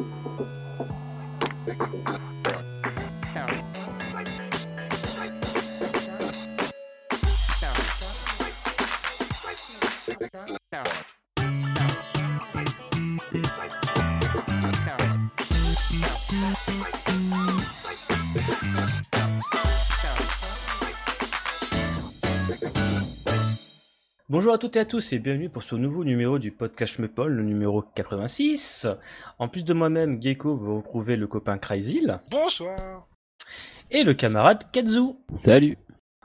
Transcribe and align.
Thank 0.00 0.40
you. 0.40 0.59
Bonjour 24.40 24.54
à 24.54 24.58
toutes 24.58 24.76
et 24.76 24.80
à 24.80 24.86
tous 24.86 25.12
et 25.12 25.18
bienvenue 25.18 25.50
pour 25.50 25.62
ce 25.62 25.74
nouveau 25.74 26.02
numéro 26.02 26.38
du 26.38 26.50
podcast 26.50 26.98
Meupol, 26.98 27.30
le 27.30 27.42
numéro 27.42 27.82
86. 27.82 28.86
En 29.38 29.48
plus 29.48 29.66
de 29.66 29.74
moi-même, 29.74 30.18
Gecko, 30.22 30.56
vous 30.56 30.78
retrouvez 30.78 31.16
le 31.16 31.26
copain 31.26 31.58
Crazyl. 31.58 32.20
Bonsoir 32.30 33.06
Et 33.90 34.02
le 34.02 34.14
camarade 34.14 34.64
Kazu. 34.72 35.10
Salut 35.44 35.76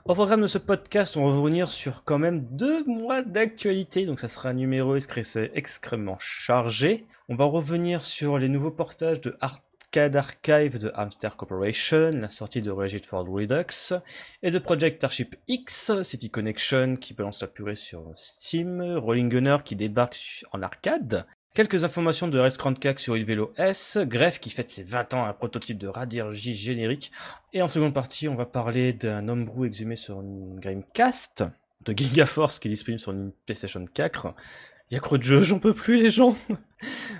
Au 0.06 0.14
programme 0.14 0.40
de 0.40 0.46
ce 0.46 0.56
podcast, 0.56 1.18
on 1.18 1.28
va 1.28 1.36
revenir 1.36 1.68
sur 1.68 2.04
quand 2.04 2.18
même 2.18 2.46
deux 2.52 2.86
mois 2.86 3.20
d'actualité, 3.20 4.06
donc 4.06 4.18
ça 4.18 4.28
sera 4.28 4.48
un 4.48 4.54
numéro 4.54 4.96
extrêmement 4.96 6.16
chargé. 6.18 7.04
On 7.28 7.36
va 7.36 7.44
revenir 7.44 8.02
sur 8.02 8.38
les 8.38 8.48
nouveaux 8.48 8.70
portages 8.70 9.20
de 9.20 9.36
Art 9.42 9.60
Arcade 9.96 10.16
Archive 10.16 10.78
de 10.78 10.92
Hamster 10.94 11.36
Corporation, 11.36 12.10
la 12.10 12.28
sortie 12.28 12.60
de 12.60 12.70
Regit 12.70 12.98
for 12.98 13.26
Redux, 13.26 13.94
et 14.42 14.50
de 14.50 14.58
Project 14.58 14.96
Starship 14.96 15.36
X, 15.48 16.02
City 16.02 16.28
Connection 16.28 16.96
qui 16.96 17.14
balance 17.14 17.40
la 17.40 17.48
purée 17.48 17.76
sur 17.76 18.12
Steam, 18.14 18.82
Rolling 18.98 19.30
Gunner 19.30 19.56
qui 19.64 19.74
débarque 19.74 20.44
en 20.52 20.60
arcade, 20.60 21.24
quelques 21.54 21.84
informations 21.84 22.28
de 22.28 22.38
Rest 22.38 22.60
sur 22.98 23.14
Velo 23.14 23.54
S, 23.56 23.96
Gref 24.02 24.38
qui 24.38 24.50
fête 24.50 24.68
ses 24.68 24.82
20 24.82 25.14
ans, 25.14 25.24
un 25.24 25.32
prototype 25.32 25.78
de 25.78 25.88
radiologie 25.88 26.54
générique, 26.54 27.10
et 27.54 27.62
en 27.62 27.70
seconde 27.70 27.94
partie, 27.94 28.28
on 28.28 28.34
va 28.34 28.44
parler 28.44 28.92
d'un 28.92 29.26
homebrew 29.28 29.64
exhumé 29.64 29.96
sur 29.96 30.20
une 30.20 30.60
Gamecast, 30.60 31.42
de 31.86 31.94
Gigaforce 31.96 32.58
qui 32.58 32.68
est 32.68 32.70
disponible 32.70 33.00
sur 33.00 33.12
une 33.12 33.32
PlayStation 33.46 33.86
4, 33.86 34.26
il 34.26 34.75
y 34.94 34.96
a 34.96 35.00
trop 35.00 35.18
de 35.18 35.22
jeux, 35.22 35.42
j'en 35.42 35.58
peux 35.58 35.74
plus 35.74 36.02
les 36.02 36.10
gens. 36.10 36.36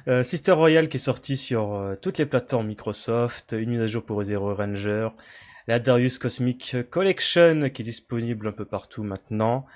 Euh, 0.06 0.22
Sister 0.22 0.52
Royal 0.52 0.88
qui 0.88 0.98
est 0.98 1.00
sorti 1.00 1.36
sur 1.36 1.74
euh, 1.74 1.96
toutes 2.00 2.18
les 2.18 2.26
plateformes 2.26 2.68
Microsoft, 2.68 3.56
une 3.58 3.70
mise 3.70 3.80
à 3.80 3.86
jour 3.86 4.04
pour 4.04 4.22
Zero 4.22 4.54
Ranger, 4.54 5.08
la 5.66 5.80
Darius 5.80 6.18
Cosmic 6.18 6.76
Collection 6.90 7.70
qui 7.70 7.82
est 7.82 7.84
disponible 7.84 8.46
un 8.46 8.52
peu 8.52 8.66
partout 8.66 9.02
maintenant, 9.02 9.66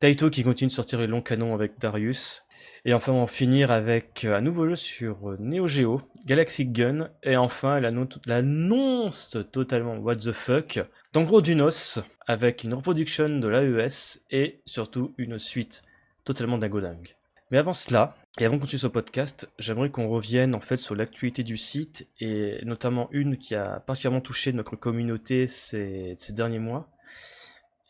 Taito 0.00 0.30
qui 0.30 0.42
continue 0.42 0.70
de 0.70 0.72
sortir 0.72 1.00
les 1.00 1.06
longs 1.06 1.20
canons 1.20 1.54
avec 1.54 1.78
Darius, 1.78 2.48
et 2.84 2.94
enfin 2.94 3.12
on 3.12 3.26
finir 3.28 3.70
avec 3.70 4.24
euh, 4.24 4.34
un 4.34 4.40
nouveau 4.40 4.66
jeu 4.70 4.74
sur 4.74 5.36
Neo 5.38 5.68
Geo, 5.68 6.02
Galaxy 6.24 6.64
Gun, 6.64 7.10
et 7.22 7.36
enfin 7.36 7.78
l'annonce 7.78 9.36
totalement 9.52 9.98
what 9.98 10.16
the 10.16 10.32
fuck 10.32 10.80
gros 11.22 11.42
Dunos 11.42 12.00
avec 12.26 12.64
une 12.64 12.74
reproduction 12.74 13.28
de 13.28 13.46
l'AES 13.46 14.24
et 14.30 14.62
surtout 14.66 15.14
une 15.18 15.38
suite 15.38 15.84
totalement 16.24 16.58
dingue. 16.58 17.16
Mais 17.50 17.58
avant 17.58 17.72
cela, 17.72 18.16
et 18.38 18.44
avant 18.44 18.56
qu'on 18.56 18.62
continue 18.62 18.80
ce 18.80 18.86
podcast, 18.86 19.52
j'aimerais 19.58 19.90
qu'on 19.90 20.08
revienne 20.08 20.54
en 20.54 20.60
fait 20.60 20.76
sur 20.76 20.94
l'actualité 20.94 21.44
du 21.44 21.56
site 21.56 22.08
et 22.18 22.58
notamment 22.64 23.08
une 23.12 23.36
qui 23.36 23.54
a 23.54 23.80
particulièrement 23.80 24.22
touché 24.22 24.52
notre 24.52 24.76
communauté 24.76 25.46
ces, 25.46 26.16
derniers 26.30 26.58
mois. 26.58 26.88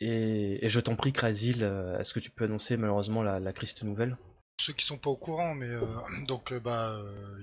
Et, 0.01 0.69
je 0.69 0.81
t'en 0.81 0.97
prie, 0.97 1.13
Krasil, 1.13 1.63
euh, 1.63 1.99
est-ce 1.99 2.13
que 2.13 2.21
tu 2.21 2.31
peux 2.31 2.45
annoncer 2.45 2.77
malheureusement 2.77 3.23
la, 3.23 3.41
la 3.41 3.53
triste 3.53 3.85
nouvelle? 3.85 4.19
Ceux 4.61 4.73
qui 4.73 4.85
sont 4.85 4.99
pas 4.99 5.11
au 5.11 5.17
courant, 5.17 5.55
mais 5.55 5.71
euh, 5.71 5.81
donc 6.27 6.53
euh, 6.53 6.61
bah 6.61 6.99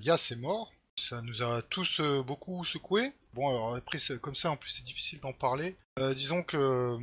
est 0.05 0.35
mort. 0.35 0.71
Ça 0.97 1.21
nous 1.21 1.41
a 1.41 1.61
tous 1.63 2.01
beaucoup 2.27 2.63
secoué. 2.63 3.13
Bon, 3.33 3.49
alors 3.49 3.75
après, 3.75 3.97
comme 4.21 4.35
ça, 4.35 4.51
en 4.51 4.57
plus, 4.57 4.71
c'est 4.71 4.83
difficile 4.83 5.19
d'en 5.19 5.33
parler. 5.33 5.75
disons 6.15 6.43
que 6.43 6.97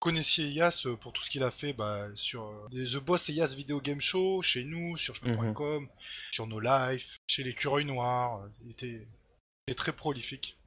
connaissiez 0.00 0.48
Yas 0.48 0.84
euh, 0.86 0.96
pour 0.96 1.12
tout 1.12 1.22
ce 1.22 1.30
qu'il 1.30 1.44
a 1.44 1.50
fait 1.50 1.72
bah, 1.72 2.08
sur 2.14 2.46
euh, 2.46 2.68
The 2.70 2.96
Boss 2.96 3.28
et 3.28 3.34
Yas 3.34 3.54
Video 3.54 3.80
Game 3.80 4.00
Show, 4.00 4.42
chez 4.42 4.64
nous, 4.64 4.96
sur 4.96 5.14
chemin.com, 5.14 5.84
mhm. 5.84 5.88
sur 6.32 6.46
nos 6.46 6.58
lives, 6.58 7.04
chez 7.28 7.44
les 7.44 7.54
Cureuils 7.54 7.84
Noirs. 7.84 8.48
Il 8.64 8.70
était, 8.72 9.06
très 9.76 9.92
prolifique. 9.92 10.58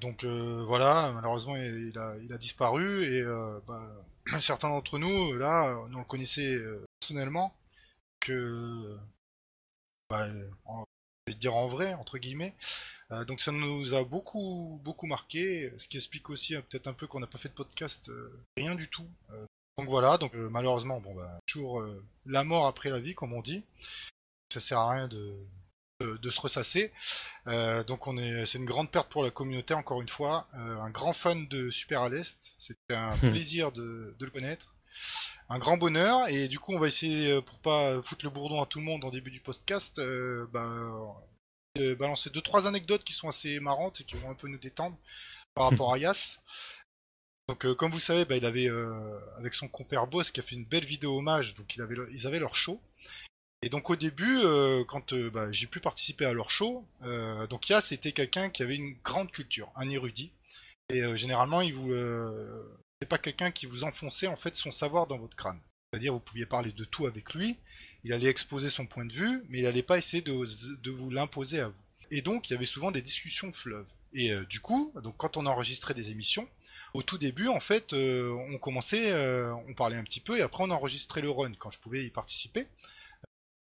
Donc 0.00 0.22
euh, 0.24 0.62
voilà, 0.66 1.12
malheureusement 1.14 1.56
il 1.56 1.98
a, 1.98 2.14
il 2.22 2.30
a 2.30 2.36
disparu 2.36 3.04
et 3.04 3.22
bah, 3.66 4.04
certains 4.40 4.68
d'entre 4.68 4.98
nous, 4.98 5.32
là, 5.32 5.78
on 5.90 5.98
le 5.98 6.04
connaissait 6.04 6.58
personnellement, 7.00 7.54
que, 8.20 8.98
bah, 10.10 10.28
dire 11.38 11.54
en 11.54 11.68
vrai, 11.68 11.94
entre 11.94 12.18
guillemets, 12.18 12.54
euh, 13.12 13.24
donc 13.24 13.40
ça 13.40 13.52
nous 13.52 13.94
a 13.94 14.04
beaucoup 14.04 14.80
beaucoup 14.84 15.06
marqué, 15.06 15.72
ce 15.78 15.88
qui 15.88 15.96
explique 15.96 16.30
aussi 16.30 16.54
euh, 16.54 16.62
peut-être 16.62 16.86
un 16.86 16.92
peu 16.92 17.06
qu'on 17.06 17.20
n'a 17.20 17.26
pas 17.26 17.38
fait 17.38 17.48
de 17.48 17.54
podcast, 17.54 18.08
euh, 18.08 18.44
rien 18.56 18.74
du 18.74 18.88
tout. 18.88 19.06
donc 19.78 19.88
voilà, 19.88 20.18
donc 20.18 20.34
malheureusement, 20.34 21.00
bon 21.00 21.14
bah 21.14 21.38
toujours 21.46 21.84
la 22.26 22.44
mort 22.44 22.66
après 22.66 22.90
la 22.90 23.00
vie, 23.00 23.14
comme 23.14 23.32
on 23.32 23.42
dit. 23.42 23.64
Ça 24.52 24.60
sert 24.60 24.78
à 24.78 24.90
rien 24.90 25.08
de, 25.08 25.32
de, 26.00 26.30
se 26.30 26.40
ressasser. 26.40 26.92
donc 27.86 28.06
on 28.06 28.18
est, 28.18 28.46
c'est 28.46 28.58
une 28.58 28.64
grande 28.64 28.90
perte 28.90 29.08
pour 29.08 29.22
la 29.22 29.30
communauté 29.30 29.74
encore 29.74 30.02
une 30.02 30.08
fois. 30.08 30.48
un 30.52 30.90
grand 30.90 31.12
fan 31.12 31.46
de 31.48 31.70
Super 31.70 32.02
à 32.02 32.08
l'Est, 32.08 32.52
c'était 32.58 32.94
un 32.94 33.16
hmm. 33.16 33.30
plaisir 33.30 33.72
de, 33.72 34.14
de, 34.18 34.24
le 34.24 34.30
connaître. 34.30 34.69
Un 35.48 35.58
grand 35.58 35.76
bonheur 35.76 36.28
et 36.28 36.48
du 36.48 36.58
coup 36.58 36.72
on 36.72 36.78
va 36.78 36.86
essayer 36.86 37.40
pour 37.42 37.58
pas 37.58 38.00
foutre 38.02 38.24
le 38.24 38.30
bourdon 38.30 38.62
à 38.62 38.66
tout 38.66 38.78
le 38.78 38.84
monde 38.84 39.04
en 39.04 39.10
début 39.10 39.30
du 39.30 39.40
podcast, 39.40 40.00
bah, 40.52 40.92
balancer 41.98 42.30
deux 42.30 42.40
trois 42.40 42.66
anecdotes 42.66 43.04
qui 43.04 43.12
sont 43.12 43.28
assez 43.28 43.58
marrantes 43.60 44.00
et 44.00 44.04
qui 44.04 44.16
vont 44.16 44.30
un 44.30 44.34
peu 44.34 44.48
nous 44.48 44.58
détendre 44.58 44.96
par 45.54 45.64
rapport 45.70 45.92
à 45.92 45.98
Yas. 45.98 46.40
Donc 47.50 47.66
euh, 47.66 47.74
comme 47.74 47.90
vous 47.90 47.98
savez, 47.98 48.24
bah, 48.24 48.36
il 48.36 48.44
avait 48.44 48.68
euh, 48.68 49.18
avec 49.36 49.54
son 49.54 49.66
compère 49.66 50.06
Boss 50.06 50.30
qui 50.30 50.38
a 50.38 50.42
fait 50.44 50.54
une 50.54 50.66
belle 50.66 50.84
vidéo 50.84 51.18
hommage, 51.18 51.56
donc 51.56 51.74
il 51.74 51.82
avait, 51.82 51.96
ils 52.12 52.28
avaient 52.28 52.38
leur 52.38 52.54
show. 52.54 52.80
Et 53.62 53.68
donc 53.68 53.90
au 53.90 53.96
début, 53.96 54.38
euh, 54.44 54.84
quand 54.84 55.12
bah, 55.14 55.50
j'ai 55.50 55.66
pu 55.66 55.80
participer 55.80 56.24
à 56.26 56.32
leur 56.32 56.52
show, 56.52 56.86
donc 57.50 57.68
Yas 57.68 57.88
était 57.90 58.12
quelqu'un 58.12 58.50
qui 58.50 58.62
avait 58.62 58.76
une 58.76 58.94
grande 59.02 59.32
culture, 59.32 59.72
un 59.74 59.90
érudit. 59.90 60.32
Et 60.90 61.16
généralement, 61.16 61.60
il 61.60 61.74
vous, 61.74 61.92
c'est 63.00 63.08
pas 63.08 63.18
quelqu'un 63.18 63.50
qui 63.50 63.66
vous 63.66 63.84
enfonçait 63.84 64.26
en 64.26 64.36
fait 64.36 64.54
son 64.54 64.72
savoir 64.72 65.06
dans 65.06 65.18
votre 65.18 65.36
crâne. 65.36 65.60
C'est-à-dire 65.92 66.12
vous 66.12 66.20
pouviez 66.20 66.46
parler 66.46 66.72
de 66.72 66.84
tout 66.84 67.06
avec 67.06 67.34
lui, 67.34 67.56
il 68.04 68.12
allait 68.12 68.28
exposer 68.28 68.70
son 68.70 68.86
point 68.86 69.04
de 69.04 69.12
vue, 69.12 69.42
mais 69.48 69.58
il 69.58 69.64
n'allait 69.64 69.82
pas 69.82 69.98
essayer 69.98 70.22
de, 70.22 70.90
vous 70.90 71.10
l'imposer 71.10 71.60
à 71.60 71.68
vous. 71.68 71.82
Et 72.10 72.22
donc, 72.22 72.48
il 72.48 72.54
y 72.54 72.56
avait 72.56 72.64
souvent 72.64 72.90
des 72.90 73.02
discussions 73.02 73.52
fleuves. 73.52 73.86
Et 74.12 74.32
euh, 74.32 74.44
du 74.44 74.60
coup, 74.60 74.92
donc 75.02 75.16
quand 75.16 75.36
on 75.36 75.46
enregistrait 75.46 75.94
des 75.94 76.10
émissions, 76.10 76.48
au 76.94 77.02
tout 77.02 77.18
début, 77.18 77.48
en 77.48 77.60
fait, 77.60 77.92
euh, 77.92 78.30
on 78.52 78.58
commençait, 78.58 79.12
euh, 79.12 79.54
on 79.68 79.74
parlait 79.74 79.96
un 79.96 80.02
petit 80.02 80.20
peu, 80.20 80.38
et 80.38 80.42
après 80.42 80.64
on 80.64 80.70
enregistrait 80.70 81.20
le 81.20 81.30
run 81.30 81.52
quand 81.58 81.70
je 81.70 81.78
pouvais 81.78 82.04
y 82.04 82.10
participer. 82.10 82.66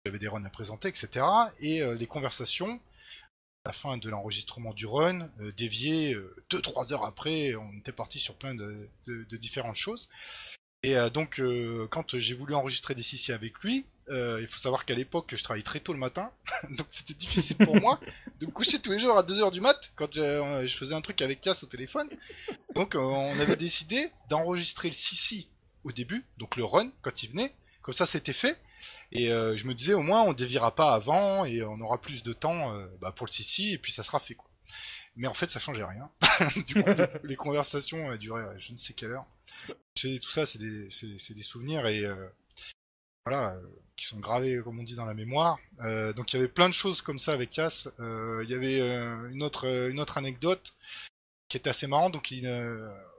J'avais 0.06 0.18
des 0.18 0.28
runs 0.28 0.44
à 0.44 0.50
présenter, 0.50 0.88
etc. 0.88 1.26
Et 1.60 1.82
les 1.96 2.06
conversations, 2.06 2.80
la 3.68 3.72
fin 3.72 3.98
de 3.98 4.08
l'enregistrement 4.10 4.72
du 4.72 4.86
run, 4.86 5.28
déviaient 5.56 6.16
2-3 6.50 6.92
heures 6.92 7.04
après, 7.04 7.54
on 7.54 7.78
était 7.78 7.92
parti 7.92 8.18
sur 8.18 8.34
plein 8.34 8.54
de, 8.54 8.88
différentes 9.36 9.76
choses. 9.76 10.08
Et 10.82 10.96
donc, 11.12 11.40
quand 11.90 12.18
j'ai 12.18 12.34
voulu 12.34 12.54
enregistrer 12.54 12.94
des 12.94 13.02
CC 13.02 13.32
avec 13.32 13.58
lui, 13.60 13.84
euh, 14.10 14.38
il 14.40 14.46
faut 14.46 14.58
savoir 14.58 14.84
qu'à 14.84 14.94
l'époque, 14.94 15.34
je 15.36 15.42
travaillais 15.42 15.64
très 15.64 15.80
tôt 15.80 15.92
le 15.92 15.98
matin, 15.98 16.32
donc 16.70 16.86
c'était 16.90 17.14
difficile 17.14 17.56
pour 17.56 17.76
moi 17.76 18.00
de 18.40 18.46
me 18.46 18.50
coucher 18.50 18.78
tous 18.78 18.92
les 18.92 19.00
jours 19.00 19.16
à 19.18 19.22
2h 19.22 19.52
du 19.52 19.60
mat 19.60 19.92
quand 19.96 20.12
je, 20.14 20.66
faisais 20.68 20.94
un 20.94 21.00
truc 21.00 21.20
avec 21.20 21.40
Cass 21.40 21.62
au 21.62 21.66
téléphone. 21.66 22.08
Donc 22.74 22.94
euh, 22.94 23.00
on 23.00 23.38
avait 23.38 23.56
décidé 23.56 24.10
d'enregistrer 24.30 24.88
le 24.88 24.94
Sissi 24.94 25.48
au 25.84 25.92
début, 25.92 26.24
donc 26.38 26.56
le 26.56 26.64
run 26.64 26.90
quand 27.02 27.22
il 27.22 27.30
venait, 27.30 27.54
comme 27.82 27.94
ça 27.94 28.06
c'était 28.06 28.32
fait. 28.32 28.58
Et 29.12 29.30
euh, 29.32 29.56
je 29.56 29.66
me 29.66 29.74
disais 29.74 29.94
au 29.94 30.02
moins 30.02 30.22
on 30.22 30.32
dévira 30.32 30.74
pas 30.74 30.94
avant 30.94 31.44
et 31.44 31.62
on 31.62 31.80
aura 31.80 32.00
plus 32.00 32.22
de 32.22 32.32
temps 32.32 32.74
bah, 33.00 33.12
pour 33.12 33.26
le 33.26 33.32
Sissi 33.32 33.72
et 33.72 33.78
puis 33.78 33.92
ça 33.92 34.02
sera 34.02 34.20
fait 34.20 34.34
quoi. 34.34 34.50
Mais 35.16 35.26
en 35.26 35.34
fait 35.34 35.50
ça 35.50 35.58
changeait 35.58 35.84
rien. 35.84 36.10
du 36.66 36.82
coup 36.82 36.90
les, 37.24 37.36
conversations 37.36 38.16
duraient 38.16 38.58
je 38.58 38.72
ne 38.72 38.76
sais 38.76 38.92
quelle 38.92 39.12
heure. 39.12 39.26
Tout 39.94 40.30
ça 40.30 40.46
c'est 40.46 40.58
des, 40.58 41.42
souvenirs 41.42 41.86
et 41.86 42.04
voilà, 43.28 43.56
euh, 43.56 43.60
qui 43.96 44.06
sont 44.06 44.20
gravés, 44.20 44.60
comme 44.62 44.78
on 44.78 44.82
dit, 44.82 44.94
dans 44.94 45.04
la 45.04 45.14
mémoire. 45.14 45.58
Euh, 45.82 46.12
donc 46.14 46.32
il 46.32 46.36
y 46.36 46.38
avait 46.38 46.48
plein 46.48 46.68
de 46.68 46.74
choses 46.74 47.02
comme 47.02 47.18
ça 47.18 47.34
avec 47.34 47.50
Cass. 47.50 47.88
Euh, 48.00 48.40
il 48.44 48.50
y 48.50 48.54
avait 48.54 48.80
une, 49.30 49.42
autre, 49.42 49.66
une 49.90 50.00
autre 50.00 50.16
anecdote 50.16 50.74
qui 51.48 51.58
était 51.58 51.70
assez 51.70 51.86
marrante. 51.86 52.14
Donc 52.14 52.30
il, 52.30 52.46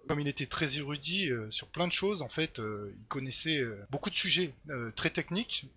comme 0.10 0.20
il 0.20 0.28
était 0.28 0.48
très 0.48 0.78
érudit 0.78 1.30
sur 1.52 1.68
plein 1.68 1.88
de 1.88 1.92
choses, 1.92 2.24
en 2.24 2.30
fait, 2.30 2.58
il 2.58 3.08
connaissait 3.08 3.64
beaucoup 3.92 4.10
de 4.10 4.16
sujets 4.16 4.54
très 4.96 5.12
techniques. 5.12 5.68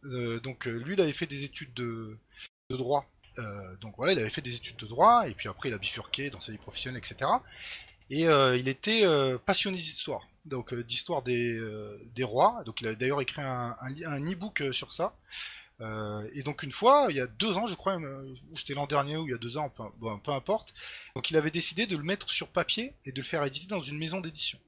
donc 0.42 0.64
lui, 0.64 0.94
il 0.94 1.00
avait 1.02 1.12
fait 1.12 1.26
des 1.26 1.44
études 1.44 1.74
de, 1.74 2.16
droit. 2.70 3.06
donc 3.82 3.94
voilà, 3.98 4.14
il 4.14 4.18
avait 4.18 4.30
fait 4.30 4.40
des 4.40 4.56
études 4.56 4.76
de 4.78 4.86
droit, 4.86 5.28
et 5.28 5.34
puis 5.34 5.50
après 5.50 5.68
il 5.68 5.74
a 5.74 5.78
bifurqué 5.78 6.30
dans 6.30 6.40
sa 6.40 6.50
vie 6.50 6.58
professionnelle, 6.58 7.02
etc. 7.04 7.30
Et 8.08 8.22
il 8.58 8.68
était 8.68 9.04
passionné 9.44 9.76
d'histoire 9.76 10.26
donc 10.44 10.72
euh, 10.72 10.82
d'histoire 10.82 11.22
des, 11.22 11.58
euh, 11.58 11.98
rois. 12.22 12.62
Donc 12.66 12.80
il 12.80 12.88
a 12.88 12.94
d'ailleurs 12.94 13.20
écrit 13.20 13.42
un, 13.42 13.76
e-book 13.86 14.60
euh, 14.60 14.72
sur 14.72 14.92
ça. 14.92 15.14
Euh, 15.82 16.28
et 16.32 16.42
donc 16.42 16.62
une 16.62 16.70
fois, 16.70 17.08
il 17.10 17.16
y 17.16 17.20
a 17.20 17.26
deux 17.26 17.52
ans, 17.52 17.66
je 17.66 17.74
crois, 17.74 18.00
euh, 18.00 18.34
ou 18.50 18.56
c'était 18.56 18.74
l'an 18.74 18.86
dernier 18.86 19.16
ou 19.16 19.26
il 19.26 19.32
y 19.32 19.34
a 19.34 19.38
deux 19.38 19.58
ans, 19.58 19.68
peu, 19.70 20.30
importe. 20.30 20.72
Donc 21.14 21.30
il 21.30 21.36
avait 21.36 21.50
décidé 21.50 21.86
de 21.86 21.96
le 21.96 22.04
mettre 22.04 22.30
sur 22.30 22.48
papier 22.48 22.94
et 23.04 23.12
de 23.12 23.20
le 23.20 23.26
faire 23.26 23.44
éditer 23.44 23.66
dans 23.66 23.80
une 23.80 23.98
maison 23.98 24.20
d'édition. 24.20 24.58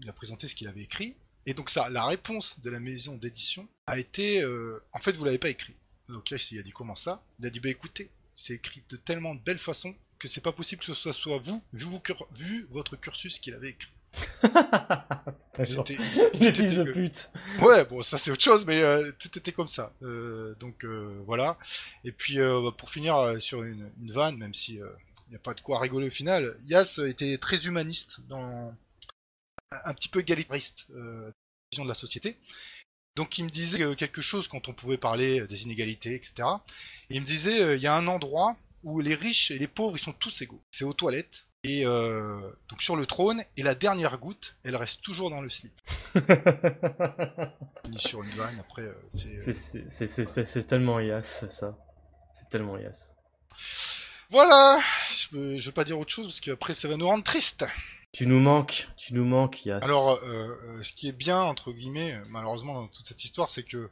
Il 0.00 0.08
a 0.08 0.12
présenté 0.12 0.48
ce 0.48 0.54
qu'il 0.54 0.66
avait 0.66 0.82
écrit. 0.82 1.14
Et 1.46 1.54
donc 1.54 1.70
ça, 1.70 1.88
la 1.90 2.04
réponse 2.04 2.58
de 2.60 2.70
la 2.70 2.80
maison 2.80 3.16
d'édition 3.16 3.68
a 3.86 3.98
été, 3.98 4.42
euh, 4.42 4.82
en 4.92 4.98
fait, 4.98 5.12
vous 5.12 5.24
l'avez 5.24 5.38
pas 5.38 5.50
écrit. 5.50 5.74
Donc 6.08 6.30
là, 6.30 6.38
il 6.50 6.58
a 6.58 6.62
dit 6.62 6.72
comment 6.72 6.96
ça? 6.96 7.22
Il 7.38 7.46
a 7.46 7.50
dit 7.50 7.60
bah 7.60 7.68
écoutez, 7.68 8.10
c'est 8.34 8.54
écrit 8.54 8.82
de 8.88 8.96
tellement 8.96 9.34
de 9.34 9.40
belle 9.40 9.58
façon 9.58 9.94
que 10.18 10.26
c'est 10.26 10.40
pas 10.40 10.52
possible 10.52 10.80
que 10.80 10.86
ce 10.86 10.94
soit, 10.94 11.12
soit 11.12 11.38
vous, 11.38 11.62
vu, 11.72 11.84
vous, 11.84 12.00
vu 12.34 12.66
votre 12.70 12.96
cursus 12.96 13.38
qu'il 13.38 13.54
avait 13.54 13.70
écrit. 13.70 13.90
Une 15.58 16.54
fils 16.54 16.74
de 16.74 16.84
pute. 16.92 17.30
Ouais, 17.60 17.84
bon, 17.84 18.02
ça 18.02 18.18
c'est 18.18 18.30
autre 18.30 18.42
chose, 18.42 18.66
mais 18.66 18.82
euh, 18.82 19.12
tout 19.18 19.38
était 19.38 19.52
comme 19.52 19.68
ça. 19.68 19.92
Euh, 20.02 20.54
donc 20.56 20.84
euh, 20.84 21.22
voilà. 21.26 21.58
Et 22.04 22.10
puis 22.10 22.38
bah, 22.38 22.74
pour 22.76 22.90
finir 22.90 23.40
sur 23.40 23.62
une, 23.62 23.90
une, 24.00 24.12
vanne, 24.12 24.36
même 24.36 24.54
si 24.54 24.74
il 24.74 25.30
n'y 25.30 25.36
a 25.36 25.40
pas 25.40 25.54
de 25.54 25.60
quoi 25.60 25.78
rigoler 25.78 26.08
au 26.08 26.10
final, 26.10 26.56
Yas 26.62 27.00
était 27.06 27.38
très 27.38 27.66
humaniste, 27.66 28.18
dans 28.28 28.74
un 29.70 29.94
petit 29.94 30.08
peu 30.08 30.20
égalitariste, 30.20 30.86
vision 31.70 31.84
de 31.84 31.88
la 31.88 31.94
société. 31.94 32.36
Donc 33.16 33.38
il 33.38 33.44
me 33.44 33.50
disait 33.50 33.94
quelque 33.94 34.20
chose 34.20 34.48
quand 34.48 34.68
on 34.68 34.72
pouvait 34.72 34.98
parler 34.98 35.46
des 35.46 35.62
inégalités, 35.62 36.14
etc. 36.14 36.48
Et 37.10 37.16
il 37.16 37.20
me 37.20 37.26
disait, 37.26 37.76
il 37.76 37.82
y 37.82 37.86
a 37.86 37.94
un 37.94 38.08
endroit 38.08 38.56
où 38.82 39.00
les 39.00 39.14
riches 39.14 39.52
et 39.52 39.58
les 39.58 39.68
pauvres, 39.68 39.96
ils 39.96 40.02
sont 40.02 40.12
tous 40.12 40.42
égaux. 40.42 40.62
C'est 40.72 40.84
aux 40.84 40.92
toilettes. 40.92 41.46
Et 41.64 41.86
euh, 41.86 42.38
donc 42.68 42.82
sur 42.82 42.94
le 42.94 43.06
trône, 43.06 43.42
et 43.56 43.62
la 43.62 43.74
dernière 43.74 44.18
goutte, 44.18 44.54
elle 44.64 44.76
reste 44.76 45.00
toujours 45.00 45.30
dans 45.30 45.40
le 45.40 45.48
slip. 45.48 45.72
sur 47.96 48.22
une 48.22 48.30
vanne, 48.32 48.58
après, 48.60 48.82
euh, 48.82 48.94
c'est... 49.10 50.44
C'est 50.44 50.66
tellement 50.66 51.00
Yas, 51.00 51.22
ça. 51.22 51.74
C'est 52.34 52.50
tellement 52.50 52.76
Yas. 52.76 53.14
Voilà 54.28 54.78
Je 55.30 55.36
ne 55.36 55.58
veux 55.60 55.72
pas 55.72 55.84
dire 55.84 55.98
autre 55.98 56.12
chose, 56.12 56.26
parce 56.26 56.40
qu'après, 56.40 56.74
ça 56.74 56.86
va 56.86 56.98
nous 56.98 57.06
rendre 57.06 57.24
triste. 57.24 57.64
Tu 58.12 58.26
nous 58.26 58.40
manques, 58.40 58.88
tu 58.98 59.14
nous 59.14 59.24
manques, 59.24 59.64
Yas. 59.64 59.78
Alors, 59.84 60.20
euh, 60.22 60.82
ce 60.82 60.92
qui 60.92 61.08
est 61.08 61.12
bien, 61.12 61.40
entre 61.40 61.72
guillemets, 61.72 62.20
malheureusement, 62.28 62.74
dans 62.74 62.88
toute 62.88 63.06
cette 63.06 63.24
histoire, 63.24 63.48
c'est 63.48 63.64
que 63.64 63.90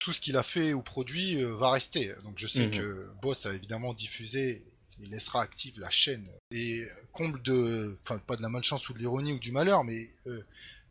tout 0.00 0.12
ce 0.12 0.20
qu'il 0.20 0.36
a 0.36 0.42
fait 0.42 0.72
ou 0.72 0.82
produit 0.82 1.40
va 1.42 1.70
rester. 1.70 2.14
Donc 2.24 2.34
je 2.36 2.46
sais 2.46 2.66
mhm. 2.66 2.70
que 2.72 3.10
Boss 3.22 3.46
a 3.46 3.54
évidemment 3.54 3.94
diffusé 3.94 4.66
il 5.00 5.10
laissera 5.10 5.42
active 5.42 5.78
la 5.80 5.90
chaîne. 5.90 6.28
Et 6.50 6.86
comble 7.12 7.42
de, 7.42 7.98
enfin 8.02 8.18
pas 8.18 8.36
de 8.36 8.42
la 8.42 8.48
malchance 8.48 8.88
ou 8.88 8.94
de 8.94 8.98
l'ironie 8.98 9.32
ou 9.32 9.38
du 9.38 9.52
malheur, 9.52 9.84
mais 9.84 10.10
euh, 10.26 10.42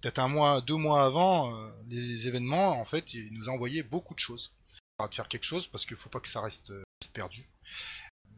peut-être 0.02 0.20
un 0.20 0.28
mois, 0.28 0.62
deux 0.62 0.76
mois 0.76 1.04
avant 1.06 1.56
euh, 1.56 1.72
les 1.90 2.28
événements, 2.28 2.80
en 2.80 2.86
fait, 2.86 3.14
il 3.14 3.34
nous 3.34 3.50
a 3.50 3.52
envoyé 3.52 3.84
beaucoup 3.84 4.14
de 4.14 4.20
choses. 4.20 4.54
On 5.00 5.06
va 5.06 5.12
faire 5.12 5.28
quelque 5.28 5.44
chose 5.44 5.68
parce 5.68 5.86
qu'il 5.86 5.98
faut 5.98 6.10
pas 6.10 6.20
que 6.20 6.28
ça 6.28 6.42
reste 6.42 6.72
euh, 6.72 6.84
perdu. 7.14 7.48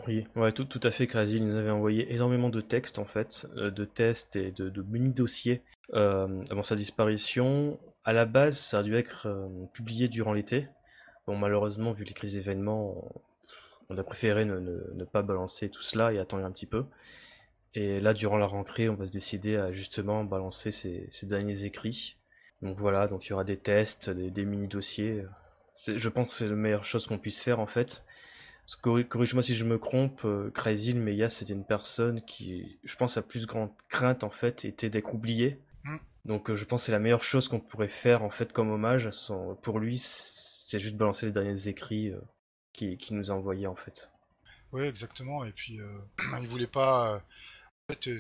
Oui, 0.05 0.23
tout, 0.53 0.79
à 0.83 0.91
fait, 0.91 1.07
Crazy. 1.07 1.37
Il 1.37 1.47
nous 1.47 1.55
avait 1.55 1.71
envoyé 1.71 2.13
énormément 2.13 2.49
de 2.49 2.61
textes, 2.61 2.99
en 2.99 3.05
fait, 3.05 3.47
de 3.55 3.83
tests 3.83 4.35
et 4.35 4.51
de, 4.51 4.69
de 4.69 4.81
mini-dossiers 4.83 5.63
avant 5.91 6.61
sa 6.61 6.75
disparition. 6.75 7.79
À 8.03 8.13
la 8.13 8.25
base, 8.25 8.59
ça 8.59 8.79
a 8.79 8.83
dû 8.83 8.95
être 8.95 9.27
publié 9.73 10.07
durant 10.07 10.33
l'été. 10.33 10.67
Bon, 11.25 11.35
malheureusement, 11.35 11.91
vu 11.91 12.03
les 12.03 12.13
crises 12.13 12.37
événements, 12.37 13.09
on 13.89 13.97
a 13.97 14.03
préféré 14.03 14.45
ne, 14.45 15.03
pas 15.05 15.21
balancer 15.21 15.69
tout 15.69 15.81
cela 15.81 16.11
et 16.11 16.19
attendre 16.19 16.45
un 16.45 16.51
petit 16.51 16.65
peu. 16.65 16.85
Et 17.73 17.99
là, 17.99 18.13
durant 18.13 18.37
la 18.37 18.47
rentrée, 18.47 18.89
on 18.89 18.95
va 18.95 19.05
se 19.05 19.11
décider 19.11 19.55
à 19.55 19.71
justement 19.71 20.23
balancer 20.23 20.71
ces, 20.71 21.09
derniers 21.23 21.65
écrits. 21.65 22.17
Donc 22.61 22.75
voilà, 22.77 23.07
donc 23.07 23.25
il 23.25 23.29
y 23.29 23.33
aura 23.33 23.43
des 23.43 23.57
tests, 23.57 24.09
des, 24.09 24.45
mini-dossiers. 24.45 25.23
Je 25.85 26.09
pense 26.09 26.31
que 26.31 26.37
c'est 26.37 26.49
la 26.49 26.55
meilleure 26.55 26.85
chose 26.85 27.05
qu'on 27.05 27.19
puisse 27.19 27.43
faire 27.43 27.59
en 27.59 27.67
fait. 27.67 28.03
Corrige-moi 28.81 29.43
si 29.43 29.53
je 29.53 29.63
me 29.63 29.79
trompe, 29.79 30.25
euh, 30.25 30.49
Crazy, 30.51 30.93
mais 30.93 31.15
Yas 31.15 31.29
c'était 31.29 31.53
une 31.53 31.63
personne 31.63 32.21
qui, 32.21 32.79
je 32.83 32.95
pense, 32.97 33.13
sa 33.13 33.21
plus 33.21 33.45
grande 33.45 33.69
crainte 33.87 34.25
en 34.25 34.29
fait 34.29 34.65
était 34.65 34.89
d'être 34.89 35.13
oubliée. 35.13 35.61
Mm. 35.85 35.97
Donc 36.25 36.49
euh, 36.49 36.55
je 36.55 36.65
pense 36.65 36.81
que 36.81 36.85
c'est 36.87 36.91
la 36.91 36.99
meilleure 36.99 37.23
chose 37.23 37.47
qu'on 37.47 37.61
pourrait 37.61 37.87
faire 37.87 38.23
en 38.23 38.29
fait 38.29 38.51
comme 38.51 38.71
hommage 38.71 39.09
pour 39.61 39.79
lui, 39.79 39.97
c'est 39.99 40.79
juste 40.79 40.97
balancer 40.97 41.27
les 41.27 41.31
derniers 41.31 41.69
écrits. 41.69 42.11
Qui, 42.77 42.95
nous 43.09 43.31
a 43.31 43.33
envoyé 43.33 43.65
en 43.65 43.75
fait. 43.75 44.11
Oui, 44.71 44.83
exactement. 44.83 45.43
Et 45.45 45.51
puis, 45.51 45.81
euh, 45.81 45.97
il 46.41 46.47
voulait 46.47 46.67
pas. 46.67 47.15
Euh, 47.15 47.17
en 47.17 47.93
fait, 47.93 48.07
euh, 48.07 48.19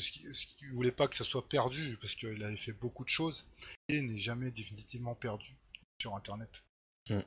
il 0.61 0.73
voulait 0.73 0.91
pas 0.91 1.07
que 1.07 1.15
ça 1.15 1.23
soit 1.23 1.47
perdu 1.47 1.97
parce 2.01 2.15
qu'il 2.15 2.43
avait 2.43 2.57
fait 2.57 2.71
beaucoup 2.71 3.03
de 3.03 3.09
choses 3.09 3.45
et 3.87 4.01
n'est 4.01 4.17
jamais 4.17 4.49
définitivement 4.49 5.13
perdu 5.13 5.55
sur 6.01 6.15
Internet. 6.15 6.63
Hmm. 7.07 7.19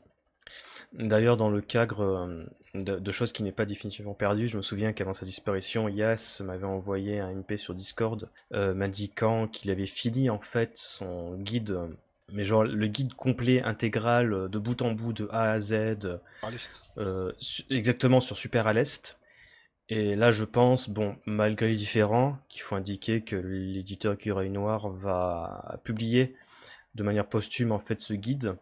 D'ailleurs, 0.93 1.37
dans 1.37 1.51
le 1.51 1.61
cadre 1.61 2.49
de, 2.75 3.13
choses 3.13 3.31
qui 3.31 3.45
n'est 3.45 3.53
pas 3.53 3.67
définitivement 3.67 4.15
perdu, 4.15 4.49
je 4.49 4.57
me 4.57 4.63
souviens 4.63 4.93
qu'avant 4.93 5.13
sa 5.13 5.25
disparition, 5.25 5.87
Yas 5.89 6.43
m'avait 6.45 6.65
envoyé 6.65 7.21
un 7.21 7.31
MP 7.33 7.57
sur 7.57 7.75
Discord 7.75 8.29
m'indiquant 8.51 9.47
qu'il 9.47 9.71
avait 9.71 9.87
fini 9.87 10.29
en 10.29 10.41
fait 10.41 10.77
son 10.77 11.37
guide 11.37 11.79
mais 12.33 12.45
genre 12.45 12.65
le 12.65 12.87
guide 12.87 13.15
complet 13.15 13.63
intégral 13.63 14.33
euh, 14.33 14.49
de 14.49 14.59
bout 14.59 14.83
en 14.83 14.93
bout 14.93 15.13
de 15.13 15.29
A 15.31 15.53
à 15.53 15.61
Z. 15.61 16.21
Euh, 16.99 17.33
exactement 17.71 18.21
sur 18.21 18.39
Super 18.39 18.67
à 18.67 18.73
l'Est. 18.73 19.19
Et 19.89 20.15
là, 20.15 20.31
je 20.31 20.45
pense, 20.45 20.89
bon, 20.89 21.17
malgré 21.27 21.69
les 21.69 21.77
différents, 21.77 22.39
qu'il 22.49 22.63
faut 22.63 22.77
indiquer 22.77 23.23
que 23.23 23.35
l'éditeur 23.35 24.13
Écureuil 24.13 24.49
Noir 24.49 24.89
va 24.91 25.81
publier 25.83 26.37
de 26.95 27.03
manière 27.03 27.27
posthume 27.27 27.73
en 27.73 27.81
fait 27.81 28.01
ce 28.01 28.15
guide, 28.15 28.57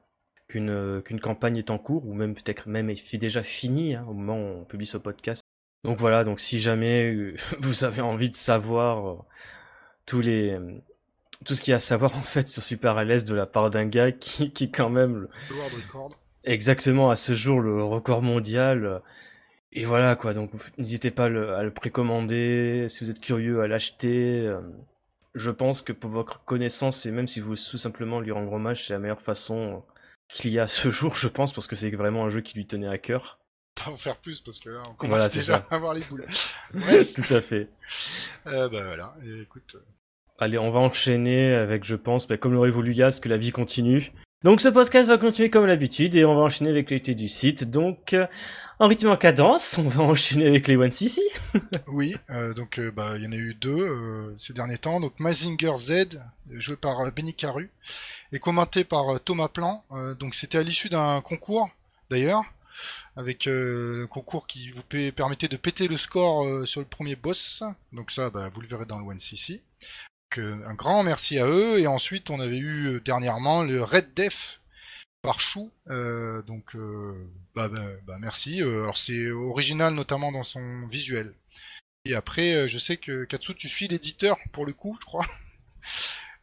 qu'une 0.48 1.02
qu'une 1.02 1.20
campagne 1.20 1.58
est 1.58 1.70
en 1.70 1.78
cours, 1.78 2.06
ou 2.06 2.14
même 2.14 2.34
peut-être 2.34 2.68
même 2.68 2.88
est 2.88 3.16
déjà 3.16 3.42
finie 3.42 3.94
hein, 3.94 4.06
au 4.08 4.14
moment 4.14 4.38
où 4.38 4.60
on 4.60 4.64
publie 4.64 4.86
ce 4.86 4.96
podcast. 4.96 5.42
Donc 5.84 5.98
voilà, 5.98 6.24
donc 6.24 6.40
si 6.40 6.58
jamais 6.58 7.34
vous 7.60 7.84
avez 7.84 8.00
envie 8.00 8.30
de 8.30 8.36
savoir 8.36 9.08
euh, 9.08 9.16
tous 10.06 10.20
les 10.20 10.58
tout 11.44 11.54
ce 11.54 11.62
qu'il 11.62 11.70
y 11.70 11.74
a 11.74 11.76
à 11.76 11.80
savoir 11.80 12.16
en 12.16 12.22
fait 12.22 12.48
sur 12.48 12.62
Super 12.62 13.02
LS 13.04 13.24
de 13.24 13.34
la 13.34 13.46
part 13.46 13.70
d'un 13.70 13.86
gars 13.86 14.12
qui, 14.12 14.50
qui 14.52 14.70
quand 14.70 14.90
même 14.90 15.22
le... 15.22 15.28
exactement 16.44 17.10
à 17.10 17.16
ce 17.16 17.34
jour 17.34 17.60
le 17.60 17.82
record 17.82 18.22
mondial. 18.22 19.02
Et 19.72 19.84
voilà 19.84 20.16
quoi. 20.16 20.34
Donc 20.34 20.50
n'hésitez 20.78 21.10
pas 21.10 21.26
à 21.26 21.28
le, 21.28 21.70
précommander. 21.70 22.86
Si 22.88 23.04
vous 23.04 23.10
êtes 23.10 23.20
curieux 23.20 23.60
à 23.60 23.68
l'acheter 23.68 24.46
euh, 24.46 24.60
je 25.34 25.50
pense 25.50 25.82
que 25.82 25.92
pour 25.92 26.10
votre 26.10 26.44
connaissance 26.44 27.06
et 27.06 27.12
même 27.12 27.28
si 27.28 27.40
vous 27.40 27.54
tout 27.54 27.78
simplement 27.78 28.20
lui 28.20 28.32
rendre 28.32 28.52
hommage 28.52 28.86
c'est 28.86 28.94
la 28.94 28.98
meilleure 28.98 29.20
façon 29.20 29.84
qu'il 30.28 30.50
y 30.50 30.58
a 30.58 30.64
à 30.64 30.68
ce 30.68 30.90
jour 30.90 31.14
je 31.14 31.28
pense 31.28 31.52
parce 31.52 31.66
que 31.66 31.76
c'est 31.76 31.90
vraiment 31.90 32.24
un 32.24 32.30
jeu 32.30 32.40
qui 32.40 32.56
lui 32.56 32.66
tenait 32.66 32.88
à 32.88 32.98
cœur. 32.98 33.38
Pas 33.84 33.92
en 33.92 33.96
faire 33.96 34.16
plus 34.16 34.40
parce 34.40 34.58
que 34.58 34.70
là 34.70 34.82
on 34.90 34.94
commence 34.94 35.30
déjà 35.30 35.64
à 35.70 35.76
avoir 35.76 35.94
les 35.94 36.00
boules. 36.00 36.26
Tout 37.14 37.34
à 37.34 37.40
fait. 37.40 37.68
Euh, 38.48 38.68
bah 38.68 38.82
voilà. 38.84 39.14
Écoute 39.40 39.76
Allez, 40.40 40.56
on 40.56 40.70
va 40.70 40.78
enchaîner 40.78 41.52
avec, 41.52 41.84
je 41.84 41.96
pense, 41.96 42.28
bah, 42.28 42.36
comme 42.36 42.52
l'aurait 42.52 42.70
voulu 42.70 42.94
Yas, 42.94 43.18
que 43.20 43.28
la 43.28 43.38
vie 43.38 43.50
continue. 43.50 44.12
Donc 44.44 44.60
ce 44.60 44.68
podcast 44.68 45.08
va 45.08 45.18
continuer 45.18 45.50
comme 45.50 45.66
d'habitude 45.66 46.14
et 46.14 46.24
on 46.24 46.36
va 46.36 46.42
enchaîner 46.42 46.70
avec 46.70 46.90
l'été 46.90 47.16
du 47.16 47.26
site. 47.26 47.68
Donc 47.68 48.12
euh, 48.12 48.24
en 48.78 48.86
rythme 48.86 49.08
en 49.08 49.16
cadence, 49.16 49.78
on 49.78 49.88
va 49.88 50.04
enchaîner 50.04 50.46
avec 50.46 50.68
les 50.68 50.76
One 50.76 50.92
CC. 50.92 51.22
oui, 51.88 52.14
euh, 52.30 52.54
donc 52.54 52.78
euh, 52.78 52.92
bah 52.92 53.16
il 53.16 53.24
y 53.24 53.26
en 53.26 53.32
a 53.32 53.34
eu 53.34 53.54
deux 53.54 54.32
ces 54.38 54.52
derniers 54.52 54.78
temps. 54.78 55.00
Donc 55.00 55.18
Mazinger 55.18 55.76
Z, 55.76 56.20
joué 56.52 56.76
par 56.76 56.98
Benny 57.10 57.34
Caru 57.34 57.68
et 58.30 58.38
commenté 58.38 58.84
par 58.84 59.18
Thomas 59.24 59.48
Plan. 59.48 59.82
donc 60.20 60.36
c'était 60.36 60.58
à 60.58 60.62
l'issue 60.62 60.88
d'un 60.88 61.20
concours 61.20 61.68
d'ailleurs, 62.08 62.44
avec 63.16 63.46
le 63.46 64.06
concours 64.08 64.46
qui 64.46 64.70
vous 64.70 64.84
permettait 65.10 65.48
de 65.48 65.56
péter 65.56 65.88
le 65.88 65.96
score 65.96 66.64
sur 66.64 66.80
le 66.80 66.86
premier 66.86 67.16
boss. 67.16 67.64
Donc 67.92 68.12
ça, 68.12 68.30
bah, 68.30 68.50
vous 68.54 68.60
le 68.60 68.68
verrez 68.68 68.86
dans 68.86 69.00
le 69.00 69.04
One 69.04 69.18
CC 69.18 69.62
un 70.36 70.74
grand 70.74 71.02
merci 71.02 71.38
à 71.38 71.46
eux. 71.46 71.78
Et 71.78 71.86
ensuite, 71.86 72.30
on 72.30 72.40
avait 72.40 72.58
eu 72.58 72.86
euh, 72.88 73.00
dernièrement 73.00 73.62
le 73.62 73.82
Red 73.82 74.12
Def 74.14 74.60
par 75.22 75.40
Chou. 75.40 75.70
Euh, 75.88 76.42
donc, 76.42 76.74
euh, 76.74 77.14
bah, 77.54 77.68
bah, 77.68 77.86
bah, 78.06 78.16
merci. 78.20 78.60
alors, 78.60 78.98
c'est 78.98 79.30
original 79.30 79.94
notamment 79.94 80.32
dans 80.32 80.42
son 80.42 80.86
visuel. 80.86 81.32
Et 82.04 82.14
après, 82.14 82.68
je 82.68 82.78
sais 82.78 82.96
que 82.96 83.24
Katsu, 83.24 83.54
tu 83.54 83.68
suis 83.68 83.88
l'éditeur 83.88 84.38
pour 84.52 84.66
le 84.66 84.72
coup, 84.72 84.96
je 85.00 85.06
crois. 85.06 85.26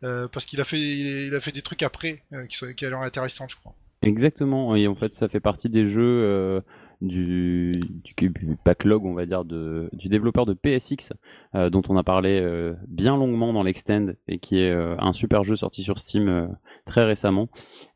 parce 0.31 0.45
qu'il 0.45 0.61
a 0.61 0.63
fait, 0.63 0.79
il 0.79 1.33
a 1.33 1.41
fait 1.41 1.51
des 1.51 1.63
trucs 1.63 1.81
après 1.81 2.23
qui, 2.49 2.57
sont, 2.57 2.71
qui 2.73 2.85
ont 2.85 2.89
l'air 2.89 2.99
intéressants, 2.99 3.47
je 3.47 3.55
crois. 3.55 3.73
Exactement. 4.03 4.75
Et 4.75 4.87
en 4.87 4.93
fait, 4.93 5.11
ça 5.11 5.27
fait 5.27 5.39
partie 5.39 5.69
des 5.69 5.87
jeux 5.87 6.61
du, 7.07 7.81
du, 8.17 8.57
backlog, 8.65 9.05
on 9.05 9.13
va 9.13 9.25
dire, 9.25 9.45
de, 9.45 9.89
du 9.93 10.09
développeur 10.09 10.45
de 10.45 10.53
PSX, 10.53 11.13
euh, 11.55 11.69
dont 11.69 11.81
on 11.89 11.97
a 11.97 12.03
parlé 12.03 12.39
euh, 12.41 12.73
bien 12.87 13.17
longuement 13.17 13.53
dans 13.53 13.63
l'Extend 13.63 14.13
et 14.27 14.39
qui 14.39 14.59
est 14.59 14.71
euh, 14.71 14.95
un 14.99 15.13
super 15.13 15.43
jeu 15.43 15.55
sorti 15.55 15.83
sur 15.83 15.99
Steam 15.99 16.55
très 16.85 17.05
récemment. 17.05 17.49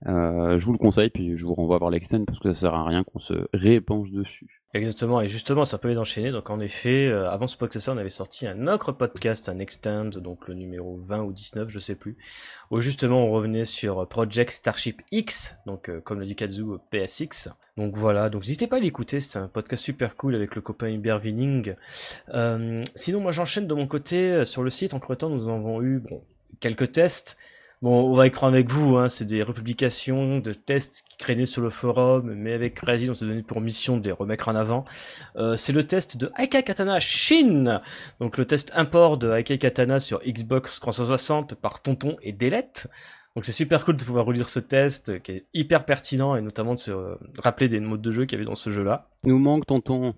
je 0.05 0.63
vous 0.65 0.71
le 0.71 0.77
conseille, 0.77 1.09
puis 1.09 1.35
je 1.35 1.45
vous 1.45 1.53
renvoie 1.53 1.77
voir 1.77 1.91
l'Extend 1.91 2.25
parce 2.25 2.39
que 2.39 2.51
ça 2.53 2.61
sert 2.61 2.73
à 2.73 2.85
rien 2.85 3.03
qu'on 3.03 3.19
se 3.19 3.47
répanche 3.53 4.11
dessus. 4.11 4.58
Exactement, 4.75 5.19
et 5.19 5.27
justement, 5.27 5.65
ça 5.65 5.79
peut 5.79 5.91
d'enchaîner. 5.95 6.31
Donc, 6.31 6.51
en 6.51 6.59
effet, 6.59 7.07
euh, 7.07 7.27
avant 7.31 7.47
ce 7.47 7.57
podcast, 7.57 7.89
on 7.89 7.97
avait 7.97 8.11
sorti 8.11 8.45
un 8.45 8.67
autre 8.67 8.91
podcast, 8.91 9.49
un 9.49 9.57
extend, 9.57 10.05
donc 10.05 10.47
le 10.47 10.53
numéro 10.53 10.95
20 10.95 11.21
ou 11.23 11.31
19, 11.31 11.69
je 11.69 11.79
sais 11.79 11.95
plus, 11.95 12.17
où 12.69 12.79
justement 12.79 13.25
on 13.25 13.31
revenait 13.31 13.65
sur 13.65 14.07
Project 14.07 14.51
Starship 14.51 15.01
X, 15.11 15.57
donc 15.65 15.89
euh, 15.89 16.01
comme 16.01 16.19
le 16.19 16.25
dit 16.27 16.35
Kazu, 16.35 16.63
PSX. 16.91 17.49
Donc 17.77 17.97
voilà, 17.97 18.29
donc 18.29 18.43
n'hésitez 18.43 18.67
pas 18.67 18.75
à 18.75 18.79
l'écouter, 18.79 19.19
c'est 19.21 19.39
un 19.39 19.47
podcast 19.47 19.83
super 19.83 20.15
cool 20.15 20.35
avec 20.35 20.53
le 20.53 20.61
copain 20.61 20.89
Hubert 20.89 21.23
Winning. 21.23 21.73
Euh, 22.35 22.83
sinon, 22.93 23.21
moi 23.21 23.31
j'enchaîne 23.31 23.65
de 23.65 23.73
mon 23.73 23.87
côté, 23.87 24.45
sur 24.45 24.61
le 24.61 24.69
site, 24.69 24.93
entre 24.93 25.15
temps, 25.15 25.29
nous 25.29 25.49
avons 25.49 25.81
eu 25.81 25.97
bon, 25.97 26.21
quelques 26.59 26.91
tests. 26.91 27.39
Bon, 27.81 28.11
on 28.11 28.13
va 28.13 28.27
écrire 28.27 28.49
avec 28.49 28.69
vous, 28.69 28.97
hein, 28.97 29.07
c'est 29.07 29.23
des 29.23 29.41
republications 29.41 30.39
de 30.39 30.51
tests 30.51 31.05
qui 31.07 31.15
traînaient 31.15 31.45
sur 31.45 31.61
le 31.61 31.69
forum, 31.69 32.33
mais 32.33 32.51
avec 32.51 32.73
Crazy, 32.73 33.09
on 33.09 33.13
s'est 33.13 33.25
donné 33.25 33.41
pour 33.41 33.61
mission 33.61 33.95
de 33.95 34.03
les 34.03 34.11
remettre 34.11 34.49
en 34.49 34.55
avant. 34.55 34.83
Euh, 35.37 35.55
c'est 35.55 35.71
le 35.71 35.87
test 35.87 36.17
de 36.17 36.29
Aikai 36.37 36.63
Katana 36.63 36.99
Shin, 36.99 37.81
donc 38.19 38.37
le 38.37 38.43
test 38.43 38.73
import 38.75 39.17
de 39.17 39.31
Aikai 39.31 39.57
Katana 39.59 40.01
sur 40.01 40.19
Xbox 40.27 40.81
360 40.81 41.55
par 41.55 41.81
Tonton 41.81 42.17
et 42.21 42.33
Delette. 42.33 42.89
Donc 43.33 43.45
c'est 43.45 43.53
super 43.53 43.85
cool 43.85 43.95
de 43.95 44.03
pouvoir 44.03 44.25
relire 44.25 44.49
ce 44.49 44.59
test, 44.59 45.21
qui 45.21 45.31
est 45.31 45.45
hyper 45.53 45.85
pertinent, 45.85 46.35
et 46.35 46.41
notamment 46.41 46.73
de 46.73 46.79
se 46.79 46.91
rappeler 47.41 47.69
des 47.69 47.79
modes 47.79 48.01
de 48.01 48.11
jeu 48.11 48.25
qu'il 48.25 48.37
y 48.37 48.41
avait 48.41 48.49
dans 48.49 48.55
ce 48.55 48.71
jeu-là. 48.71 49.09
Nous 49.23 49.39
manque 49.39 49.65
Tonton. 49.65 50.15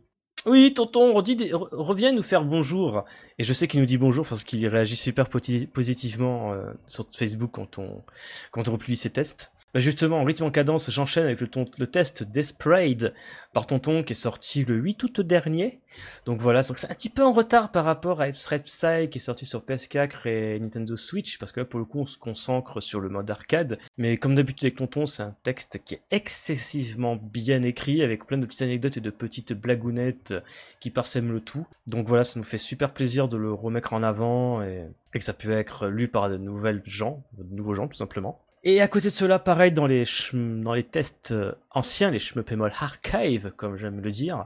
Oui, 0.47 0.73
tonton, 0.73 1.13
reviens 1.13 2.11
nous 2.11 2.23
faire 2.23 2.43
bonjour. 2.43 3.05
Et 3.37 3.43
je 3.43 3.53
sais 3.53 3.67
qu'il 3.67 3.79
nous 3.79 3.85
dit 3.85 3.99
bonjour 3.99 4.25
parce 4.27 4.43
qu'il 4.43 4.65
réagit 4.67 4.95
super 4.95 5.29
positivement 5.29 6.53
euh, 6.53 6.71
sur 6.87 7.05
Facebook 7.11 7.51
quand 7.53 7.77
on, 7.77 8.01
quand 8.49 8.67
on 8.67 8.77
ses 8.95 9.11
tests. 9.11 9.53
Bah, 9.73 9.79
justement, 9.79 10.19
en 10.19 10.25
rythme 10.25 10.43
en 10.43 10.51
cadence, 10.51 10.91
j'enchaîne 10.91 11.25
avec 11.25 11.39
le, 11.39 11.49
le 11.77 11.87
test 11.87 12.23
Desprayed 12.23 13.13
par 13.53 13.67
Tonton 13.67 14.03
qui 14.03 14.11
est 14.11 14.15
sorti 14.15 14.65
le 14.65 14.75
8 14.75 15.03
août 15.03 15.21
dernier. 15.21 15.79
Donc 16.25 16.41
voilà, 16.41 16.61
c'est 16.61 16.89
un 16.89 16.93
petit 16.93 17.09
peu 17.09 17.23
en 17.23 17.31
retard 17.31 17.71
par 17.71 17.85
rapport 17.85 18.21
à 18.21 18.25
Red 18.25 18.63
Psy 18.63 19.09
qui 19.09 19.17
est 19.17 19.19
sorti 19.19 19.45
sur 19.45 19.61
PS4 19.61 20.27
et 20.27 20.59
Nintendo 20.59 20.97
Switch 20.97 21.37
parce 21.37 21.51
que 21.51 21.61
là 21.61 21.65
pour 21.65 21.79
le 21.79 21.85
coup 21.85 21.99
on 21.99 22.05
se 22.05 22.17
concentre 22.17 22.81
sur 22.81 22.99
le 22.99 23.09
mode 23.09 23.29
arcade. 23.29 23.79
Mais 23.97 24.17
comme 24.17 24.35
d'habitude 24.35 24.65
avec 24.65 24.77
Tonton, 24.77 25.05
c'est 25.05 25.23
un 25.23 25.35
texte 25.43 25.81
qui 25.85 25.95
est 25.95 26.01
excessivement 26.11 27.15
bien 27.15 27.63
écrit 27.63 28.03
avec 28.03 28.25
plein 28.25 28.37
de 28.37 28.45
petites 28.45 28.63
anecdotes 28.63 28.97
et 28.97 29.01
de 29.01 29.09
petites 29.09 29.53
blagounettes 29.53 30.33
qui 30.81 30.89
parsèment 30.89 31.31
le 31.31 31.41
tout. 31.41 31.65
Donc 31.87 32.07
voilà, 32.07 32.25
ça 32.25 32.39
nous 32.39 32.45
fait 32.45 32.57
super 32.57 32.93
plaisir 32.93 33.29
de 33.29 33.37
le 33.37 33.53
remettre 33.53 33.93
en 33.93 34.03
avant 34.03 34.61
et, 34.61 34.87
et 35.13 35.19
que 35.19 35.23
ça 35.23 35.33
peut 35.33 35.51
être 35.51 35.87
lu 35.87 36.09
par 36.09 36.29
de 36.29 36.37
nouvelles 36.37 36.81
gens, 36.85 37.23
de 37.37 37.43
nouveaux 37.55 37.73
gens 37.73 37.87
tout 37.87 37.97
simplement. 37.97 38.41
Et 38.63 38.79
à 38.79 38.87
côté 38.87 39.07
de 39.07 39.13
cela, 39.13 39.39
pareil, 39.39 39.71
dans 39.71 39.87
les, 39.87 40.03
dans 40.33 40.73
les 40.73 40.83
tests 40.83 41.31
euh, 41.31 41.53
anciens, 41.71 42.11
les 42.11 42.19
Schmuppemol 42.19 42.71
Archive, 42.79 43.51
comme 43.57 43.75
j'aime 43.75 44.01
le 44.01 44.11
dire, 44.11 44.45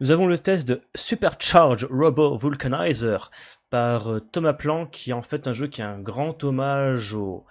nous 0.00 0.10
avons 0.10 0.26
le 0.26 0.38
test 0.38 0.66
de 0.66 0.80
Supercharge 0.94 1.86
Robo 1.90 2.38
Vulcanizer 2.38 3.30
par 3.68 4.10
euh, 4.10 4.20
Thomas 4.20 4.54
Plan, 4.54 4.86
qui 4.86 5.10
est 5.10 5.12
en 5.12 5.20
fait 5.20 5.48
un 5.48 5.52
jeu 5.52 5.66
qui 5.66 5.82
est 5.82 5.84
un 5.84 5.98
grand 5.98 6.42
hommage 6.44 7.12
aux, 7.12 7.44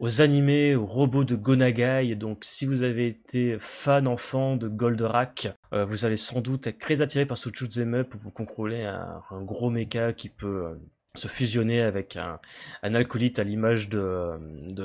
aux 0.00 0.20
animés, 0.20 0.74
aux 0.74 0.84
robots 0.84 1.22
de 1.22 1.36
Gonagai. 1.36 2.16
Donc, 2.16 2.38
si 2.42 2.66
vous 2.66 2.82
avez 2.82 3.06
été 3.06 3.56
fan 3.60 4.08
enfant 4.08 4.56
de 4.56 4.66
Goldorak, 4.66 5.54
euh, 5.72 5.84
vous 5.84 6.04
allez 6.04 6.16
sans 6.16 6.40
doute 6.40 6.66
être 6.66 6.80
très 6.80 7.02
attiré 7.02 7.24
par 7.24 7.38
ce 7.38 7.50
shoot'em 7.52 7.94
up 7.94 8.12
où 8.16 8.18
vous 8.18 8.32
contrôlez 8.32 8.82
un, 8.82 9.22
un 9.30 9.42
gros 9.42 9.70
mecha 9.70 10.12
qui 10.12 10.28
peut 10.28 10.76
se 11.16 11.28
fusionner 11.28 11.82
avec 11.82 12.16
un, 12.16 12.38
alcoolite 12.82 13.38
à 13.38 13.44
l'image 13.44 13.88
de, 13.88 14.38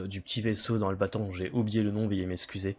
du 0.08 0.22
petit 0.22 0.42
vaisseau 0.42 0.78
dans 0.78 0.90
le 0.90 0.98
bâton. 0.98 1.32
J'ai 1.32 1.50
oublié 1.52 1.84
le 1.84 1.92
nom, 1.92 2.08
veuillez 2.08 2.26
m'excuser. 2.26 2.78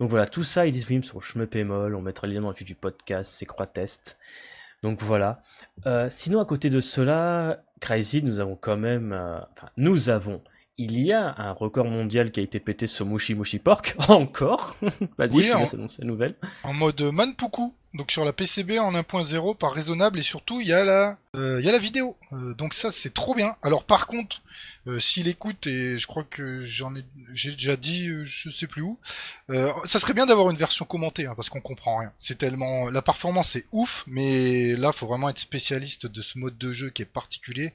Donc 0.00 0.10
voilà, 0.10 0.26
tout 0.26 0.44
ça 0.44 0.66
est 0.66 0.70
disponible 0.70 1.04
sur 1.04 1.22
Schmepémol. 1.22 1.94
On 1.94 2.02
mettra 2.02 2.26
le 2.26 2.34
lien 2.34 2.40
dans 2.40 2.50
le 2.50 2.64
du 2.64 2.74
podcast, 2.74 3.32
c'est 3.34 3.46
croix 3.46 3.66
test. 3.66 4.18
Donc 4.82 5.02
voilà. 5.02 5.42
Euh, 5.86 6.08
sinon, 6.08 6.40
à 6.40 6.44
côté 6.44 6.70
de 6.70 6.80
cela, 6.80 7.62
Crazy, 7.80 8.22
nous 8.22 8.40
avons 8.40 8.56
quand 8.56 8.76
même. 8.76 9.12
Euh, 9.12 9.38
enfin, 9.52 9.70
nous 9.76 10.08
avons. 10.08 10.40
Il 10.80 11.00
y 11.02 11.12
a 11.12 11.34
un 11.38 11.50
record 11.52 11.86
mondial 11.86 12.30
qui 12.30 12.38
a 12.38 12.42
été 12.44 12.60
pété 12.60 12.86
sur 12.86 13.04
Mushi 13.04 13.34
Mushi 13.34 13.58
Pork, 13.58 13.96
encore. 14.08 14.76
Vas-y, 15.18 15.32
Oui, 15.32 15.42
je 15.42 15.48
te 15.50 15.54
en- 15.56 15.58
laisse 15.60 15.74
annoncer 15.74 16.02
la 16.02 16.06
nouvelle. 16.08 16.34
En 16.62 16.72
mode 16.72 17.00
Manpuku, 17.02 17.72
donc 17.94 18.12
sur 18.12 18.24
la 18.24 18.32
PCB 18.32 18.78
en 18.78 18.92
1.0 18.94 19.56
par 19.56 19.72
raisonnable 19.72 20.20
et 20.20 20.22
surtout 20.22 20.60
il 20.60 20.68
y 20.68 20.72
a 20.72 20.84
la, 20.84 21.18
euh, 21.34 21.58
il 21.60 21.66
y 21.66 21.68
a 21.68 21.72
la 21.72 21.78
vidéo. 21.78 22.16
Euh, 22.32 22.54
donc 22.54 22.74
ça 22.74 22.92
c'est 22.92 23.12
trop 23.12 23.34
bien. 23.34 23.56
Alors 23.62 23.82
par 23.84 24.06
contre, 24.06 24.40
euh, 24.86 25.00
s'il 25.00 25.26
écoute 25.26 25.66
et 25.66 25.98
je 25.98 26.06
crois 26.06 26.22
que 26.24 26.64
j'en 26.64 26.94
ai, 26.94 27.04
j'ai 27.32 27.50
déjà 27.52 27.74
dit, 27.76 28.08
je 28.24 28.48
sais 28.50 28.66
plus 28.68 28.82
où, 28.82 28.98
ça 29.84 29.98
serait 29.98 30.14
bien 30.14 30.26
d'avoir 30.26 30.50
une 30.50 30.56
version 30.56 30.84
commentée 30.84 31.26
hein, 31.26 31.32
parce 31.34 31.48
qu'on 31.48 31.60
comprend 31.60 31.96
rien. 31.98 32.12
C'est 32.20 32.38
tellement, 32.38 32.88
la 32.90 33.02
performance 33.02 33.56
est 33.56 33.66
ouf, 33.72 34.04
mais 34.06 34.76
là 34.76 34.92
faut 34.92 35.06
vraiment 35.08 35.28
être 35.28 35.38
spécialiste 35.40 36.06
de 36.06 36.22
ce 36.22 36.38
mode 36.38 36.56
de 36.56 36.72
jeu 36.72 36.90
qui 36.90 37.02
est 37.02 37.06
particulier. 37.06 37.72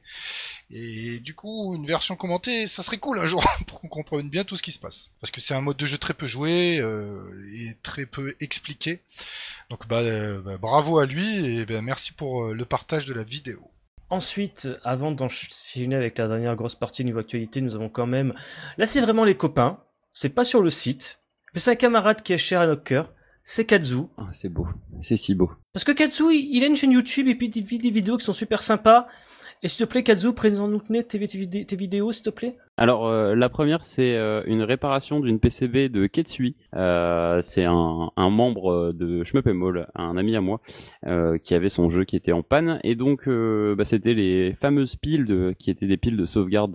Et 0.75 1.19
du 1.19 1.35
coup, 1.35 1.75
une 1.75 1.85
version 1.85 2.15
commentée, 2.15 2.65
ça 2.65 2.81
serait 2.81 2.97
cool 2.97 3.19
un 3.19 3.27
jour 3.27 3.45
pour 3.67 3.79
qu'on 3.79 3.87
comprenne 3.87 4.29
bien 4.29 4.43
tout 4.43 4.57
ce 4.57 4.63
qui 4.63 4.71
se 4.71 4.79
passe. 4.79 5.11
Parce 5.21 5.29
que 5.29 5.39
c'est 5.39 5.53
un 5.53 5.61
mode 5.61 5.77
de 5.77 5.85
jeu 5.85 5.99
très 5.99 6.15
peu 6.15 6.25
joué 6.25 6.79
euh, 6.79 7.29
et 7.55 7.77
très 7.83 8.07
peu 8.07 8.33
expliqué. 8.39 9.01
Donc 9.69 9.87
bah, 9.87 9.99
euh, 9.99 10.41
bah, 10.41 10.57
bravo 10.57 10.97
à 10.97 11.05
lui 11.05 11.45
et 11.45 11.65
ben, 11.67 11.83
merci 11.83 12.11
pour 12.11 12.45
euh, 12.45 12.53
le 12.53 12.65
partage 12.65 13.05
de 13.05 13.13
la 13.13 13.23
vidéo. 13.23 13.69
Ensuite, 14.09 14.67
avant 14.83 15.11
d'enchaîner 15.11 15.95
avec 15.95 16.17
la 16.17 16.27
dernière 16.27 16.55
grosse 16.55 16.75
partie 16.75 17.05
niveau 17.05 17.19
actualité, 17.19 17.61
nous 17.61 17.75
avons 17.75 17.89
quand 17.89 18.07
même. 18.07 18.33
Là, 18.79 18.87
c'est 18.87 19.01
vraiment 19.01 19.25
les 19.25 19.37
copains. 19.37 19.79
C'est 20.11 20.29
pas 20.29 20.43
sur 20.43 20.61
le 20.61 20.71
site. 20.71 21.19
Mais 21.53 21.59
c'est 21.59 21.71
un 21.71 21.75
camarade 21.75 22.23
qui 22.23 22.33
est 22.33 22.37
cher 22.39 22.61
à 22.61 22.65
notre 22.65 22.83
cœur. 22.83 23.11
C'est 23.43 23.65
Kazu. 23.65 24.05
Ah, 24.17 24.29
c'est 24.33 24.49
beau. 24.49 24.67
C'est 25.01 25.17
si 25.17 25.35
beau. 25.35 25.51
Parce 25.71 25.83
que 25.83 25.91
Kazu, 25.91 26.23
il 26.31 26.55
il 26.55 26.63
a 26.63 26.67
une 26.67 26.75
chaîne 26.75 26.91
YouTube 26.91 27.27
et 27.27 27.35
puis 27.35 27.49
des 27.49 27.61
vidéos 27.61 28.17
qui 28.17 28.25
sont 28.25 28.33
super 28.33 28.63
sympas. 28.63 29.07
Et 29.65 29.69
s'il 29.69 29.85
te 29.85 29.89
plaît, 29.89 30.03
Kazu, 30.03 30.33
présente-nous 30.33 30.81
tes, 31.03 31.03
tes 31.03 31.17
vidé- 31.37 31.63
tes 31.63 31.77
vidéos, 31.77 32.11
s'il 32.11 32.25
te 32.25 32.29
plaît. 32.29 32.57
Alors, 32.75 33.07
euh, 33.07 33.33
la 33.33 33.47
première, 33.47 33.85
c'est 33.85 34.17
euh, 34.17 34.43
une 34.45 34.61
réparation 34.61 35.21
d'une 35.21 35.39
PCB 35.39 35.87
de 35.87 36.05
Ketsui. 36.05 36.57
Euh, 36.75 37.39
c'est 37.41 37.63
un, 37.63 38.11
membre 38.17 38.91
de 38.91 39.23
Schmuppemol, 39.23 39.87
un 39.95 40.17
ami 40.17 40.35
à 40.35 40.41
moi, 40.41 40.59
qui 41.43 41.55
avait 41.55 41.69
son 41.69 41.89
jeu 41.89 42.03
qui 42.03 42.17
était 42.17 42.33
en 42.33 42.43
panne. 42.43 42.81
Et 42.83 42.95
donc, 42.95 43.29
bah, 43.29 43.85
c'était 43.85 44.13
les 44.13 44.53
fameuses 44.53 44.97
piles 44.97 45.55
qui 45.57 45.71
étaient 45.71 45.87
des 45.87 45.97
piles 45.97 46.17
de 46.17 46.25
sauvegarde 46.25 46.73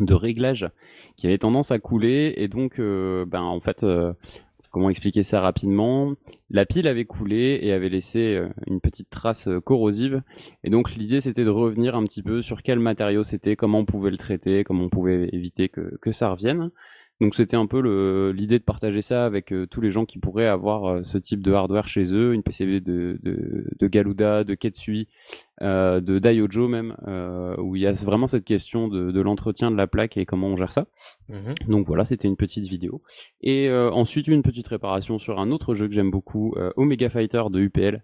de 0.00 0.14
réglage 0.14 0.70
qui 1.16 1.26
avaient 1.26 1.36
tendance 1.36 1.72
à 1.72 1.78
couler. 1.78 2.32
Et 2.38 2.48
donc, 2.48 2.78
ben, 2.78 3.42
en 3.42 3.60
fait, 3.60 3.84
comment 4.72 4.90
expliquer 4.90 5.22
ça 5.22 5.40
rapidement 5.40 6.14
La 6.50 6.66
pile 6.66 6.88
avait 6.88 7.04
coulé 7.04 7.60
et 7.62 7.72
avait 7.72 7.90
laissé 7.90 8.34
euh, 8.34 8.48
une 8.66 8.80
petite 8.80 9.10
trace 9.10 9.46
euh, 9.46 9.60
corrosive. 9.60 10.22
Et 10.64 10.70
donc 10.70 10.94
l'idée 10.94 11.20
c'était 11.20 11.44
de 11.44 11.50
revenir 11.50 11.94
un 11.94 12.02
petit 12.04 12.22
peu 12.22 12.42
sur 12.42 12.62
quel 12.62 12.80
matériau 12.80 13.22
c'était, 13.22 13.54
comment 13.54 13.78
on 13.78 13.84
pouvait 13.84 14.10
le 14.10 14.16
traiter, 14.16 14.64
comment 14.64 14.84
on 14.84 14.88
pouvait 14.88 15.28
éviter 15.32 15.68
que, 15.68 15.96
que 16.00 16.10
ça 16.10 16.30
revienne. 16.30 16.70
Donc 17.22 17.36
c'était 17.36 17.56
un 17.56 17.66
peu 17.66 18.32
l'idée 18.32 18.58
de 18.58 18.64
partager 18.64 19.00
ça 19.00 19.24
avec 19.24 19.52
euh, 19.52 19.64
tous 19.64 19.80
les 19.80 19.92
gens 19.92 20.04
qui 20.04 20.18
pourraient 20.18 20.48
avoir 20.48 20.86
euh, 20.86 21.02
ce 21.04 21.18
type 21.18 21.40
de 21.40 21.52
hardware 21.52 21.86
chez 21.86 22.12
eux, 22.12 22.34
une 22.34 22.42
PCB 22.42 22.80
de, 22.80 23.16
de, 23.22 23.64
de 23.78 23.86
Galuda, 23.86 24.42
de 24.42 24.56
Ketsui, 24.56 25.06
euh, 25.60 26.00
de 26.00 26.18
Daiojo 26.18 26.66
même, 26.66 26.96
où 27.58 27.76
il 27.76 27.82
y 27.82 27.86
a 27.86 27.92
vraiment 27.92 28.26
cette 28.26 28.44
question 28.44 28.88
de, 28.88 29.12
de 29.12 29.20
l'entretien 29.20 29.70
de 29.70 29.76
la 29.76 29.86
plaque 29.86 30.16
et 30.16 30.26
comment 30.26 30.48
on 30.48 30.56
gère 30.56 30.72
ça. 30.72 30.86
Donc 31.68 31.86
voilà, 31.86 32.04
c'était 32.04 32.26
une 32.26 32.36
petite 32.36 32.66
vidéo. 32.66 33.02
Et 33.40 33.70
ensuite, 33.70 34.26
une 34.26 34.42
petite 34.42 34.66
réparation 34.66 35.20
sur 35.20 35.38
un 35.38 35.52
autre 35.52 35.76
jeu 35.76 35.86
que 35.86 35.94
j'aime 35.94 36.10
beaucoup, 36.10 36.56
Omega 36.74 37.08
Fighter 37.08 37.44
de 37.50 37.60
UPL. 37.60 38.02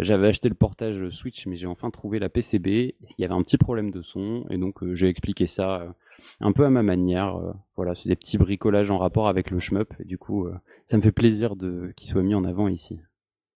J'avais 0.00 0.26
acheté 0.26 0.48
le 0.48 0.56
portage 0.56 1.10
Switch, 1.10 1.46
mais 1.46 1.54
j'ai 1.54 1.68
enfin 1.68 1.90
trouvé 1.90 2.18
la 2.18 2.28
PCB. 2.28 2.96
Il 3.18 3.20
y 3.20 3.24
avait 3.24 3.34
un 3.34 3.42
petit 3.42 3.58
problème 3.58 3.92
de 3.92 4.02
son, 4.02 4.46
et 4.50 4.58
donc 4.58 4.82
j'ai 4.94 5.08
expliqué 5.08 5.46
ça 5.46 5.94
un 6.40 6.52
peu 6.52 6.64
à 6.64 6.70
ma 6.70 6.82
manière. 6.82 7.36
Euh, 7.36 7.52
voilà, 7.76 7.94
c'est 7.94 8.08
des 8.08 8.16
petits 8.16 8.38
bricolages 8.38 8.90
en 8.90 8.98
rapport 8.98 9.28
avec 9.28 9.50
le 9.50 9.58
shmup, 9.60 9.94
et 10.00 10.04
du 10.04 10.18
coup, 10.18 10.46
euh, 10.46 10.54
ça 10.86 10.96
me 10.96 11.02
fait 11.02 11.12
plaisir 11.12 11.56
de 11.56 11.92
qu'il 11.96 12.08
soit 12.08 12.22
mis 12.22 12.34
en 12.34 12.44
avant 12.44 12.68
ici. 12.68 13.00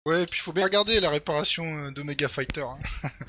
Ouais, 0.08 0.24
et 0.24 0.26
puis 0.26 0.40
faut 0.40 0.52
bien 0.52 0.64
regarder 0.64 1.00
la 1.00 1.12
réparation 1.12 1.64
euh, 1.64 1.92
d'Omega 1.92 2.28
Fighter. 2.28 2.62
hein. 2.62 2.80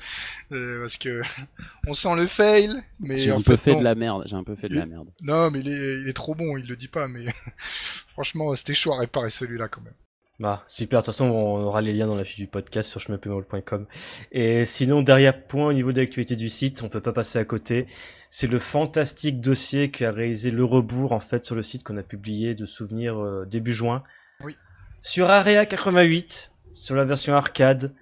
Euh, 0.51 0.81
parce 0.81 0.97
que 0.97 1.21
on 1.87 1.93
sent 1.95 2.15
le 2.15 2.27
fail, 2.27 2.69
mais 2.99 3.17
J'ai 3.17 3.31
un 3.31 3.41
peu 3.41 3.55
fait 3.55 3.75
de 3.75 3.81
la 3.83 3.95
merde. 3.95 4.23
J'ai 4.27 4.35
un 4.35 4.43
peu 4.43 4.55
fait 4.55 4.69
de 4.69 4.75
la 4.75 4.85
merde. 4.85 5.09
Non, 5.21 5.49
mais 5.49 5.61
il 5.61 5.67
est, 5.67 6.01
il 6.01 6.07
est 6.07 6.13
trop 6.13 6.35
bon, 6.35 6.57
il 6.57 6.67
le 6.67 6.75
dit 6.75 6.89
pas, 6.89 7.07
mais 7.07 7.25
franchement, 7.57 8.55
c'était 8.55 8.75
chaud 8.75 8.93
à 8.93 8.99
réparer 8.99 9.31
celui-là 9.31 9.67
quand 9.67 9.81
même. 9.81 9.95
Bah, 10.39 10.63
super. 10.67 10.99
De 10.99 11.05
toute 11.05 11.13
façon, 11.13 11.25
on 11.25 11.63
aura 11.63 11.81
les 11.81 11.93
liens 11.93 12.07
dans 12.07 12.15
la 12.15 12.23
fiche 12.23 12.37
du 12.37 12.47
podcast 12.47 12.89
sur 12.89 12.99
schmepemol.com. 12.99 13.85
Et 14.31 14.65
sinon, 14.65 15.01
derrière 15.01 15.43
point 15.45 15.67
au 15.67 15.73
niveau 15.73 15.91
de 15.91 16.01
l'actualité 16.01 16.35
du 16.35 16.49
site, 16.49 16.81
on 16.83 16.89
peut 16.89 17.01
pas 17.01 17.13
passer 17.13 17.39
à 17.39 17.45
côté. 17.45 17.87
C'est 18.29 18.47
le 18.47 18.59
fantastique 18.59 19.41
dossier 19.41 19.91
qu'a 19.91 20.11
réalisé 20.11 20.49
le 20.49 20.65
rebours, 20.65 21.11
en 21.11 21.19
fait, 21.19 21.45
sur 21.45 21.55
le 21.55 21.63
site 21.63 21.83
qu'on 21.83 21.97
a 21.97 22.03
publié 22.03 22.55
de 22.55 22.65
souvenirs 22.65 23.19
euh, 23.19 23.45
début 23.45 23.73
juin. 23.73 24.03
Oui. 24.43 24.57
Sur 25.01 25.29
Area 25.29 25.65
88, 25.65 26.51
sur 26.73 26.95
la 26.95 27.05
version 27.05 27.35
arcade, 27.35 27.93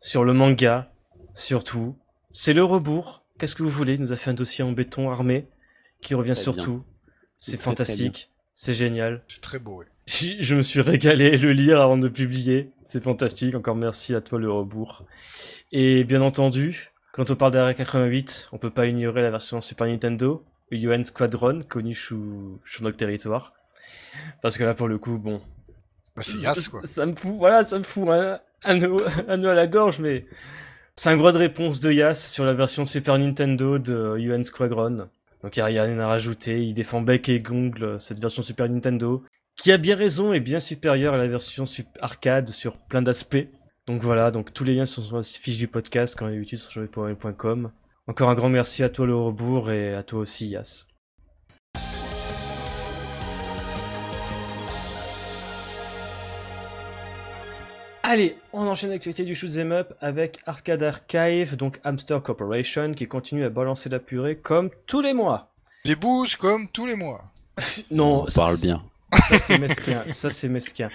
sur 0.00 0.24
le 0.24 0.32
manga, 0.32 0.86
sur 1.34 1.64
tout. 1.64 1.96
C'est 2.30 2.52
le 2.52 2.62
rebours. 2.62 3.24
Qu'est-ce 3.38 3.56
que 3.56 3.62
vous 3.64 3.70
voulez? 3.70 3.94
Il 3.94 4.00
nous 4.00 4.12
a 4.12 4.16
fait 4.16 4.30
un 4.30 4.34
dossier 4.34 4.62
en 4.62 4.72
béton 4.72 5.10
armé 5.10 5.48
qui 6.00 6.14
revient 6.14 6.36
sur 6.36 6.56
tout. 6.56 6.84
C'est 7.36 7.60
fantastique. 7.60 8.30
C'est 8.54 8.74
génial. 8.74 9.24
C'est 9.26 9.40
très 9.40 9.58
beau, 9.58 9.78
ouais. 9.78 9.86
Je 10.06 10.54
me 10.54 10.62
suis 10.62 10.80
régalé 10.80 11.36
le 11.36 11.52
lire 11.52 11.80
avant 11.80 11.96
de 11.96 12.08
publier. 12.08 12.70
C'est 12.84 13.02
fantastique. 13.02 13.54
Encore 13.54 13.76
merci 13.76 14.14
à 14.14 14.20
toi, 14.20 14.38
le 14.38 14.50
rebours. 14.50 15.04
Et 15.70 16.04
bien 16.04 16.20
entendu, 16.20 16.92
quand 17.12 17.30
on 17.30 17.36
parle 17.36 17.52
d'Area 17.52 17.74
88, 17.74 18.48
on 18.52 18.58
peut 18.58 18.70
pas 18.70 18.86
ignorer 18.86 19.22
la 19.22 19.30
version 19.30 19.60
Super 19.60 19.86
Nintendo, 19.86 20.44
UN 20.70 21.04
Squadron, 21.04 21.62
connue 21.68 21.94
sur, 21.94 22.18
notre 22.80 22.96
territoire. 22.96 23.52
Parce 24.42 24.58
que 24.58 24.64
là, 24.64 24.74
pour 24.74 24.88
le 24.88 24.98
coup, 24.98 25.18
bon. 25.18 25.40
Bah, 26.16 26.22
c'est 26.22 26.38
Yas, 26.38 26.68
quoi. 26.70 26.80
Ça, 26.84 27.06
me 27.06 27.14
fout, 27.14 27.34
voilà, 27.36 27.64
ça 27.64 27.78
me 27.78 27.84
fout 27.84 28.08
un, 28.08 28.40
un, 28.64 28.76
nœud, 28.76 29.50
à 29.50 29.54
la 29.54 29.66
gorge, 29.66 30.00
mais 30.00 30.26
c'est 30.96 31.10
un 31.10 31.16
gros 31.16 31.32
de 31.32 31.38
réponse 31.38 31.80
de 31.80 31.92
Yas 31.92 32.14
sur 32.14 32.44
la 32.44 32.54
version 32.54 32.84
Super 32.86 33.18
Nintendo 33.18 33.78
de 33.78 34.16
UN 34.18 34.44
Squadron. 34.44 35.08
Donc 35.42 35.56
il 35.56 35.64
n'y 35.64 35.78
a 35.78 35.82
rien 35.82 35.98
à 35.98 36.06
rajouter, 36.06 36.62
il 36.62 36.74
défend 36.74 37.00
bec 37.00 37.28
et 37.28 37.40
gongle 37.40 38.00
cette 38.00 38.20
version 38.20 38.42
Super 38.42 38.68
Nintendo, 38.68 39.24
qui 39.56 39.72
a 39.72 39.78
bien 39.78 39.96
raison 39.96 40.32
et 40.32 40.40
bien 40.40 40.60
supérieure 40.60 41.14
à 41.14 41.18
la 41.18 41.28
version 41.28 41.64
arcade 42.00 42.48
sur 42.48 42.76
plein 42.76 43.02
d'aspects. 43.02 43.48
Donc 43.86 44.02
voilà, 44.02 44.30
donc 44.30 44.52
tous 44.52 44.64
les 44.64 44.74
liens 44.74 44.86
sont 44.86 45.02
sur 45.02 45.16
la 45.16 45.22
fiche 45.22 45.58
du 45.58 45.68
podcast 45.68 46.16
quand 46.18 46.28
utile 46.28 46.58
sur 46.58 46.70
jouer.com. 46.70 47.72
Encore 48.06 48.30
un 48.30 48.34
grand 48.34 48.48
merci 48.48 48.82
à 48.82 48.88
toi 48.88 49.06
le 49.06 49.14
rebours 49.14 49.70
et 49.70 49.94
à 49.94 50.02
toi 50.02 50.20
aussi 50.20 50.48
Yas. 50.48 50.86
Allez, 58.04 58.36
on 58.52 58.66
enchaîne 58.66 58.90
l'actualité 58.90 59.24
du 59.24 59.34
shoot'em 59.34 59.72
up 59.72 59.94
avec 60.00 60.40
Arcade 60.44 60.82
Archive, 60.82 61.56
donc 61.56 61.80
Hamster 61.84 62.20
Corporation, 62.22 62.92
qui 62.92 63.06
continue 63.06 63.44
à 63.44 63.48
balancer 63.48 63.88
la 63.88 64.00
purée 64.00 64.36
comme 64.36 64.70
tous 64.86 65.00
les 65.00 65.14
mois. 65.14 65.52
Les 65.84 65.94
boosts 65.94 66.36
comme 66.36 66.68
tous 66.68 66.86
les 66.86 66.96
mois. 66.96 67.22
non, 67.90 68.24
on 68.24 68.32
parle 68.34 68.58
bien. 68.60 68.82
Ça 69.28 69.38
c'est 69.38 69.58
mesquin, 69.58 70.04
ça 70.08 70.30
c'est 70.30 70.48
mesquin. 70.48 70.88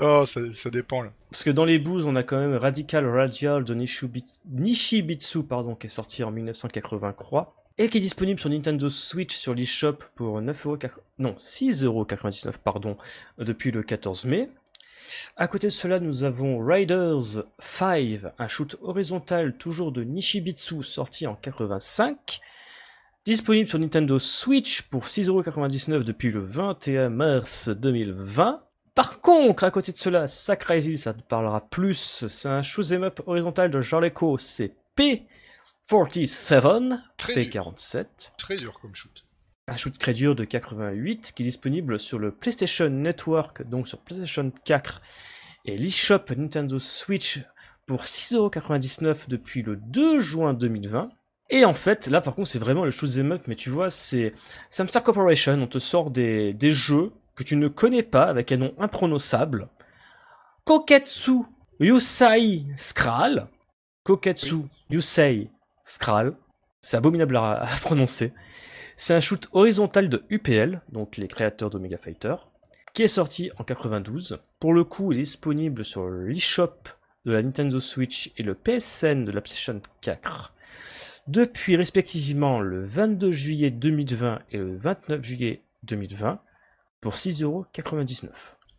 Oh, 0.00 0.24
ça, 0.26 0.70
dépend 0.70 1.02
là. 1.02 1.10
Parce 1.30 1.42
que 1.42 1.50
dans 1.50 1.64
les 1.64 1.78
boosts, 1.78 2.06
on 2.06 2.14
a 2.14 2.22
quand 2.22 2.38
même 2.38 2.54
Radical 2.54 3.04
Radial 3.08 3.64
de 3.64 3.74
Nishibitsu, 3.74 5.42
pardon, 5.42 5.74
qui 5.74 5.86
est 5.86 5.90
sorti 5.90 6.22
en 6.22 6.30
1983 6.30 7.54
et 7.78 7.88
qui 7.88 7.98
est 7.98 8.00
disponible 8.00 8.38
sur 8.38 8.50
Nintendo 8.50 8.88
Switch 8.90 9.36
sur 9.36 9.54
l'eShop 9.54 9.98
pour 10.14 10.40
9,99€, 10.40 10.90
non, 11.18 11.32
6,99€ 11.32 12.54
pardon, 12.62 12.96
depuis 13.38 13.70
le 13.70 13.82
14 13.82 14.24
mai. 14.24 14.50
À 15.36 15.48
côté 15.48 15.68
de 15.68 15.72
cela, 15.72 16.00
nous 16.00 16.24
avons 16.24 16.58
Riders 16.64 17.44
5, 17.60 18.20
un 18.38 18.48
shoot 18.48 18.76
horizontal 18.82 19.56
toujours 19.56 19.90
de 19.90 20.02
Nishibitsu 20.02 20.82
sorti 20.82 21.26
en 21.26 21.34
85. 21.34 22.40
Disponible 23.28 23.68
sur 23.68 23.78
Nintendo 23.78 24.18
Switch 24.18 24.80
pour 24.80 25.04
6,99€ 25.04 26.02
depuis 26.02 26.30
le 26.30 26.40
21 26.40 27.10
mars 27.10 27.68
2020. 27.68 28.64
Par 28.94 29.20
contre, 29.20 29.64
à 29.64 29.70
côté 29.70 29.92
de 29.92 29.98
cela, 29.98 30.26
Sacrisis, 30.26 31.02
ça 31.02 31.12
te 31.12 31.20
parlera 31.20 31.68
plus. 31.68 32.26
C'est 32.26 32.48
un 32.48 32.62
shoot'em 32.62 33.02
up 33.02 33.20
horizontal 33.26 33.70
de 33.70 33.82
Jarleco, 33.82 34.38
c'est 34.38 34.76
P47, 34.96 36.98
P47. 37.18 38.06
Très 38.38 38.56
dur 38.56 38.80
comme 38.80 38.94
shoot 38.94 39.26
un 39.66 39.76
shoot 39.76 39.98
très 39.98 40.14
dur 40.14 40.34
de 40.34 40.44
88 40.44 41.32
qui 41.36 41.42
est 41.42 41.44
disponible 41.44 42.00
sur 42.00 42.18
le 42.18 42.30
PlayStation 42.30 42.88
Network, 42.88 43.68
donc 43.68 43.88
sur 43.88 43.98
PlayStation 43.98 44.50
4 44.64 45.02
et 45.66 45.76
l'eShop 45.76 46.34
Nintendo 46.34 46.78
Switch 46.78 47.42
pour 47.84 48.04
6,99€ 48.04 49.28
depuis 49.28 49.60
le 49.60 49.76
2 49.76 50.18
juin 50.20 50.54
2020. 50.54 51.10
Et 51.50 51.64
en 51.64 51.74
fait, 51.74 52.06
là 52.08 52.20
par 52.20 52.34
contre, 52.34 52.48
c'est 52.48 52.58
vraiment 52.58 52.84
le 52.84 52.90
shoot'em 52.90 53.32
up, 53.32 53.42
mais 53.46 53.54
tu 53.54 53.70
vois, 53.70 53.90
c'est 53.90 54.34
Samstar 54.70 55.02
Corporation, 55.02 55.54
on 55.62 55.66
te 55.66 55.78
sort 55.78 56.10
des, 56.10 56.52
des 56.52 56.70
jeux 56.70 57.12
que 57.36 57.44
tu 57.44 57.56
ne 57.56 57.68
connais 57.68 58.02
pas 58.02 58.24
avec 58.24 58.52
un 58.52 58.58
nom 58.58 58.74
imprononçable. 58.78 59.68
Koketsu 60.64 61.44
Yusai 61.80 62.66
Skral. 62.76 63.48
Koketsu 64.04 64.56
Yusei 64.90 65.48
Skral. 65.84 66.34
C'est 66.82 66.96
abominable 66.96 67.36
à 67.36 67.66
prononcer. 67.80 68.32
C'est 68.96 69.14
un 69.14 69.20
shoot 69.20 69.48
horizontal 69.52 70.08
de 70.08 70.24
UPL, 70.28 70.82
donc 70.90 71.16
les 71.16 71.28
créateurs 71.28 71.70
d'Omega 71.70 71.98
Fighter, 71.98 72.34
qui 72.92 73.04
est 73.04 73.08
sorti 73.08 73.50
en 73.56 73.64
92. 73.64 74.40
Pour 74.58 74.74
le 74.74 74.82
coup, 74.82 75.12
il 75.12 75.18
est 75.18 75.22
disponible 75.22 75.84
sur 75.84 76.08
l'eShop 76.08 76.74
de 77.24 77.32
la 77.32 77.42
Nintendo 77.42 77.78
Switch 77.78 78.32
et 78.36 78.42
le 78.42 78.54
PSN 78.54 79.24
de 79.24 79.30
la 79.30 79.40
PlayStation 79.40 79.80
4 80.00 80.52
depuis 81.28 81.76
respectivement 81.76 82.58
le 82.58 82.84
22 82.84 83.30
juillet 83.30 83.70
2020 83.70 84.40
et 84.50 84.56
le 84.56 84.76
29 84.76 85.22
juillet 85.22 85.62
2020 85.84 86.40
pour 87.00 87.14
6,99€. 87.14 88.28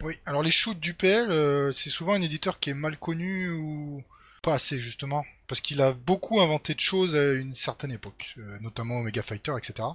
Oui, 0.01 0.17
alors 0.25 0.43
les 0.43 0.51
shoots 0.51 0.79
d'UPL, 0.79 1.29
euh, 1.29 1.71
c'est 1.71 1.89
souvent 1.89 2.13
un 2.13 2.21
éditeur 2.21 2.59
qui 2.59 2.71
est 2.71 2.73
mal 2.73 2.97
connu 2.97 3.51
ou 3.51 4.03
pas 4.41 4.53
assez 4.53 4.79
justement, 4.79 5.25
parce 5.47 5.61
qu'il 5.61 5.81
a 5.81 5.93
beaucoup 5.93 6.39
inventé 6.39 6.73
de 6.73 6.79
choses 6.79 7.15
à 7.15 7.33
une 7.33 7.53
certaine 7.53 7.91
époque, 7.91 8.35
euh, 8.37 8.59
notamment 8.61 8.99
Omega 8.99 9.21
Fighter, 9.21 9.53
etc. 9.57 9.87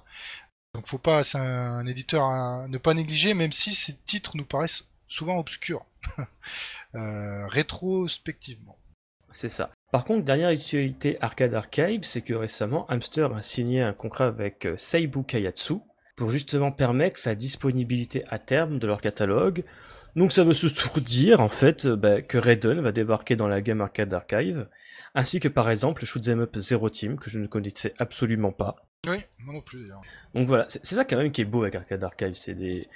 Donc 0.74 0.86
faut 0.86 0.98
pas, 0.98 1.24
c'est 1.24 1.38
un, 1.38 1.86
éditeur 1.86 2.24
à 2.24 2.66
ne 2.68 2.78
pas 2.78 2.94
négliger, 2.94 3.34
même 3.34 3.52
si 3.52 3.74
ces 3.74 3.94
titres 3.94 4.36
nous 4.36 4.44
paraissent 4.44 4.84
souvent 5.08 5.38
obscurs, 5.38 5.86
euh, 6.94 7.46
rétrospectivement. 7.48 8.78
C'est 9.34 9.50
ça. 9.50 9.70
Par 9.92 10.04
contre, 10.04 10.24
dernière 10.24 10.48
actualité 10.48 11.18
Arcade 11.20 11.54
Archive, 11.54 12.04
c'est 12.04 12.22
que 12.22 12.34
récemment, 12.34 12.88
Hamster 12.88 13.34
a 13.34 13.42
signé 13.42 13.82
un 13.82 13.92
contrat 13.92 14.26
avec 14.26 14.64
euh, 14.64 14.76
Seibu 14.78 15.24
Kayatsu 15.24 15.74
pour 16.16 16.30
justement 16.30 16.72
permettre 16.72 17.20
la 17.26 17.34
disponibilité 17.34 18.24
à 18.28 18.38
terme 18.38 18.78
de 18.78 18.86
leur 18.86 19.00
catalogue 19.00 19.64
donc 20.16 20.32
ça 20.32 20.44
veut 20.44 20.52
surtout 20.52 21.00
dire 21.00 21.40
en 21.40 21.48
fait 21.48 21.88
bah, 21.88 22.22
que 22.22 22.38
Raiden 22.38 22.80
va 22.80 22.92
débarquer 22.92 23.34
dans 23.36 23.48
la 23.48 23.60
Game 23.60 23.80
Arcade 23.80 24.14
Archive, 24.14 24.68
ainsi 25.14 25.40
que 25.40 25.48
par 25.48 25.70
exemple 25.70 26.02
le 26.02 26.06
Shoot'em 26.06 26.40
Up 26.40 26.56
Zero 26.56 26.88
Team 26.88 27.18
que 27.18 27.30
je 27.30 27.38
ne 27.38 27.46
connaissais 27.46 27.94
absolument 27.98 28.52
pas. 28.52 28.76
Oui, 29.08 29.16
moi 29.38 29.54
non 29.54 29.60
plus 29.60 29.82
d'ailleurs. 29.82 30.02
Donc 30.34 30.46
voilà, 30.46 30.66
c'est 30.68 30.86
ça 30.86 31.04
quand 31.04 31.16
même 31.16 31.32
qui 31.32 31.40
est 31.40 31.46
beau 31.46 31.62
avec 31.62 31.74
Arcade 31.74 32.04
Archive, 32.04 32.34
c'est 32.34 32.54
des... 32.54 32.88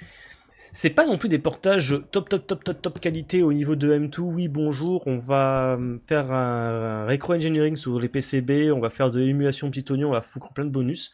C'est 0.71 0.91
pas 0.91 1.05
non 1.05 1.17
plus 1.17 1.29
des 1.29 1.39
portages 1.39 1.95
top 2.11 2.29
top 2.29 2.45
top 2.45 2.63
top 2.63 2.81
top 2.81 2.99
qualité 2.99 3.41
au 3.43 3.53
niveau 3.53 3.75
de 3.75 3.91
M2. 3.91 4.19
Oui, 4.19 4.47
bonjour, 4.47 5.03
on 5.07 5.17
va 5.17 5.77
euh, 5.79 5.97
faire 6.07 6.31
un, 6.31 7.05
rétro 7.05 7.33
engineering 7.33 7.75
sur 7.75 7.99
les 7.99 8.09
PCB, 8.09 8.71
on 8.71 8.79
va 8.79 8.89
faire 8.89 9.09
de 9.09 9.19
l'émulation 9.19 9.71
petit 9.71 9.91
oignon, 9.91 10.09
on 10.09 10.13
va 10.13 10.21
foutre 10.21 10.53
plein 10.53 10.65
de 10.65 10.69
bonus. 10.69 11.11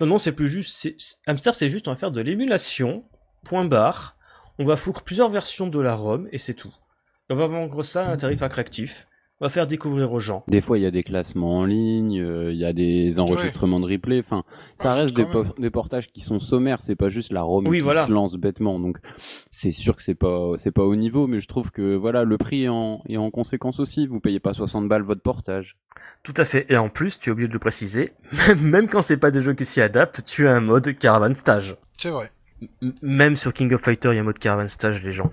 Non, 0.00 0.06
non, 0.06 0.18
c'est 0.18 0.32
plus 0.32 0.48
juste. 0.48 0.94
Hamster, 1.26 1.54
c'est 1.54 1.68
juste, 1.68 1.88
on 1.88 1.92
va 1.92 1.96
faire 1.96 2.12
de 2.12 2.20
l'émulation, 2.20 3.04
point 3.44 3.64
barre 3.64 4.16
on 4.60 4.64
va 4.66 4.76
foutre 4.76 5.04
plusieurs 5.04 5.30
versions 5.30 5.68
de 5.68 5.80
la 5.80 5.94
ROM 5.94 6.28
et 6.32 6.38
c'est 6.38 6.52
tout. 6.52 6.74
On 7.30 7.34
va 7.34 7.46
vendre 7.46 7.82
ça 7.82 8.06
à 8.06 8.12
un 8.12 8.16
tarif 8.18 8.42
attractif. 8.42 9.08
On 9.40 9.46
va 9.46 9.48
faire 9.48 9.66
découvrir 9.66 10.12
aux 10.12 10.20
gens. 10.20 10.44
Des 10.48 10.60
fois, 10.60 10.76
il 10.76 10.82
y 10.82 10.86
a 10.86 10.90
des 10.90 11.02
classements 11.02 11.58
en 11.58 11.64
ligne, 11.64 12.20
euh, 12.20 12.52
il 12.52 12.58
y 12.58 12.66
a 12.66 12.74
des 12.74 13.18
enregistrements 13.18 13.80
de 13.80 13.86
replay. 13.86 14.20
Enfin, 14.20 14.44
ça 14.76 14.92
reste 14.92 15.16
des, 15.16 15.70
portages 15.70 16.12
qui 16.12 16.20
sont 16.20 16.38
sommaires. 16.38 16.82
C'est 16.82 16.94
pas 16.94 17.08
juste 17.08 17.32
la 17.32 17.40
ROM 17.40 17.64
qui 17.64 17.80
se 17.80 18.10
lance 18.10 18.34
bêtement. 18.34 18.78
Donc, 18.78 18.98
c'est 19.50 19.72
sûr 19.72 19.96
que 19.96 20.02
c'est 20.02 20.14
pas 20.14 20.52
c'est 20.58 20.72
pas 20.72 20.84
au 20.84 20.94
niveau, 20.94 21.26
mais 21.26 21.40
je 21.40 21.48
trouve 21.48 21.70
que 21.70 21.94
voilà, 21.94 22.24
le 22.24 22.36
prix 22.36 22.64
est 22.64 22.68
en, 22.68 23.02
en 23.16 23.30
conséquence 23.30 23.80
aussi. 23.80 24.06
Vous 24.06 24.20
payez 24.20 24.40
pas 24.40 24.52
60 24.52 24.88
balles 24.88 25.02
votre 25.02 25.22
portage. 25.22 25.78
Tout 26.22 26.34
à 26.36 26.44
fait. 26.44 26.66
Et 26.68 26.76
en 26.76 26.90
plus, 26.90 27.18
tu 27.18 27.30
es 27.30 27.32
obligé 27.32 27.48
de 27.48 27.54
le 27.54 27.58
préciser, 27.58 28.12
même 28.60 28.88
quand 28.88 29.00
c'est 29.00 29.16
pas 29.16 29.30
des 29.30 29.40
jeux 29.40 29.54
qui 29.54 29.64
s'y 29.64 29.80
adaptent, 29.80 30.22
tu 30.26 30.48
as 30.48 30.52
un 30.52 30.60
mode 30.60 30.94
caravan 30.98 31.34
stage. 31.34 31.76
C'est 31.96 32.10
vrai 32.10 32.30
même 33.02 33.36
sur 33.36 33.52
King 33.52 33.72
of 33.72 33.80
Fighter, 33.80 34.10
il 34.12 34.16
y 34.16 34.18
a 34.18 34.20
un 34.20 34.24
mode 34.24 34.38
caravan 34.38 34.68
stage, 34.68 35.02
les 35.02 35.12
gens. 35.12 35.32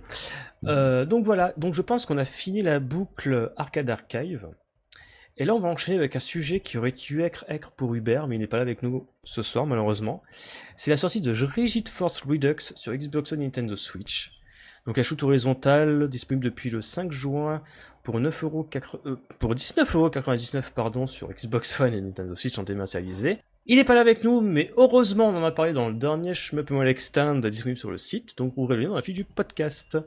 Euh, 0.65 1.05
donc 1.05 1.23
voilà, 1.23 1.53
donc 1.57 1.73
je 1.73 1.81
pense 1.81 2.05
qu'on 2.05 2.17
a 2.17 2.25
fini 2.25 2.61
la 2.61 2.79
boucle 2.79 3.51
Arcade 3.57 3.89
Archive. 3.89 4.47
Et 5.39 5.45
là, 5.45 5.53
on 5.53 5.59
va 5.59 5.69
enchaîner 5.69 5.97
avec 5.97 6.15
un 6.15 6.19
sujet 6.19 6.61
qui 6.61 6.77
aurait 6.77 6.91
dû 6.91 7.21
être, 7.21 7.45
pour 7.77 7.93
Hubert, 7.93 8.27
mais 8.27 8.35
il 8.35 8.39
n'est 8.39 8.47
pas 8.47 8.57
là 8.57 8.63
avec 8.63 8.81
nous 8.81 9.07
ce 9.23 9.43
soir, 9.43 9.67
malheureusement. 9.67 10.23
C'est 10.75 10.89
la 10.89 10.97
sortie 10.97 11.21
de 11.21 11.31
Rigid 11.31 11.87
Force 11.87 12.21
Redux 12.21 12.55
sur 12.59 12.93
Xbox 12.93 13.33
One 13.33 13.41
Nintendo 13.41 13.75
Switch. 13.75 14.33
Donc 14.87 14.97
un 14.97 15.03
shoot 15.03 15.21
horizontal 15.21 16.07
disponible 16.07 16.45
depuis 16.45 16.69
le 16.69 16.81
5 16.81 17.11
juin 17.11 17.61
pour, 18.03 18.19
9 18.19 18.43
euh, 18.45 19.15
pour 19.37 19.53
19,99€ 19.53 20.71
pardon, 20.73 21.07
sur 21.07 21.29
Xbox 21.29 21.79
One 21.79 21.93
et 21.93 22.01
Nintendo 22.01 22.33
Switch 22.33 22.57
en 22.57 22.63
dématérialisé. 22.63 23.39
Il 23.65 23.75
n'est 23.75 23.83
pas 23.83 23.95
là 23.95 24.01
avec 24.01 24.23
nous, 24.23 24.39
mais 24.39 24.71
heureusement, 24.77 25.27
on 25.27 25.35
en 25.35 25.43
a 25.43 25.51
parlé 25.51 25.73
dans 25.73 25.89
le 25.89 25.93
dernier 25.93 26.33
Shmup 26.33 26.71
Extend 26.85 27.35
disponible 27.39 27.77
sur 27.77 27.91
le 27.91 27.97
site, 27.97 28.37
donc 28.37 28.53
vous 28.55 28.65
le 28.65 28.85
dans 28.85 28.95
la 28.95 29.01
fiche 29.01 29.13
du 29.13 29.25
podcast. 29.25 29.97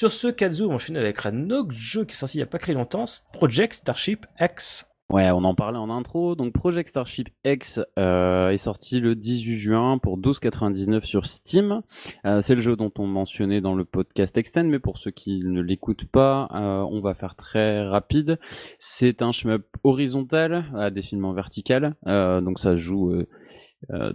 Sur 0.00 0.12
ce, 0.12 0.28
Kazu, 0.28 0.62
on 0.62 0.76
enchaîne 0.76 0.96
avec 0.96 1.26
un 1.26 1.50
autre 1.50 1.72
jeu 1.72 2.06
qui 2.06 2.14
est 2.14 2.16
sorti 2.16 2.38
il 2.38 2.40
n'y 2.40 2.44
a 2.44 2.46
pas 2.46 2.56
très 2.56 2.72
longtemps, 2.72 3.04
Project 3.34 3.74
Starship 3.74 4.24
X. 4.40 4.90
Ouais, 5.10 5.30
on 5.30 5.44
en 5.44 5.54
parlait 5.54 5.76
en 5.76 5.90
intro. 5.90 6.34
Donc 6.36 6.54
Project 6.54 6.88
Starship 6.88 7.28
X 7.44 7.80
euh, 7.98 8.48
est 8.48 8.56
sorti 8.56 8.98
le 8.98 9.14
18 9.14 9.58
juin 9.58 9.98
pour 9.98 10.18
12,99 10.18 11.04
sur 11.04 11.26
Steam. 11.26 11.82
Euh, 12.24 12.40
c'est 12.40 12.54
le 12.54 12.62
jeu 12.62 12.76
dont 12.76 12.90
on 12.96 13.06
mentionnait 13.06 13.60
dans 13.60 13.74
le 13.74 13.84
podcast 13.84 14.38
Extend, 14.38 14.64
mais 14.64 14.78
pour 14.78 14.96
ceux 14.96 15.10
qui 15.10 15.42
ne 15.44 15.60
l'écoutent 15.60 16.06
pas, 16.06 16.48
euh, 16.54 16.80
on 16.90 17.02
va 17.02 17.12
faire 17.12 17.34
très 17.34 17.86
rapide. 17.86 18.38
C'est 18.78 19.20
un 19.20 19.32
shmup 19.32 19.66
horizontal 19.84 20.64
à 20.74 20.90
défilement 20.90 21.34
vertical, 21.34 21.94
donc 22.06 22.58
ça 22.58 22.70
se 22.70 22.80
joue 22.80 23.12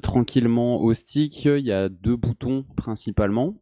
tranquillement 0.02 0.82
au 0.82 0.96
stick. 0.96 1.46
Il 1.46 1.60
y 1.60 1.72
a 1.72 1.90
deux 1.90 2.16
boutons 2.16 2.66
principalement 2.76 3.54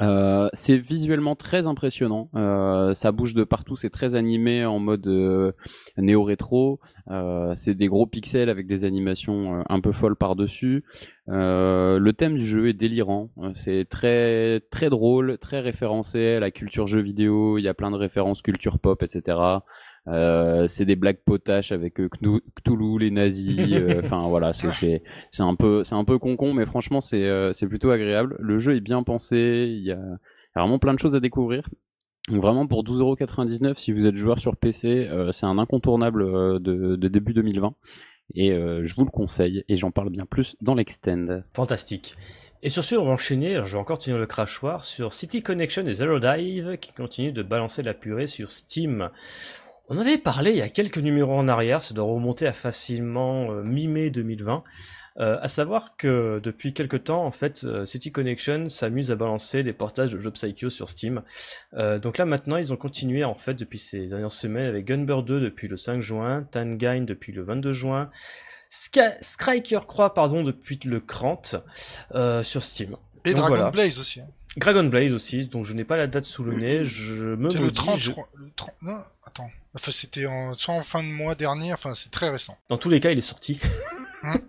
Euh, 0.00 0.48
c'est 0.54 0.78
visuellement 0.78 1.36
très 1.36 1.66
impressionnant. 1.66 2.30
Euh, 2.34 2.94
ça 2.94 3.12
bouge 3.12 3.34
de 3.34 3.44
partout, 3.44 3.76
c'est 3.76 3.90
très 3.90 4.14
animé 4.14 4.64
en 4.64 4.78
mode 4.78 5.06
euh, 5.06 5.52
néo-rétro. 5.98 6.80
c'est 7.54 7.74
des 7.74 7.88
gros 7.88 8.06
pixels 8.06 8.48
avec 8.48 8.66
des 8.66 8.84
animations 8.84 9.62
un 9.68 9.80
peu 9.80 9.92
folles 9.92 10.16
par-dessus. 10.16 10.84
le 11.26 12.10
thème 12.12 12.36
du 12.36 12.46
jeu 12.46 12.68
est 12.68 12.72
délirant. 12.72 13.30
C'est 13.54 13.86
très 13.88 14.60
très 14.70 14.90
drôle, 14.90 15.38
très 15.38 15.60
référencé 15.60 16.34
à 16.34 16.40
la 16.40 16.50
culture 16.50 16.86
jeu 16.86 17.00
vidéo. 17.00 17.58
Il 17.58 17.62
y 17.62 17.68
a 17.68 17.74
plein 17.74 17.90
de 17.90 17.96
références 17.96 18.42
culture 18.42 18.78
pop, 18.78 19.02
etc. 19.02 19.38
Euh, 20.06 20.68
c'est 20.68 20.84
des 20.84 20.96
blagues 20.96 21.20
potaches 21.24 21.72
avec 21.72 21.98
euh, 21.98 22.08
Cthulhu, 22.08 22.98
les 22.98 23.10
nazis. 23.10 23.72
Euh, 23.72 24.00
enfin 24.04 24.28
voilà, 24.28 24.52
c'est 24.52 25.02
c'est 25.30 25.42
un 25.42 25.54
peu 25.54 25.84
c'est 25.84 25.94
un 25.94 26.04
peu 26.04 26.18
concon, 26.18 26.52
mais 26.52 26.66
franchement 26.66 27.00
c'est 27.00 27.52
c'est 27.52 27.66
plutôt 27.66 27.90
agréable. 27.90 28.36
Le 28.38 28.58
jeu 28.58 28.76
est 28.76 28.80
bien 28.80 29.02
pensé. 29.02 29.66
Il 29.68 29.84
y 29.84 29.92
a 29.92 30.00
vraiment 30.54 30.78
plein 30.78 30.94
de 30.94 30.98
choses 30.98 31.16
à 31.16 31.20
découvrir. 31.20 31.68
Donc 32.28 32.40
vraiment 32.40 32.66
pour 32.66 32.84
12,99€ 32.84 33.76
si 33.76 33.92
vous 33.92 34.06
êtes 34.06 34.16
joueur 34.16 34.40
sur 34.40 34.56
PC, 34.56 35.08
c'est 35.32 35.46
un 35.46 35.58
incontournable 35.58 36.24
de, 36.60 36.96
de, 36.96 37.08
début 37.08 37.34
2020 37.34 37.74
et 38.34 38.50
je 38.50 38.94
vous 38.94 39.04
le 39.04 39.10
conseille 39.10 39.62
et 39.68 39.76
j'en 39.76 39.90
parle 39.90 40.08
bien 40.08 40.24
plus 40.24 40.56
dans 40.62 40.74
l'extend. 40.74 41.42
Fantastique. 41.52 42.14
Et 42.62 42.70
sur 42.70 42.82
ce, 42.82 42.94
on 42.94 43.04
va 43.04 43.10
enchaîner, 43.10 43.60
je 43.66 43.72
vais 43.72 43.78
encore 43.78 43.98
continuer 43.98 44.18
le 44.18 44.26
crachoir 44.26 44.84
sur 44.84 45.12
City 45.12 45.42
Connection 45.42 45.84
et 45.84 45.92
Zero 45.92 46.18
Dive 46.18 46.78
qui 46.78 46.92
continuent 46.92 47.34
de 47.34 47.42
balancer 47.42 47.82
la 47.82 47.92
purée 47.92 48.26
sur 48.26 48.50
Steam. 48.50 49.10
On 49.88 49.98
avait 49.98 50.16
parlé 50.16 50.52
il 50.52 50.56
y 50.56 50.62
a 50.62 50.68
quelques 50.68 50.98
numéros 50.98 51.34
en 51.34 51.46
arrière, 51.46 51.82
ça 51.82 51.94
doit 51.94 52.04
remonter 52.04 52.46
à 52.46 52.54
facilement 52.54 53.50
euh, 53.50 53.62
mi-mai 53.62 54.08
2020. 54.10 54.64
Euh, 55.20 55.38
à 55.40 55.46
savoir 55.46 55.96
que 55.96 56.40
depuis 56.42 56.72
quelques 56.72 57.04
temps, 57.04 57.24
en 57.24 57.30
fait, 57.30 57.62
euh, 57.64 57.84
City 57.84 58.10
Connection 58.10 58.68
s'amuse 58.68 59.12
à 59.12 59.14
balancer 59.14 59.62
des 59.62 59.74
portages 59.74 60.10
de 60.12 60.18
jeux 60.18 60.30
Psycho 60.30 60.70
sur 60.70 60.88
Steam. 60.88 61.22
donc 62.02 62.18
là 62.18 62.24
maintenant, 62.24 62.56
ils 62.56 62.72
ont 62.72 62.76
continué 62.76 63.24
en 63.24 63.34
fait 63.34 63.54
depuis 63.54 63.78
ces 63.78 64.06
dernières 64.06 64.32
semaines 64.32 64.66
avec 64.66 64.86
Gunbird 64.86 65.24
2 65.26 65.40
depuis 65.40 65.68
le 65.68 65.76
5 65.76 66.00
juin, 66.00 66.46
Tangain 66.50 67.02
depuis 67.02 67.32
le 67.32 67.42
22 67.42 67.72
juin, 67.72 68.10
Striker 68.70 69.80
Croix 69.86 70.14
pardon 70.14 70.42
depuis 70.42 70.80
le 70.84 71.04
30 71.04 71.56
sur 72.42 72.64
Steam. 72.64 72.96
Et 73.26 73.34
Dragon 73.34 73.70
Blaze 73.70 73.98
aussi. 73.98 74.20
Hein. 74.20 74.28
Dragon 74.56 74.84
Blaze 74.84 75.12
aussi, 75.12 75.46
donc 75.46 75.64
je 75.64 75.72
n'ai 75.72 75.84
pas 75.84 75.96
la 75.96 76.06
date 76.06 76.24
sous 76.24 76.44
le 76.44 76.56
nez. 76.56 76.84
Je 76.84 77.34
me 77.34 77.50
C'est 77.50 77.58
le 77.58 77.70
30, 77.70 78.00
je 78.00 78.10
crois. 78.12 78.28
Le 78.34 78.50
30... 78.54 78.74
Non, 78.82 79.02
attends. 79.24 79.50
Enfin, 79.74 79.90
c'était 79.92 80.26
en... 80.26 80.54
soit 80.54 80.74
en 80.74 80.82
fin 80.82 81.02
de 81.02 81.08
mois 81.08 81.34
dernier, 81.34 81.72
enfin, 81.72 81.94
c'est 81.94 82.10
très 82.10 82.30
récent. 82.30 82.56
Dans 82.68 82.78
tous 82.78 82.88
les 82.88 83.00
cas, 83.00 83.10
il 83.10 83.18
est 83.18 83.22
sorti. 83.22 83.60
Hum. 84.22 84.40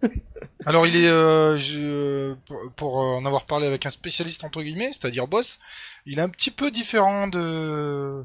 Alors, 0.66 0.88
il 0.88 0.96
est, 0.96 1.10
euh, 1.10 1.58
je... 1.58 2.34
pour, 2.76 3.02
euh, 3.02 3.18
en 3.18 3.26
avoir 3.26 3.46
parlé 3.46 3.68
avec 3.68 3.86
un 3.86 3.90
spécialiste 3.90 4.44
entre 4.44 4.64
guillemets, 4.64 4.92
c'est-à-dire 4.94 5.28
Boss, 5.28 5.60
il 6.06 6.18
est 6.18 6.22
un 6.22 6.30
petit 6.30 6.52
peu 6.52 6.72
différent 6.72 7.28
de 7.28 8.24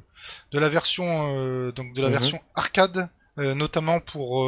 de 0.53 0.59
la 0.59 0.69
version, 0.69 1.35
euh, 1.37 1.73
donc 1.73 1.95
de 1.95 2.03
la 2.03 2.09
mhm. 2.09 2.13
version 2.13 2.41
arcade, 2.55 3.09
euh, 3.39 3.55
notamment 3.55 4.01
pour 4.01 4.47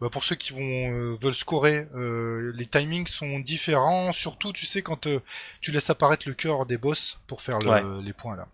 bah 0.00 0.08
pour 0.10 0.22
ceux 0.22 0.36
qui 0.36 0.52
vont 0.52 0.60
euh, 0.60 1.16
veulent 1.20 1.34
scorer, 1.34 1.88
euh, 1.94 2.52
les 2.54 2.66
timings 2.66 3.08
sont 3.08 3.40
différents. 3.40 4.12
Surtout, 4.12 4.52
tu 4.52 4.64
sais, 4.64 4.82
quand 4.82 5.06
euh, 5.06 5.20
tu 5.60 5.72
laisses 5.72 5.90
apparaître 5.90 6.28
le 6.28 6.34
cœur 6.34 6.66
des 6.66 6.78
boss 6.78 7.18
pour 7.26 7.42
faire 7.42 7.58
les 7.58 8.12
points 8.12 8.36
là. 8.36 8.48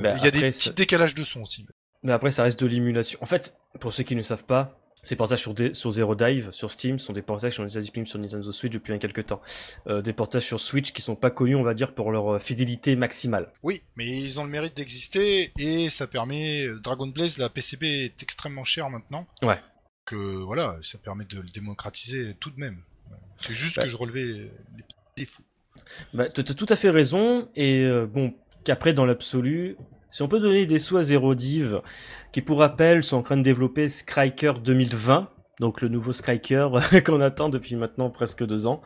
Bah, 0.00 0.14
il 0.16 0.24
y 0.24 0.28
a 0.28 0.30
des 0.30 0.40
petits 0.40 0.70
décalages 0.70 1.14
de 1.14 1.24
son 1.24 1.42
aussi. 1.42 1.66
Mais 2.02 2.12
après, 2.12 2.30
ça 2.30 2.44
reste 2.44 2.60
de 2.60 2.66
l'émulation. 2.66 3.18
En 3.20 3.26
fait, 3.26 3.56
pour 3.80 3.92
ceux 3.92 4.04
qui 4.04 4.14
ne 4.14 4.22
savent 4.22 4.44
pas, 4.44 4.78
ces 5.02 5.16
portages 5.16 5.40
sur, 5.40 5.54
sur 5.72 5.90
Zero 5.90 6.14
Dive, 6.14 6.50
sur 6.52 6.70
Steam, 6.70 6.98
sont 6.98 7.12
des 7.12 7.22
portages 7.22 7.52
qui 7.52 7.56
sont 7.56 7.64
déjà 7.64 7.80
disponibles 7.80 8.08
sur 8.08 8.18
Nintendo 8.18 8.50
Switch 8.52 8.72
depuis 8.72 8.92
un 8.92 8.98
quelques 8.98 9.26
temps. 9.26 9.42
des 9.86 10.12
portages 10.12 10.44
sur 10.44 10.60
Switch 10.60 10.92
qui 10.92 11.02
sont 11.02 11.16
pas 11.16 11.30
connus, 11.30 11.56
on 11.56 11.64
va 11.64 11.74
dire, 11.74 11.94
pour 11.94 12.12
leur 12.12 12.40
fidélité 12.40 12.96
maximale. 12.96 13.52
Oui, 13.62 13.82
mais 13.96 14.06
ils 14.06 14.40
ont 14.40 14.44
le 14.44 14.50
mérite 14.50 14.76
d'exister 14.76 15.52
et 15.58 15.90
ça 15.90 16.06
permet. 16.06 16.66
Dragon 16.82 17.08
Blaze, 17.08 17.38
la 17.38 17.50
PCB 17.50 17.82
est 18.04 18.22
extrêmement 18.22 18.64
chère 18.64 18.88
maintenant. 18.88 19.26
Ouais 19.42 19.58
que 20.06 20.16
voilà, 20.16 20.78
ça 20.82 20.98
permet 20.98 21.24
de 21.24 21.40
le 21.40 21.48
démocratiser 21.48 22.34
tout 22.40 22.50
de 22.50 22.58
même. 22.58 22.78
C'est 23.38 23.52
juste 23.52 23.76
bah. 23.76 23.82
que 23.82 23.88
je 23.88 23.96
relevais 23.96 24.24
les 24.24 24.50
défauts. 25.16 25.42
Bah, 26.14 26.28
tu 26.28 26.40
as 26.40 26.44
tout 26.44 26.66
à 26.68 26.76
fait 26.76 26.90
raison, 26.90 27.48
et 27.54 27.84
euh, 27.84 28.06
bon, 28.06 28.34
qu'après, 28.64 28.94
dans 28.94 29.04
l'absolu, 29.04 29.76
si 30.10 30.22
on 30.22 30.28
peut 30.28 30.40
donner 30.40 30.66
des 30.66 30.78
sous 30.78 30.96
à 30.96 31.02
Zero 31.02 31.34
Div, 31.34 31.82
qui 32.32 32.40
pour 32.40 32.58
rappel 32.58 33.04
sont 33.04 33.18
en 33.18 33.22
train 33.22 33.36
de 33.36 33.42
développer 33.42 33.88
Skyker 33.88 34.54
2020, 34.64 35.30
donc 35.60 35.80
le 35.82 35.88
nouveau 35.88 36.12
Skyker 36.12 36.68
qu'on 37.04 37.20
attend 37.20 37.48
depuis 37.48 37.76
maintenant 37.76 38.10
presque 38.10 38.44
deux 38.44 38.66
ans. 38.66 38.82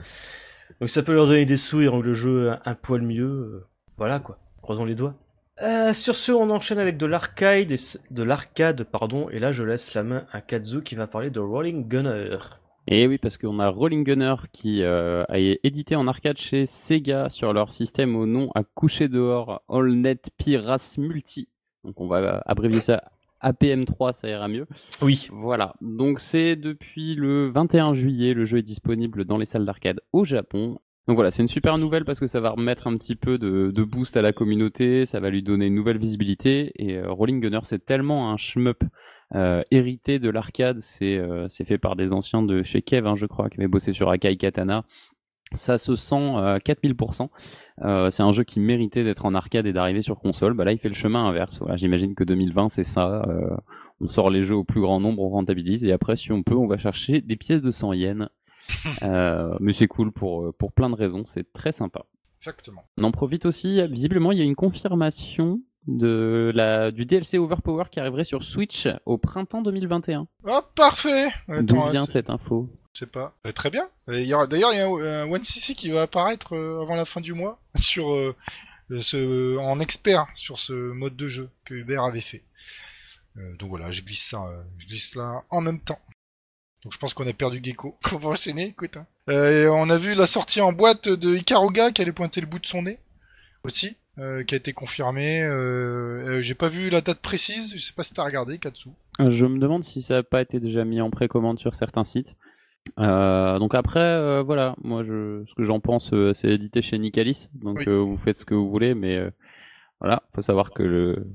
Donc 0.80 0.88
ça 0.88 1.02
peut 1.02 1.12
leur 1.12 1.26
donner 1.26 1.44
des 1.44 1.56
sous 1.56 1.80
et 1.80 1.88
rendre 1.88 2.04
le 2.04 2.14
jeu 2.14 2.52
un, 2.64 2.74
poil 2.74 3.02
mieux. 3.02 3.24
Euh, 3.24 3.66
voilà 3.96 4.18
quoi, 4.18 4.38
croisons 4.62 4.84
les 4.84 4.94
doigts. 4.94 5.14
Euh, 5.62 5.92
sur 5.92 6.14
ce, 6.14 6.32
on 6.32 6.48
enchaîne 6.50 6.78
avec 6.78 6.96
de 6.96 7.06
l'arcade, 7.06 7.74
de 8.10 8.22
l'arcade, 8.22 8.84
pardon, 8.84 9.28
et 9.28 9.38
là 9.38 9.52
je 9.52 9.62
laisse 9.62 9.92
la 9.94 10.02
main 10.02 10.24
à 10.32 10.40
Kazu 10.40 10.82
qui 10.82 10.94
va 10.94 11.06
parler 11.06 11.30
de 11.30 11.40
Rolling 11.40 11.86
Gunner. 11.86 12.38
Et 12.86 13.06
oui, 13.06 13.18
parce 13.18 13.36
qu'on 13.36 13.58
a 13.60 13.68
Rolling 13.68 14.02
Gunner 14.02 14.36
qui 14.52 14.82
euh, 14.82 15.24
a 15.28 15.38
édité 15.38 15.96
en 15.96 16.08
arcade 16.08 16.38
chez 16.38 16.64
Sega 16.64 17.28
sur 17.28 17.52
leur 17.52 17.72
système 17.72 18.16
au 18.16 18.24
nom 18.24 18.50
à 18.54 18.64
coucher 18.64 19.08
dehors 19.08 19.62
AllNet 19.68 20.30
Piras 20.38 20.96
Multi. 20.98 21.48
Donc 21.84 22.00
on 22.00 22.08
va 22.08 22.42
abrévier 22.46 22.80
ça 22.80 23.04
APM3, 23.42 24.12
ça 24.12 24.28
ira 24.28 24.48
mieux. 24.48 24.66
Oui. 25.02 25.28
Voilà. 25.30 25.74
Donc 25.80 26.20
c'est 26.20 26.56
depuis 26.56 27.14
le 27.14 27.50
21 27.50 27.92
juillet, 27.92 28.34
le 28.34 28.44
jeu 28.44 28.58
est 28.58 28.62
disponible 28.62 29.24
dans 29.24 29.38
les 29.38 29.46
salles 29.46 29.66
d'arcade 29.66 30.00
au 30.12 30.24
Japon 30.24 30.78
donc 31.08 31.16
voilà, 31.16 31.30
c'est 31.30 31.42
une 31.42 31.48
super 31.48 31.78
nouvelle 31.78 32.04
parce 32.04 32.20
que 32.20 32.26
ça 32.26 32.40
va 32.40 32.50
remettre 32.50 32.86
un 32.86 32.96
petit 32.96 33.16
peu 33.16 33.38
de, 33.38 33.82
boost 33.82 34.16
à 34.16 34.22
la 34.22 34.32
communauté, 34.32 35.06
ça 35.06 35.18
va 35.18 35.30
lui 35.30 35.42
donner 35.42 35.66
une 35.66 35.74
nouvelle 35.74 35.98
visibilité. 35.98 36.72
Et 36.76 36.98
euh, 36.98 37.10
Rolling 37.10 37.40
Gunner, 37.40 37.60
c'est 37.64 37.84
tellement 37.84 38.30
un 38.30 38.36
shmup 38.36 38.84
euh, 39.34 39.62
hérité 39.70 40.18
de 40.18 40.28
l'arcade, 40.28 40.80
euh, 41.02 41.46
c'est 41.48 41.64
fait 41.64 41.78
par 41.78 41.96
des 41.96 42.12
anciens 42.12 42.42
de 42.42 42.62
chez 42.62 42.82
Kev, 42.82 43.08
hein, 43.08 43.16
je 43.16 43.26
crois, 43.26 43.48
qui 43.48 43.58
avaient 43.58 43.68
bossé 43.68 43.92
sur 43.92 44.10
Akai 44.10 44.36
Katana. 44.36 44.84
Ça 45.54 45.78
se 45.78 45.96
sent 45.96 46.14
4000%. 46.64 47.28
c'est 48.10 48.22
un 48.22 48.30
jeu 48.30 48.44
qui 48.44 48.60
méritait 48.60 49.02
d'être 49.02 49.26
en 49.26 49.34
arcade 49.34 49.66
et 49.66 49.72
d'arriver 49.72 50.00
sur 50.00 50.16
console. 50.16 50.54
Bah 50.54 50.64
là, 50.64 50.70
il 50.70 50.78
fait 50.78 50.86
le 50.88 50.94
chemin 50.94 51.26
inverse. 51.26 51.58
Voilà, 51.58 51.74
J'imagine 51.74 52.14
que 52.14 52.22
2020, 52.22 52.68
c'est 52.68 52.84
ça. 52.84 53.26
on 54.00 54.06
sort 54.06 54.30
les 54.30 54.44
jeux 54.44 54.54
au 54.54 54.62
plus 54.62 54.80
grand 54.80 55.00
nombre, 55.00 55.24
on 55.24 55.28
rentabilise. 55.28 55.82
Et 55.84 55.90
après, 55.90 56.14
si 56.14 56.30
on 56.30 56.44
peut, 56.44 56.54
on 56.54 56.68
va 56.68 56.78
chercher 56.78 57.20
des 57.20 57.34
pièces 57.34 57.62
de 57.62 57.72
100 57.72 57.94
yens 57.94 58.20
euh, 58.22 58.26
mais 59.60 59.72
c'est 59.72 59.86
cool 59.86 60.12
pour, 60.12 60.44
euh, 60.44 60.52
pour 60.52 60.72
plein 60.72 60.90
de 60.90 60.94
raisons, 60.94 61.24
c'est 61.24 61.52
très 61.52 61.72
sympa. 61.72 62.04
Exactement. 62.38 62.84
On 62.96 63.04
en 63.04 63.12
profite 63.12 63.44
aussi, 63.44 63.86
visiblement 63.88 64.32
il 64.32 64.38
y 64.38 64.40
a 64.40 64.44
une 64.44 64.56
confirmation 64.56 65.60
de 65.86 66.52
la, 66.54 66.90
du 66.90 67.04
DLC 67.04 67.38
Overpower 67.38 67.84
qui 67.90 68.00
arriverait 68.00 68.24
sur 68.24 68.44
Switch 68.44 68.88
au 69.06 69.18
printemps 69.18 69.62
2021. 69.62 70.26
Oh, 70.46 70.60
parfait 70.74 71.28
D'où 71.48 71.80
vient 71.90 72.06
cette 72.06 72.30
info? 72.30 72.68
Je 72.94 73.00
sais 73.00 73.06
pas. 73.06 73.34
Euh, 73.46 73.52
très 73.52 73.70
bien. 73.70 73.88
D'ailleurs, 74.06 74.46
il 74.50 74.58
y 74.58 74.62
a 74.64 75.22
un, 75.22 75.30
One 75.30 75.44
CC 75.44 75.74
qui 75.74 75.90
va 75.90 76.02
apparaître 76.02 76.56
avant 76.56 76.96
la 76.96 77.04
fin 77.04 77.20
du 77.20 77.34
mois 77.34 77.60
sur 77.78 78.08
ce, 78.90 79.56
en 79.58 79.80
expert 79.80 80.26
sur 80.34 80.58
ce 80.58 80.72
mode 80.72 81.16
de 81.16 81.28
jeu 81.28 81.50
que 81.64 81.74
Hubert 81.74 82.04
avait 82.04 82.20
fait. 82.20 82.42
donc 83.58 83.68
voilà, 83.68 83.90
je 83.90 84.02
glisse 84.02 84.28
ça, 84.30 84.50
je 84.78 84.86
glisse 84.86 85.14
là 85.14 85.42
en 85.50 85.60
même 85.60 85.80
temps. 85.80 86.00
Donc 86.84 86.92
je 86.92 86.98
pense 86.98 87.14
qu'on 87.14 87.26
a 87.26 87.32
perdu 87.32 87.60
Gecko. 87.62 87.96
On 88.12 88.16
va 88.16 88.30
enchaîner, 88.30 88.68
écoute. 88.68 88.96
Hein. 88.96 89.06
Euh, 89.28 89.68
on 89.68 89.90
a 89.90 89.98
vu 89.98 90.14
la 90.14 90.26
sortie 90.26 90.60
en 90.60 90.72
boîte 90.72 91.08
de 91.08 91.36
Ikaruga 91.36 91.92
qui 91.92 92.02
allait 92.02 92.12
pointer 92.12 92.40
le 92.40 92.46
bout 92.46 92.58
de 92.58 92.66
son 92.66 92.82
nez 92.82 92.98
aussi, 93.62 93.96
euh, 94.18 94.42
qui 94.42 94.54
a 94.54 94.58
été 94.58 94.72
confirmée. 94.72 95.42
Euh, 95.44 96.40
J'ai 96.40 96.54
pas 96.54 96.68
vu 96.68 96.90
la 96.90 97.00
date 97.00 97.20
précise. 97.20 97.74
Je 97.76 97.80
sais 97.80 97.92
pas 97.92 98.02
si 98.02 98.12
t'as 98.12 98.24
regardé, 98.24 98.58
Katsu. 98.58 98.88
Je 99.20 99.46
me 99.46 99.58
demande 99.58 99.84
si 99.84 100.02
ça 100.02 100.14
n'a 100.14 100.22
pas 100.22 100.40
été 100.40 100.58
déjà 100.58 100.84
mis 100.84 101.00
en 101.00 101.10
précommande 101.10 101.58
sur 101.58 101.74
certains 101.74 102.04
sites. 102.04 102.34
donc 102.96 103.74
après, 103.74 104.42
voilà, 104.42 104.74
moi 104.82 105.04
je, 105.04 105.44
ce 105.46 105.54
que 105.54 105.64
j'en 105.64 105.80
pense, 105.80 106.12
c'est 106.32 106.48
édité 106.48 106.80
chez 106.80 106.98
Nicalis. 106.98 107.50
Donc 107.54 107.86
vous 107.86 108.16
faites 108.16 108.36
ce 108.36 108.46
que 108.46 108.54
vous 108.54 108.70
voulez, 108.70 108.94
mais 108.94 109.20
voilà, 110.00 110.22
faut 110.30 110.42
savoir 110.42 110.70
que 110.70 110.82
le, 110.82 111.26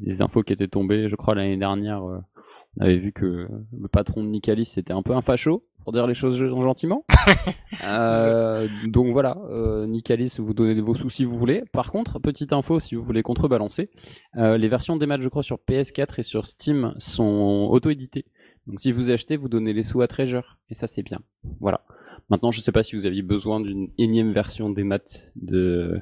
les 0.00 0.22
infos 0.22 0.42
qui 0.42 0.52
étaient 0.52 0.68
tombées, 0.68 1.08
je 1.08 1.16
crois 1.16 1.34
l'année 1.34 1.56
dernière 1.56 2.02
on 2.02 2.82
avait 2.82 2.98
vu 2.98 3.12
que 3.12 3.48
le 3.78 3.88
patron 3.88 4.22
de 4.22 4.28
Nicalis 4.28 4.66
c'était 4.66 4.92
un 4.92 5.02
peu 5.02 5.14
un 5.14 5.22
facho, 5.22 5.64
pour 5.84 5.92
dire 5.92 6.06
les 6.06 6.14
choses 6.14 6.36
gentiment. 6.36 7.04
euh, 7.84 8.66
donc 8.86 9.12
voilà, 9.12 9.36
euh, 9.50 9.86
Nicalis, 9.86 10.36
vous 10.38 10.54
donnez 10.54 10.80
vos 10.80 10.94
sous 10.94 11.10
si 11.10 11.24
vous 11.24 11.36
voulez. 11.36 11.62
Par 11.72 11.92
contre, 11.92 12.18
petite 12.18 12.52
info, 12.54 12.80
si 12.80 12.94
vous 12.94 13.02
voulez 13.02 13.22
contrebalancer, 13.22 13.90
euh, 14.36 14.56
les 14.56 14.68
versions 14.68 14.96
des 14.96 15.06
matchs, 15.06 15.20
je 15.20 15.28
crois, 15.28 15.42
sur 15.42 15.58
PS4 15.68 16.20
et 16.20 16.22
sur 16.22 16.46
Steam 16.46 16.94
sont 16.96 17.68
auto-éditées. 17.70 18.24
Donc 18.66 18.80
si 18.80 18.92
vous 18.92 19.10
achetez, 19.10 19.36
vous 19.36 19.48
donnez 19.48 19.74
les 19.74 19.82
sous 19.82 20.00
à 20.00 20.08
Treasure. 20.08 20.58
Et 20.70 20.74
ça, 20.74 20.86
c'est 20.86 21.02
bien. 21.02 21.20
Voilà. 21.60 21.82
Maintenant, 22.30 22.50
je 22.50 22.62
sais 22.62 22.72
pas 22.72 22.82
si 22.82 22.96
vous 22.96 23.04
aviez 23.04 23.22
besoin 23.22 23.60
d'une 23.60 23.90
énième 23.98 24.32
version 24.32 24.70
des 24.70 24.84
maths 24.84 25.32
de 25.36 26.00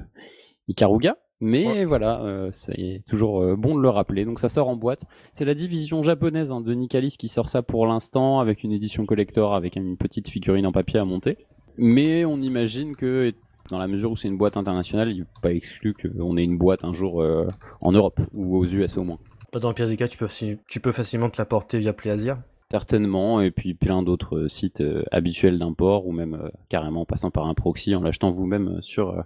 Ikaruga. 0.69 1.17
Mais 1.43 1.83
voilà, 1.83 2.21
euh, 2.21 2.49
c'est 2.53 3.03
toujours 3.05 3.41
euh, 3.41 3.57
bon 3.57 3.75
de 3.75 3.81
le 3.81 3.89
rappeler. 3.89 4.23
Donc 4.23 4.39
ça 4.39 4.47
sort 4.47 4.69
en 4.69 4.77
boîte. 4.77 5.03
C'est 5.33 5.43
la 5.43 5.55
division 5.55 6.01
japonaise 6.01 6.53
hein, 6.53 6.61
de 6.61 6.73
Nicalis 6.73 7.17
qui 7.19 7.27
sort 7.27 7.49
ça 7.49 7.61
pour 7.61 7.85
l'instant 7.85 8.39
avec 8.39 8.63
une 8.63 8.71
édition 8.71 9.05
collector 9.05 9.53
avec 9.53 9.75
une 9.75 9.97
petite 9.97 10.29
figurine 10.29 10.65
en 10.65 10.71
papier 10.71 11.01
à 11.01 11.05
monter. 11.05 11.37
Mais 11.75 12.23
on 12.23 12.37
imagine 12.37 12.95
que 12.95 13.33
Dans 13.69 13.77
la 13.77 13.87
mesure 13.87 14.11
où 14.11 14.15
c'est 14.15 14.29
une 14.29 14.37
boîte 14.37 14.55
internationale, 14.55 15.11
il 15.11 15.19
n'est 15.19 15.25
pas 15.41 15.51
exclu 15.51 15.93
qu'on 15.93 16.37
ait 16.37 16.43
une 16.45 16.57
boîte 16.57 16.85
un 16.85 16.93
jour 16.93 17.21
euh, 17.21 17.49
en 17.81 17.91
Europe 17.91 18.21
ou 18.33 18.57
aux 18.57 18.65
US 18.65 18.97
au 18.97 19.03
moins. 19.03 19.19
Dans 19.51 19.67
le 19.67 19.75
pire 19.75 19.87
des 19.87 19.97
cas, 19.97 20.07
tu 20.07 20.17
peux, 20.17 20.27
tu 20.67 20.79
peux 20.79 20.91
facilement 20.93 21.29
te 21.29 21.41
la 21.41 21.45
porter 21.45 21.77
via 21.77 21.91
PlayAsia 21.91 22.39
Certainement, 22.71 23.41
et 23.41 23.51
puis 23.51 23.73
plein 23.73 24.01
d'autres 24.01 24.47
sites 24.47 24.81
euh, 24.81 25.03
habituels 25.11 25.59
d'import, 25.59 26.07
ou 26.07 26.13
même 26.13 26.35
euh, 26.35 26.49
carrément 26.69 27.01
en 27.01 27.05
passant 27.05 27.31
par 27.31 27.47
un 27.47 27.53
proxy, 27.53 27.93
en 27.95 28.01
l'achetant 28.01 28.29
vous-même 28.29 28.79
sur 28.81 29.23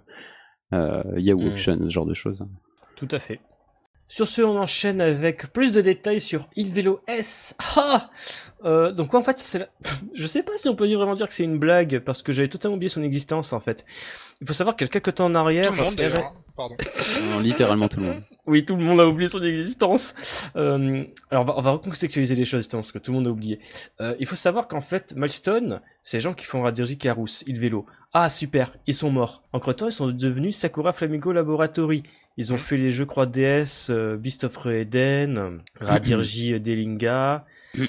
Yahoo 0.72 1.40
hmm. 1.40 1.52
Auction, 1.52 1.78
ce 1.84 1.88
genre 1.88 2.06
de 2.06 2.14
choses. 2.14 2.44
Tout 2.96 3.08
à 3.10 3.18
fait. 3.18 3.40
Sur 4.10 4.26
ce, 4.26 4.40
on 4.40 4.56
enchaîne 4.56 5.02
avec 5.02 5.52
plus 5.52 5.70
de 5.70 5.82
détails 5.82 6.22
sur 6.22 6.48
Il 6.56 6.72
Vélo 6.72 7.00
S. 7.06 7.54
Ah 7.76 8.10
euh, 8.64 8.90
donc 8.90 9.14
en 9.14 9.22
fait, 9.22 9.38
c'est 9.38 9.58
la... 9.58 9.68
je 10.14 10.26
sais 10.26 10.42
pas 10.42 10.52
si 10.56 10.68
on 10.68 10.74
peut 10.74 10.92
vraiment 10.92 11.12
dire 11.12 11.28
que 11.28 11.34
c'est 11.34 11.44
une 11.44 11.58
blague 11.58 12.00
parce 12.00 12.22
que 12.22 12.32
j'avais 12.32 12.48
totalement 12.48 12.76
oublié 12.76 12.88
son 12.88 13.02
existence 13.02 13.52
en 13.52 13.60
fait. 13.60 13.84
Il 14.40 14.46
faut 14.46 14.54
savoir 14.54 14.76
qu'il 14.76 14.86
y 14.86 14.90
a 14.90 14.92
quelques 14.92 15.14
temps 15.16 15.26
en 15.26 15.34
arrière. 15.34 15.68
Tout 15.68 15.74
le 15.74 15.82
monde 15.82 15.94
d'ailleurs. 15.96 16.34
Pardon. 16.56 16.76
littéralement 17.40 17.88
tout 17.88 18.00
le 18.00 18.06
monde. 18.06 18.22
Oui, 18.46 18.64
tout 18.64 18.76
le 18.76 18.82
monde 18.82 18.98
a 18.98 19.06
oublié 19.06 19.28
son 19.28 19.42
existence. 19.44 20.14
Euh, 20.56 21.04
alors 21.30 21.44
on 21.44 21.46
va, 21.46 21.58
on 21.58 21.60
va 21.60 21.70
recontextualiser 21.72 22.34
les 22.34 22.46
choses 22.46 22.66
parce 22.66 22.90
que 22.90 22.98
tout 22.98 23.12
le 23.12 23.18
monde 23.18 23.26
a 23.26 23.30
oublié. 23.30 23.60
Euh, 24.00 24.16
il 24.18 24.26
faut 24.26 24.36
savoir 24.36 24.68
qu'en 24.68 24.80
fait, 24.80 25.14
Milestone, 25.16 25.82
c'est 26.02 26.16
les 26.16 26.22
gens 26.22 26.34
qui 26.34 26.46
font 26.46 26.62
Radirji 26.62 26.96
Karus, 26.96 27.44
Il 27.46 27.58
Vélo. 27.58 27.84
Ah 28.14 28.30
super, 28.30 28.74
ils 28.86 28.94
sont 28.94 29.10
morts. 29.10 29.42
Entre 29.52 29.74
temps, 29.74 29.86
ils 29.86 29.92
sont 29.92 30.08
devenus 30.08 30.56
Sakura 30.56 30.94
Flamingo 30.94 31.30
Laboratory. 31.30 32.02
Ils 32.38 32.52
ont 32.52 32.56
fait 32.56 32.76
les 32.76 32.92
jeux 32.92 33.04
Croix 33.04 33.26
DS, 33.26 33.90
euh, 33.90 34.16
Beast 34.16 34.44
of 34.44 34.64
Eden, 34.64 35.58
Radirji 35.80 36.54
euh, 36.54 36.60
Delinga, 36.60 37.44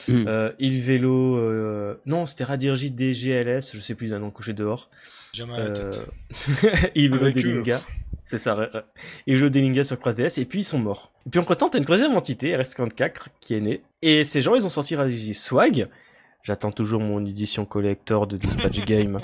euh, 0.09 0.51
Il 0.57 0.81
Vélo. 0.81 1.37
Euh, 1.37 2.01
non, 2.07 2.25
c'était 2.25 2.45
Radirji 2.45 2.89
DGLS, 2.89 3.71
je 3.71 3.79
sais 3.79 3.93
plus 3.93 4.09
d'un 4.09 4.17
nom 4.17 4.31
couché 4.31 4.53
dehors. 4.53 4.89
Jamais. 5.33 5.53
Il 6.95 7.11
Vélo 7.11 7.31
Delinga. 7.31 7.83
C'est 8.25 8.39
ça, 8.39 8.57
Il 9.27 9.37
joue 9.37 9.49
Delinga 9.49 9.83
sur 9.83 9.99
Croix 9.99 10.13
DS 10.13 10.39
et 10.39 10.45
puis 10.45 10.61
ils 10.61 10.63
sont 10.63 10.79
morts. 10.79 11.11
Et 11.27 11.29
puis 11.29 11.39
entre 11.39 11.53
temps, 11.53 11.69
t'as 11.69 11.77
une 11.77 11.85
troisième 11.85 12.15
entité, 12.15 12.55
RS54, 12.57 13.27
qui 13.39 13.53
est 13.53 13.61
née. 13.61 13.83
Et 14.01 14.23
ces 14.23 14.41
gens, 14.41 14.55
ils 14.55 14.65
ont 14.65 14.69
sorti 14.69 14.95
Radirji 14.95 15.35
Swag. 15.35 15.87
J'attends 16.41 16.71
toujours 16.71 17.01
mon 17.01 17.23
édition 17.23 17.65
collector 17.65 18.25
de 18.25 18.35
Dispatch 18.35 18.83
Game. 18.87 19.21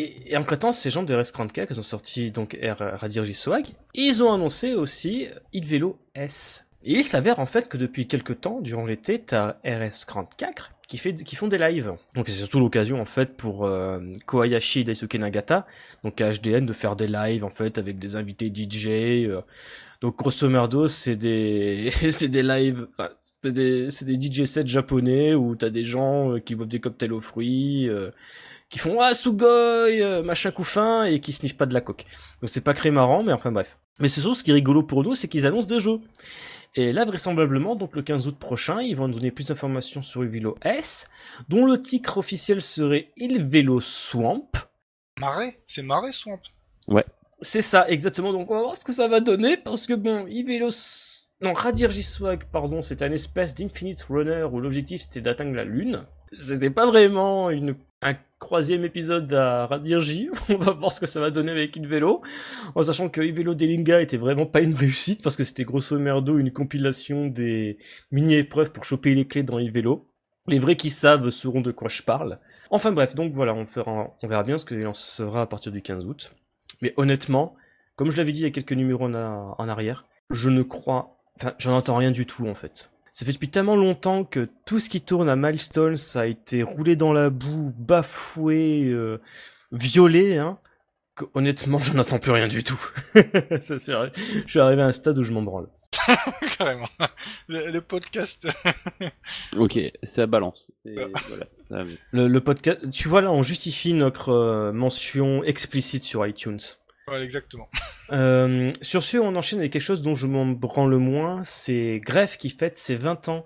Et, 0.00 0.36
en 0.36 0.44
temps, 0.44 0.72
ces 0.72 0.90
gens 0.90 1.02
de 1.02 1.14
RS34 1.14 1.66
ils 1.70 1.80
ont 1.80 1.82
sorti 1.82 2.30
donc 2.30 2.56
Radirji 2.62 3.34
Swag, 3.34 3.66
ils 3.94 4.22
ont 4.22 4.32
annoncé 4.32 4.74
aussi 4.74 5.26
Il 5.52 5.64
Vélo 5.64 5.98
S. 6.14 6.66
Et 6.82 6.94
il 6.94 7.04
s'avère 7.04 7.38
en 7.40 7.46
fait 7.46 7.68
que 7.68 7.76
depuis 7.76 8.06
quelques 8.06 8.40
temps, 8.40 8.60
durant 8.60 8.86
l'été, 8.86 9.20
t'as 9.20 9.56
RS34 9.64 10.70
qui, 10.90 10.98
qui 10.98 11.36
font 11.36 11.46
des 11.46 11.58
lives. 11.58 11.92
Donc 12.14 12.28
c'est 12.28 12.34
surtout 12.34 12.58
l'occasion 12.58 13.00
en 13.00 13.04
fait 13.04 13.36
pour 13.36 13.64
euh, 13.64 14.00
Kohayashi 14.26 14.80
et 14.80 14.84
Daisuke 14.84 15.14
Nagata, 15.14 15.64
donc 16.02 16.20
HDN, 16.20 16.66
de 16.66 16.72
faire 16.72 16.96
des 16.96 17.06
lives 17.06 17.44
en 17.44 17.50
fait 17.50 17.78
avec 17.78 17.98
des 17.98 18.16
invités 18.16 18.52
DJ. 18.52 18.88
Euh. 19.28 19.42
Donc 20.00 20.16
grosso 20.16 20.48
merdo, 20.48 20.88
c'est 20.88 21.14
des 21.14 21.92
des 22.28 22.42
lives, 22.42 22.88
c'est 23.20 23.52
des 23.52 23.88
des 23.88 24.20
DJ 24.20 24.44
sets 24.44 24.66
japonais 24.66 25.34
où 25.34 25.54
t'as 25.54 25.70
des 25.70 25.84
gens 25.84 26.32
euh, 26.32 26.38
qui 26.38 26.54
boivent 26.56 26.68
des 26.68 26.80
cocktails 26.80 27.12
aux 27.12 27.20
fruits 27.20 27.88
qui 28.70 28.78
font 28.78 29.00
ah 29.00 29.12
Sugoi, 29.12 29.48
euh, 29.48 30.22
machin 30.22 30.52
coup 30.52 30.64
fin 30.64 31.04
et 31.04 31.20
qui 31.20 31.32
sniffent 31.32 31.56
pas 31.56 31.66
de 31.66 31.74
la 31.74 31.80
coque. 31.80 32.06
Donc 32.40 32.48
c'est 32.48 32.62
pas 32.62 32.72
très 32.72 32.90
marrant, 32.90 33.22
mais 33.22 33.32
enfin 33.32 33.52
bref. 33.52 33.76
Mais 33.98 34.08
c'est 34.08 34.20
surtout 34.20 34.36
ce 34.36 34.44
qui 34.44 34.52
est 34.52 34.54
rigolo 34.54 34.82
pour 34.82 35.02
nous, 35.02 35.14
c'est 35.14 35.28
qu'ils 35.28 35.46
annoncent 35.46 35.68
des 35.68 35.80
jeux. 35.80 36.00
Et 36.76 36.92
là, 36.92 37.04
vraisemblablement, 37.04 37.74
donc 37.74 37.96
le 37.96 38.02
15 38.02 38.28
août 38.28 38.38
prochain, 38.38 38.80
ils 38.80 38.96
vont 38.96 39.08
nous 39.08 39.14
donner 39.14 39.32
plus 39.32 39.48
d'informations 39.48 40.02
sur 40.02 40.22
Vélo 40.22 40.56
S, 40.62 41.10
dont 41.48 41.66
le 41.66 41.82
titre 41.82 42.18
officiel 42.18 42.62
serait 42.62 43.10
Il 43.16 43.44
Vélo 43.44 43.80
Swamp. 43.80 44.52
Marais 45.18 45.60
C'est 45.66 45.82
Marais 45.82 46.12
Swamp 46.12 46.40
Ouais. 46.86 47.04
C'est 47.42 47.62
ça, 47.62 47.88
exactement. 47.88 48.32
Donc 48.32 48.50
on 48.50 48.54
va 48.54 48.62
voir 48.62 48.76
ce 48.76 48.84
que 48.84 48.92
ça 48.92 49.08
va 49.08 49.18
donner, 49.20 49.56
parce 49.56 49.86
que 49.86 49.94
bon, 49.94 50.26
Il 50.28 50.46
Vélo... 50.46 50.70
Non, 51.42 51.54
Radirji 51.54 52.04
Swag, 52.04 52.44
pardon, 52.52 52.82
c'est 52.82 53.02
un 53.02 53.10
espèce 53.10 53.54
d'Infinite 53.54 54.02
Runner 54.08 54.44
où 54.44 54.60
l'objectif 54.60 55.00
c'était 55.00 55.22
d'atteindre 55.22 55.54
la 55.54 55.64
Lune. 55.64 56.04
C'était 56.38 56.70
pas 56.70 56.86
vraiment 56.86 57.50
une 57.50 57.74
un 58.02 58.16
troisième 58.38 58.84
épisode 58.84 59.32
à 59.34 59.66
Radirji. 59.66 60.30
On 60.48 60.56
va 60.56 60.72
voir 60.72 60.92
ce 60.92 61.00
que 61.00 61.06
ça 61.06 61.20
va 61.20 61.30
donner 61.30 61.52
avec 61.52 61.76
Vélo. 61.78 62.22
En 62.74 62.82
sachant 62.82 63.08
que 63.08 63.20
Vélo 63.20 63.54
Delinga 63.54 64.00
était 64.00 64.16
vraiment 64.16 64.46
pas 64.46 64.60
une 64.60 64.74
réussite 64.74 65.22
parce 65.22 65.36
que 65.36 65.44
c'était 65.44 65.64
grosso 65.64 65.98
merdo 65.98 66.38
une 66.38 66.52
compilation 66.52 67.26
des 67.26 67.78
mini-épreuves 68.10 68.72
pour 68.72 68.84
choper 68.84 69.14
les 69.14 69.26
clés 69.26 69.42
dans 69.42 69.58
Vélo. 69.58 70.06
Les 70.46 70.58
vrais 70.58 70.76
qui 70.76 70.90
savent 70.90 71.30
sauront 71.30 71.60
de 71.60 71.72
quoi 71.72 71.88
je 71.88 72.02
parle. 72.02 72.38
Enfin 72.70 72.92
bref, 72.92 73.14
donc 73.14 73.32
voilà, 73.34 73.54
on, 73.54 73.66
fera, 73.66 74.16
on 74.22 74.26
verra 74.26 74.42
bien 74.42 74.56
ce 74.56 74.64
que 74.64 74.86
en 74.86 74.94
sera 74.94 75.42
à 75.42 75.46
partir 75.46 75.70
du 75.70 75.82
15 75.82 76.06
août. 76.06 76.32
Mais 76.80 76.94
honnêtement, 76.96 77.54
comme 77.96 78.10
je 78.10 78.16
l'avais 78.16 78.32
dit 78.32 78.38
il 78.38 78.44
y 78.44 78.46
a 78.46 78.50
quelques 78.50 78.72
numéros 78.72 79.04
en 79.04 79.68
arrière, 79.68 80.06
je 80.30 80.48
ne 80.48 80.62
crois... 80.62 81.18
Enfin, 81.36 81.54
j'en 81.58 81.76
entends 81.76 81.96
rien 81.96 82.10
du 82.10 82.26
tout 82.26 82.46
en 82.46 82.54
fait. 82.54 82.90
Ça 83.20 83.26
fait 83.26 83.32
depuis 83.32 83.50
tellement 83.50 83.76
longtemps 83.76 84.24
que 84.24 84.48
tout 84.64 84.78
ce 84.78 84.88
qui 84.88 85.02
tourne 85.02 85.28
à 85.28 85.36
Milestone, 85.36 85.94
ça 85.94 86.22
a 86.22 86.24
été 86.24 86.62
roulé 86.62 86.96
dans 86.96 87.12
la 87.12 87.28
boue, 87.28 87.74
bafoué, 87.76 88.84
euh, 88.86 89.20
violé, 89.72 90.38
hein. 90.38 90.58
honnêtement, 91.34 91.80
je 91.80 91.92
n'entends 91.92 92.18
plus 92.18 92.30
rien 92.30 92.48
du 92.48 92.64
tout. 92.64 92.80
ça, 93.60 93.76
je 93.76 94.10
suis 94.46 94.58
arrivé 94.58 94.80
à 94.80 94.86
un 94.86 94.92
stade 94.92 95.18
où 95.18 95.22
je 95.22 95.34
m'en 95.34 95.42
branle. 95.42 95.68
Carrément. 96.58 96.88
Le, 97.46 97.80
podcast. 97.80 98.48
ok, 99.58 99.78
ça 100.02 100.26
balance. 100.26 100.72
Le, 100.86 102.26
le, 102.26 102.40
podcast. 102.40 102.88
Tu 102.90 103.06
vois 103.08 103.20
là, 103.20 103.30
on 103.30 103.42
justifie 103.42 103.92
notre 103.92 104.30
euh, 104.30 104.72
mention 104.72 105.44
explicite 105.44 106.04
sur 106.04 106.26
iTunes 106.26 106.60
exactement. 107.18 107.68
Euh, 108.12 108.72
sur 108.82 109.04
ce, 109.04 109.18
on 109.18 109.36
enchaîne 109.36 109.60
avec 109.60 109.72
quelque 109.72 109.82
chose 109.82 110.02
dont 110.02 110.16
je 110.16 110.26
m'en 110.26 110.44
branle 110.44 110.90
le 110.90 110.98
moins, 110.98 111.44
c'est 111.44 112.00
Greff 112.04 112.38
qui 112.38 112.50
fête 112.50 112.76
ses 112.76 112.96
20 112.96 113.28
ans. 113.28 113.44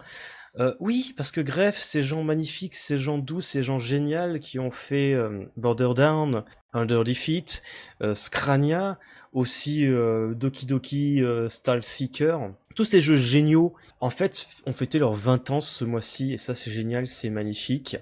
Euh, 0.59 0.75
oui, 0.81 1.13
parce 1.19 1.31
que 1.31 1.43
Greff, 1.43 1.77
ces 1.77 2.03
gens 2.03 2.23
magnifiques, 2.23 2.75
ces 2.75 2.97
gens 2.97 3.19
doux, 3.19 3.43
ces 3.43 3.63
gens 3.63 3.79
géniaux 3.79 4.39
qui 4.39 4.59
ont 4.59 4.71
fait 4.71 5.13
euh, 5.13 5.45
Border 5.59 5.91
Down, 5.95 6.45
Under 6.75 7.05
Defeat, 7.05 7.63
Scrania, 8.15 8.99
aussi 9.33 9.87
Doki 9.87 10.67
Doki 10.67 11.23
Style 11.49 11.83
Seeker, 11.83 12.53
tous 12.75 12.85
ces 12.85 13.01
jeux 13.01 13.17
géniaux, 13.17 13.75
en 14.01 14.11
fait, 14.11 14.47
ont 14.67 14.73
fêté 14.73 14.99
leurs 14.99 15.15
20 15.15 15.51
ans 15.51 15.61
ce 15.61 15.85
mois-ci, 15.85 16.33
et 16.33 16.39
ça 16.39 16.55
c'est 16.55 16.71
génial, 16.71 17.07
c'est 17.07 17.31
magnifique. 17.31 17.97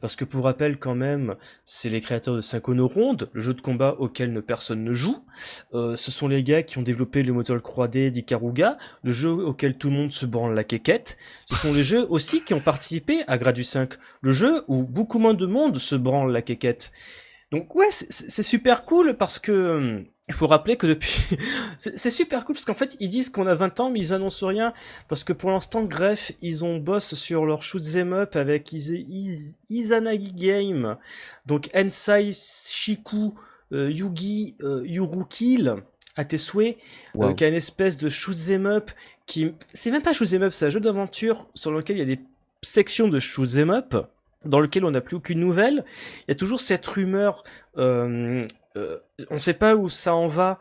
Parce 0.00 0.16
que 0.16 0.24
pour 0.24 0.44
rappel 0.44 0.78
quand 0.78 0.94
même, 0.94 1.36
c'est 1.64 1.88
les 1.88 2.00
créateurs 2.00 2.34
de 2.34 2.40
Synchrono 2.40 2.88
Ronde, 2.88 3.30
le 3.32 3.40
jeu 3.40 3.54
de 3.54 3.60
combat 3.60 3.96
auquel 3.98 4.32
ne 4.32 4.40
personne 4.40 4.82
ne 4.82 4.92
joue. 4.92 5.24
Euh, 5.74 5.96
ce 5.96 6.10
sont 6.10 6.28
les 6.28 6.42
gars 6.42 6.62
qui 6.62 6.78
ont 6.78 6.82
développé 6.82 7.22
le 7.22 7.32
moteur 7.32 7.56
3D 7.58 8.10
d'Ikaruga, 8.10 8.78
le 9.04 9.12
jeu 9.12 9.30
auquel 9.30 9.78
tout 9.78 9.90
le 9.90 9.96
monde 9.96 10.12
se 10.12 10.26
branle 10.26 10.54
la 10.54 10.64
quéquette. 10.64 11.18
Ce 11.48 11.56
sont 11.56 11.72
les 11.72 11.84
jeux 11.84 12.06
aussi 12.10 12.42
qui 12.42 12.54
ont 12.54 12.60
participé 12.60 13.22
à 13.28 13.38
Gradu 13.38 13.62
5, 13.62 13.94
le 14.22 14.30
jeu 14.32 14.64
où 14.66 14.82
beaucoup 14.82 15.18
moins 15.18 15.34
de 15.34 15.46
monde 15.46 15.78
se 15.78 15.94
branle 15.94 16.32
la 16.32 16.42
quéquette. 16.42 16.92
Donc 17.52 17.74
ouais, 17.74 17.88
c'est 17.90 18.42
super 18.42 18.84
cool 18.84 19.16
parce 19.16 19.38
que 19.38 19.52
hum, 19.52 20.04
il 20.28 20.34
faut 20.34 20.48
rappeler 20.48 20.76
que 20.76 20.88
depuis... 20.88 21.38
c'est 21.78 22.10
super 22.10 22.44
cool 22.44 22.56
parce 22.56 22.64
qu'en 22.64 22.74
fait, 22.74 22.96
ils 22.98 23.08
disent 23.08 23.30
qu'on 23.30 23.46
a 23.46 23.54
20 23.54 23.78
ans, 23.80 23.90
mais 23.90 24.00
ils 24.00 24.12
annoncent 24.12 24.46
rien. 24.46 24.72
Parce 25.08 25.22
que 25.22 25.32
pour 25.32 25.50
l'instant, 25.50 25.84
Greff, 25.84 26.32
ils 26.42 26.64
ont 26.64 26.78
boss 26.78 27.14
sur 27.14 27.46
leur 27.46 27.62
shoot'em 27.62 28.12
up 28.12 28.34
avec 28.34 28.72
Izanagi 28.72 30.32
Game. 30.32 30.96
Donc, 31.46 31.70
Ensai 31.74 32.32
Shiku 32.32 33.34
euh, 33.72 33.90
Yugi 33.90 34.56
euh, 34.62 34.82
Yurukil 34.84 35.76
à 36.16 36.24
tes 36.24 36.38
souhaits, 36.38 36.78
euh, 37.20 37.34
qui 37.34 37.44
a 37.44 37.48
une 37.48 37.54
espèce 37.54 37.96
de 37.98 38.08
shoot'em 38.08 38.66
up 38.66 38.90
qui... 39.26 39.52
C'est 39.74 39.90
même 39.92 40.02
pas 40.02 40.12
shoot'em 40.12 40.42
up, 40.42 40.52
c'est 40.52 40.66
un 40.66 40.70
jeu 40.70 40.80
d'aventure 40.80 41.46
sur 41.54 41.70
lequel 41.70 41.98
il 41.98 42.00
y 42.00 42.02
a 42.02 42.16
des 42.16 42.20
sections 42.62 43.06
de 43.06 43.20
shoot'em 43.20 43.70
up 43.70 43.94
dans 44.46 44.60
lequel 44.60 44.84
on 44.84 44.90
n'a 44.90 45.00
plus 45.00 45.16
aucune 45.16 45.40
nouvelle. 45.40 45.84
Il 46.20 46.30
y 46.30 46.32
a 46.32 46.34
toujours 46.34 46.60
cette 46.60 46.86
rumeur 46.86 47.44
euh, 47.78 48.42
euh, 48.76 48.98
on 49.30 49.34
ne 49.34 49.40
sait 49.40 49.54
pas 49.54 49.74
où 49.74 49.88
ça 49.88 50.14
en 50.14 50.26
va 50.26 50.58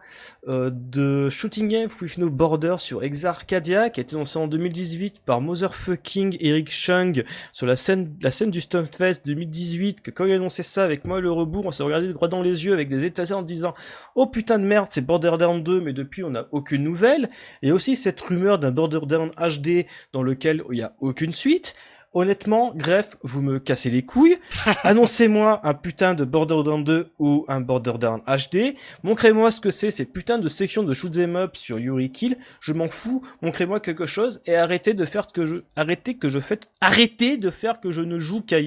euh, 0.47 0.69
de 0.71 1.27
Shooting 1.27 1.67
Game 1.67 1.89
with 2.01 2.17
No 2.17 2.29
Border 2.29 2.75
sur 2.77 3.03
Exarcadia 3.03 3.89
qui 3.89 3.99
a 3.99 4.03
été 4.03 4.15
lancé 4.15 4.39
en 4.39 4.47
2018 4.47 5.21
par 5.25 5.41
Motherfucking 5.41 6.37
Eric 6.39 6.71
Chung 6.71 7.25
sur 7.51 7.65
la 7.65 7.75
scène 7.75 8.15
la 8.21 8.31
scène 8.31 8.51
du 8.51 8.61
Stuntfest 8.61 9.25
2018 9.25 10.01
que 10.01 10.11
quand 10.11 10.25
il 10.25 10.31
a 10.31 10.35
annoncé 10.35 10.63
ça 10.63 10.85
avec 10.85 11.05
moi 11.05 11.19
le 11.19 11.31
rebours 11.31 11.65
on 11.65 11.71
s'est 11.71 11.83
regardé 11.83 12.11
droit 12.13 12.29
dans 12.29 12.41
les 12.41 12.65
yeux 12.65 12.73
avec 12.73 12.87
des 12.87 13.03
états 13.03 13.35
en 13.35 13.41
disant 13.41 13.73
oh 14.15 14.27
putain 14.27 14.59
de 14.59 14.65
merde 14.65 14.87
c'est 14.89 15.05
Borderlands 15.05 15.57
2 15.57 15.81
mais 15.81 15.91
depuis 15.91 16.23
on 16.23 16.29
n'a 16.29 16.47
aucune 16.51 16.83
nouvelle 16.83 17.29
et 17.61 17.73
aussi 17.73 17.97
cette 17.97 18.21
rumeur 18.21 18.59
d'un 18.59 18.71
Borderlands 18.71 19.31
HD 19.37 19.87
dans 20.13 20.23
lequel 20.23 20.63
il 20.71 20.75
n'y 20.75 20.83
a 20.83 20.95
aucune 21.01 21.33
suite 21.33 21.75
honnêtement, 22.15 22.73
Gref, 22.73 23.17
vous 23.21 23.43
me 23.43 23.59
cassez 23.59 23.91
les 23.91 24.03
couilles. 24.03 24.37
Annoncez-moi 24.83 25.61
un 25.63 25.73
putain 25.75 26.15
de 26.15 26.23
Borderlands 26.23 26.79
2 26.79 27.11
ou 27.19 27.45
un 27.47 27.61
Borderlands 27.61 28.23
HD. 28.25 28.75
Montrez-moi 29.03 29.51
ce 29.51 29.61
que 29.61 29.69
c'est 29.69 29.91
ces 29.91 30.05
putains 30.05 30.39
de 30.39 30.47
sections 30.47 30.81
de 30.81 30.93
shoot'em 30.93 31.35
up 31.35 31.55
sur 31.55 31.77
Yuri 31.77 32.11
Kill. 32.11 32.37
Je 32.61 32.73
m'en 32.73 32.89
fous. 32.89 33.21
Montrez-moi 33.41 33.79
quelque 33.79 34.05
chose 34.05 34.41
et 34.47 34.55
arrêtez 34.55 34.93
de 34.93 35.05
faire 35.05 35.27
que 35.27 35.45
je, 35.45 35.57
arrêtez 35.75 36.15
que 36.15 36.29
je 36.29 36.39
fais, 36.39 36.59
arrêtez 36.81 37.37
de 37.37 37.51
faire 37.51 37.79
que 37.79 37.91
je 37.91 38.01
ne 38.01 38.17
joue 38.17 38.41
qu'à 38.41 38.57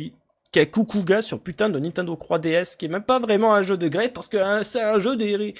Kakukuga 0.52 1.20
sur 1.22 1.40
putain 1.40 1.68
de 1.68 1.78
Nintendo 1.78 2.14
3DS, 2.14 2.76
qui 2.76 2.86
est 2.86 2.88
même 2.88 3.02
pas 3.02 3.18
vraiment 3.18 3.54
un 3.54 3.62
jeu 3.62 3.76
de 3.76 3.88
grève 3.88 4.12
parce 4.12 4.28
que 4.28 4.36
hein, 4.36 4.62
c'est 4.62 4.82
un 4.82 4.98
jeu 4.98 5.16
de, 5.16 5.52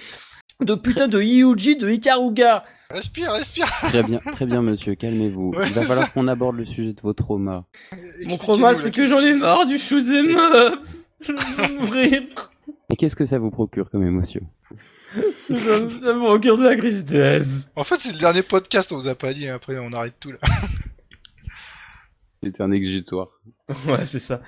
de 0.60 0.74
putain 0.74 1.08
de 1.08 1.20
Yuji 1.22 1.76
de 1.76 1.88
Ikaruga. 1.88 2.64
Respire, 2.90 3.30
respire. 3.32 3.66
Très 3.66 4.02
bien, 4.02 4.18
très 4.18 4.46
bien, 4.46 4.62
monsieur, 4.62 4.94
calmez-vous. 4.94 5.50
Ouais, 5.50 5.66
Il 5.68 5.74
va 5.74 5.82
falloir 5.82 6.12
qu'on 6.12 6.26
aborde 6.26 6.56
le 6.56 6.64
sujet 6.66 6.92
de 6.92 7.00
vos 7.00 7.12
traumas. 7.12 7.64
Mon 8.28 8.36
trauma, 8.38 8.74
c'est 8.74 8.90
que 8.90 9.06
j'en 9.06 9.20
ai 9.20 9.34
marre 9.34 9.66
du 9.66 9.78
shoot'em 9.78 10.36
up. 10.36 10.74
Je 11.20 11.32
veux 11.32 11.78
mourir. 11.78 12.22
Et 12.90 12.96
qu'est-ce 12.96 13.16
que 13.16 13.24
ça 13.26 13.38
vous 13.38 13.50
procure 13.50 13.90
comme 13.90 14.06
émotion 14.06 14.40
Ça 15.48 15.54
ça 15.56 15.80
me 15.84 16.24
procure 16.24 16.56
de 16.56 16.64
la 16.64 16.76
tristesse. 16.76 17.70
En 17.76 17.84
fait, 17.84 17.98
c'est 17.98 18.12
le 18.12 18.18
dernier 18.18 18.42
podcast, 18.42 18.92
on 18.92 18.98
vous 18.98 19.08
a 19.08 19.14
pas 19.14 19.32
dit, 19.34 19.48
hein, 19.48 19.56
après 19.56 19.78
on 19.78 19.92
arrête 19.92 20.14
tout 20.20 20.30
là. 20.30 20.38
C'était 22.42 22.62
un 22.62 22.70
exutoire. 22.70 23.28
Ouais, 23.86 24.04
c'est 24.04 24.20
ça. 24.20 24.40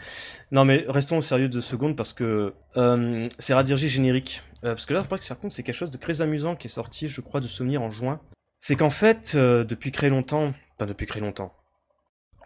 Non, 0.52 0.64
mais 0.64 0.84
restons 0.88 1.18
au 1.18 1.22
sérieux 1.22 1.48
deux 1.48 1.60
secondes 1.60 1.96
parce 1.96 2.12
que 2.12 2.54
euh, 2.76 3.28
c'est 3.38 3.52
Radirji 3.52 3.88
générique. 3.88 4.42
Euh, 4.64 4.74
parce 4.74 4.86
que 4.86 4.94
là, 4.94 5.02
par 5.02 5.18
contre, 5.40 5.54
c'est 5.54 5.62
quelque 5.62 5.74
chose 5.74 5.90
de 5.90 5.96
très 5.96 6.22
amusant 6.22 6.56
qui 6.56 6.66
est 6.66 6.70
sorti, 6.70 7.08
je 7.08 7.20
crois, 7.20 7.40
de 7.40 7.46
souvenir 7.46 7.82
en 7.82 7.90
juin. 7.90 8.20
C'est 8.58 8.76
qu'en 8.76 8.90
fait, 8.90 9.32
euh, 9.34 9.64
depuis 9.64 9.90
très 9.90 10.10
longtemps, 10.10 10.52
enfin 10.76 10.86
depuis 10.86 11.06
très 11.06 11.20
longtemps, 11.20 11.54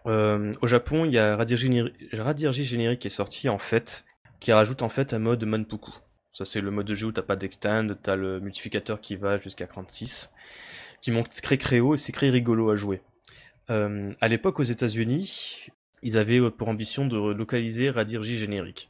euh, 0.05 0.53
au 0.61 0.67
Japon, 0.67 1.03
il 1.03 1.11
y 1.11 1.19
a 1.19 1.35
Radirji 1.35 2.63
générique 2.63 2.99
qui 2.99 3.07
est 3.07 3.09
sorti 3.09 3.49
en 3.49 3.57
fait, 3.57 4.05
qui 4.39 4.53
rajoute 4.53 4.81
en 4.81 4.89
fait 4.89 5.13
un 5.13 5.19
mode 5.19 5.43
Manpuku. 5.43 5.91
Ça, 6.31 6.45
c'est 6.45 6.61
le 6.61 6.71
mode 6.71 6.85
de 6.85 6.93
jeu 6.93 7.07
où 7.07 7.11
t'as 7.11 7.21
pas 7.21 7.35
d'extend, 7.35 7.87
t'as 8.01 8.15
le 8.15 8.39
multiplicateur 8.39 9.01
qui 9.01 9.15
va 9.15 9.39
jusqu'à 9.39 9.67
36, 9.67 10.33
qui 11.01 11.11
monte 11.11 11.29
très 11.41 11.79
haut 11.79 11.95
et 11.95 11.97
c'est 11.97 12.11
très 12.11 12.29
rigolo 12.29 12.69
à 12.69 12.75
jouer. 12.75 13.01
À 13.67 14.27
l'époque, 14.27 14.59
aux 14.59 14.63
États-Unis, 14.63 15.69
ils 16.03 16.17
avaient 16.17 16.51
pour 16.51 16.67
ambition 16.67 17.05
de 17.07 17.17
localiser 17.31 17.89
Radirji 17.89 18.37
générique. 18.37 18.89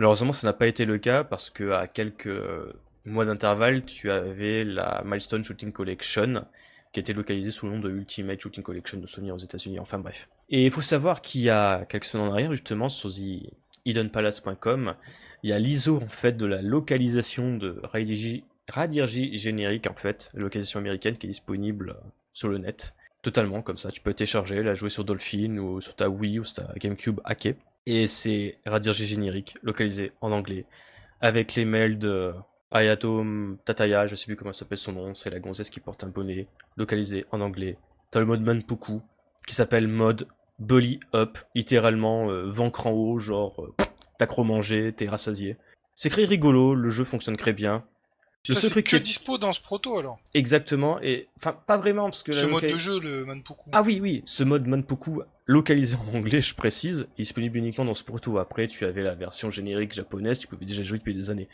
Malheureusement, 0.00 0.32
ça 0.32 0.46
n'a 0.46 0.54
pas 0.54 0.66
été 0.66 0.86
le 0.86 0.96
cas 0.96 1.24
parce 1.24 1.50
que 1.50 1.72
à 1.72 1.86
quelques 1.86 2.26
euh, 2.26 2.72
mois 3.04 3.26
d'intervalle, 3.26 3.84
tu 3.84 4.10
avais 4.10 4.64
la 4.64 5.02
Milestone 5.04 5.44
Shooting 5.44 5.72
Collection 5.72 6.46
qui 6.94 7.00
était 7.00 7.12
localisée 7.12 7.50
sous 7.50 7.66
le 7.66 7.72
nom 7.72 7.80
de 7.80 7.90
Ultimate 7.90 8.40
Shooting 8.40 8.64
Collection 8.64 8.98
de 8.98 9.06
Sony 9.06 9.30
aux 9.30 9.36
États-Unis. 9.36 9.78
Enfin 9.78 9.98
bref. 9.98 10.30
Et 10.48 10.64
il 10.64 10.70
faut 10.70 10.80
savoir 10.80 11.20
qu'il 11.20 11.42
y 11.42 11.50
a 11.50 11.84
quelques 11.84 12.06
semaines 12.06 12.28
en 12.28 12.32
arrière, 12.32 12.50
justement, 12.50 12.88
sur 12.88 13.10
the 13.10 13.52
hiddenpalace.com, 13.84 14.94
il 15.42 15.50
y 15.50 15.52
a 15.52 15.58
l'ISO 15.58 15.98
en 15.98 16.08
fait 16.08 16.32
de 16.32 16.46
la 16.46 16.62
localisation 16.62 17.58
de 17.58 17.82
Radirji 17.84 19.36
générique 19.36 19.86
en 19.86 19.94
fait, 19.96 20.30
localisation 20.32 20.78
américaine 20.78 21.18
qui 21.18 21.26
est 21.26 21.28
disponible 21.28 21.96
sur 22.32 22.48
le 22.48 22.56
net. 22.56 22.94
Totalement 23.20 23.60
comme 23.60 23.76
ça, 23.76 23.90
tu 23.90 24.00
peux 24.00 24.14
télécharger, 24.14 24.62
la 24.62 24.74
jouer 24.74 24.88
sur 24.88 25.04
Dolphin 25.04 25.58
ou 25.58 25.82
sur 25.82 25.94
ta 25.94 26.08
Wii 26.08 26.38
ou 26.38 26.44
sur 26.46 26.64
ta 26.64 26.72
GameCube 26.78 27.20
hackée. 27.24 27.56
Et 27.86 28.06
c'est 28.06 28.58
Radirji 28.66 29.06
générique, 29.06 29.56
localisé 29.62 30.12
en 30.20 30.32
anglais, 30.32 30.66
avec 31.20 31.54
les 31.54 31.64
mails 31.64 31.98
de 31.98 32.32
Ayato 32.70 33.24
Tataya, 33.64 34.06
je 34.06 34.14
sais 34.14 34.26
plus 34.26 34.36
comment 34.36 34.52
s'appelle 34.52 34.78
son 34.78 34.92
nom, 34.92 35.14
c'est 35.14 35.30
la 35.30 35.40
gonzesse 35.40 35.70
qui 35.70 35.80
porte 35.80 36.04
un 36.04 36.08
bonnet, 36.08 36.46
localisé 36.76 37.26
en 37.32 37.40
anglais. 37.40 37.78
T'as 38.10 38.20
le 38.20 38.26
mode 38.26 38.42
Manpuku, 38.42 39.00
qui 39.46 39.54
s'appelle 39.54 39.88
mode 39.88 40.28
Bully 40.58 41.00
Up, 41.14 41.38
littéralement 41.54 42.30
euh, 42.30 42.50
ventre 42.50 42.86
en 42.86 42.90
haut, 42.90 43.18
genre 43.18 43.64
euh, 43.64 43.74
t'as 44.18 44.26
trop 44.26 44.44
mangé, 44.44 44.92
t'es 44.92 45.08
rassasié. 45.08 45.56
C'est 45.94 46.10
très 46.10 46.24
rigolo, 46.24 46.74
le 46.74 46.90
jeu 46.90 47.04
fonctionne 47.04 47.36
très 47.36 47.52
bien. 47.52 47.84
Le 48.48 48.54
Ça, 48.54 48.68
c'est 48.68 48.82
que 48.82 48.96
dispo 48.96 49.36
dans 49.36 49.52
ce 49.52 49.60
proto 49.60 49.98
alors. 49.98 50.18
Exactement, 50.32 50.98
et 51.02 51.28
enfin 51.36 51.52
pas 51.52 51.76
vraiment 51.76 52.04
parce 52.04 52.22
que 52.22 52.32
Ce 52.32 52.46
mode 52.46 52.62
de 52.64 52.76
jeu, 52.76 52.98
le 53.00 53.24
Manpuku. 53.26 53.70
ah 53.72 53.82
oui, 53.82 54.00
oui, 54.00 54.22
ce 54.26 54.44
mode 54.44 54.66
Manpuku 54.66 55.20
localisé 55.50 55.96
en 55.96 56.16
anglais, 56.16 56.40
je 56.40 56.54
précise, 56.54 57.08
est 57.18 57.22
disponible 57.22 57.58
uniquement 57.58 57.84
dans 57.84 57.94
ce 57.94 58.04
proto. 58.04 58.38
Après, 58.38 58.68
tu 58.68 58.84
avais 58.84 59.02
la 59.02 59.14
version 59.16 59.50
générique 59.50 59.92
japonaise, 59.92 60.38
tu 60.38 60.46
pouvais 60.46 60.64
déjà 60.64 60.82
jouer 60.82 60.98
depuis 60.98 61.14
des 61.14 61.30
années. 61.30 61.48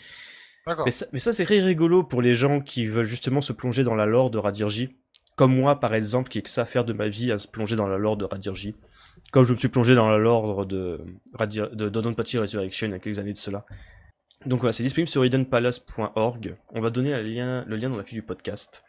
Mais 0.84 0.90
ça, 0.90 1.06
mais 1.12 1.18
ça, 1.18 1.32
c'est 1.32 1.44
très 1.44 1.60
rigolo 1.60 2.02
pour 2.02 2.20
les 2.20 2.34
gens 2.34 2.60
qui 2.60 2.86
veulent 2.86 3.04
justement 3.04 3.40
se 3.40 3.52
plonger 3.52 3.84
dans 3.84 3.94
la 3.94 4.04
lore 4.04 4.30
de 4.30 4.38
Radirji. 4.38 4.96
Comme 5.36 5.54
moi, 5.54 5.80
par 5.80 5.94
exemple, 5.94 6.28
qui 6.28 6.38
ai 6.38 6.42
que 6.42 6.50
ça 6.50 6.62
à 6.62 6.64
faire 6.66 6.84
de 6.84 6.92
ma 6.92 7.08
vie 7.08 7.32
à 7.32 7.38
se 7.38 7.48
plonger 7.48 7.76
dans 7.76 7.86
la 7.86 7.98
lore 7.98 8.16
de 8.16 8.24
Radirji. 8.24 8.74
Comme 9.32 9.44
je 9.44 9.52
me 9.52 9.58
suis 9.58 9.68
plongé 9.68 9.94
dans 9.94 10.10
la 10.10 10.18
lore 10.18 10.66
de, 10.66 11.00
Radir... 11.32 11.70
de 11.70 11.88
Dodonpachi 11.88 12.38
Resurrection 12.38 12.88
il 12.88 12.90
y 12.90 12.94
a 12.94 12.98
quelques 12.98 13.18
années 13.18 13.32
de 13.32 13.38
cela. 13.38 13.64
Donc 14.44 14.60
voilà, 14.60 14.72
c'est 14.72 14.82
disponible 14.82 15.08
sur 15.08 15.24
hiddenpalace.org. 15.24 16.56
On 16.70 16.80
va 16.80 16.90
donner 16.90 17.12
le 17.12 17.22
lien, 17.22 17.64
le 17.66 17.76
lien 17.76 17.88
dans 17.88 17.96
la 17.96 18.04
fiche 18.04 18.14
du 18.14 18.22
podcast. 18.22 18.84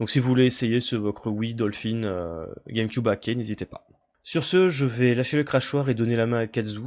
Donc 0.00 0.10
si 0.10 0.18
vous 0.18 0.28
voulez 0.28 0.46
essayer 0.46 0.80
sur 0.80 1.00
votre 1.00 1.30
Wii, 1.30 1.54
Dolphin, 1.54 2.02
euh, 2.04 2.46
GameCube 2.68 3.06
hacké, 3.06 3.34
n'hésitez 3.34 3.64
pas. 3.64 3.86
Sur 4.26 4.42
ce, 4.42 4.68
je 4.68 4.86
vais 4.86 5.14
lâcher 5.14 5.36
le 5.36 5.44
crachoir 5.44 5.90
et 5.90 5.94
donner 5.94 6.16
la 6.16 6.26
main 6.26 6.38
à 6.38 6.46
Kazu. 6.46 6.80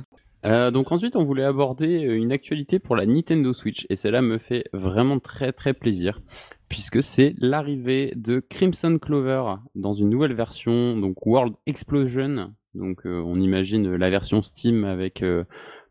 Euh, 0.45 0.71
donc 0.71 0.91
ensuite, 0.91 1.15
on 1.15 1.23
voulait 1.23 1.43
aborder 1.43 2.03
euh, 2.03 2.17
une 2.17 2.31
actualité 2.31 2.79
pour 2.79 2.95
la 2.95 3.05
Nintendo 3.05 3.53
Switch, 3.53 3.85
et 3.89 3.95
cela 3.95 4.23
me 4.23 4.39
fait 4.39 4.65
vraiment 4.73 5.19
très 5.19 5.53
très 5.53 5.75
plaisir, 5.75 6.19
puisque 6.67 7.03
c'est 7.03 7.35
l'arrivée 7.37 8.11
de 8.15 8.39
Crimson 8.39 8.97
Clover 8.99 9.43
dans 9.75 9.93
une 9.93 10.09
nouvelle 10.09 10.33
version, 10.33 10.97
donc 10.97 11.23
World 11.27 11.53
Explosion. 11.67 12.53
Donc 12.73 13.05
euh, 13.05 13.21
on 13.23 13.39
imagine 13.39 13.95
la 13.95 14.09
version 14.09 14.41
Steam 14.41 14.83
avec 14.83 15.23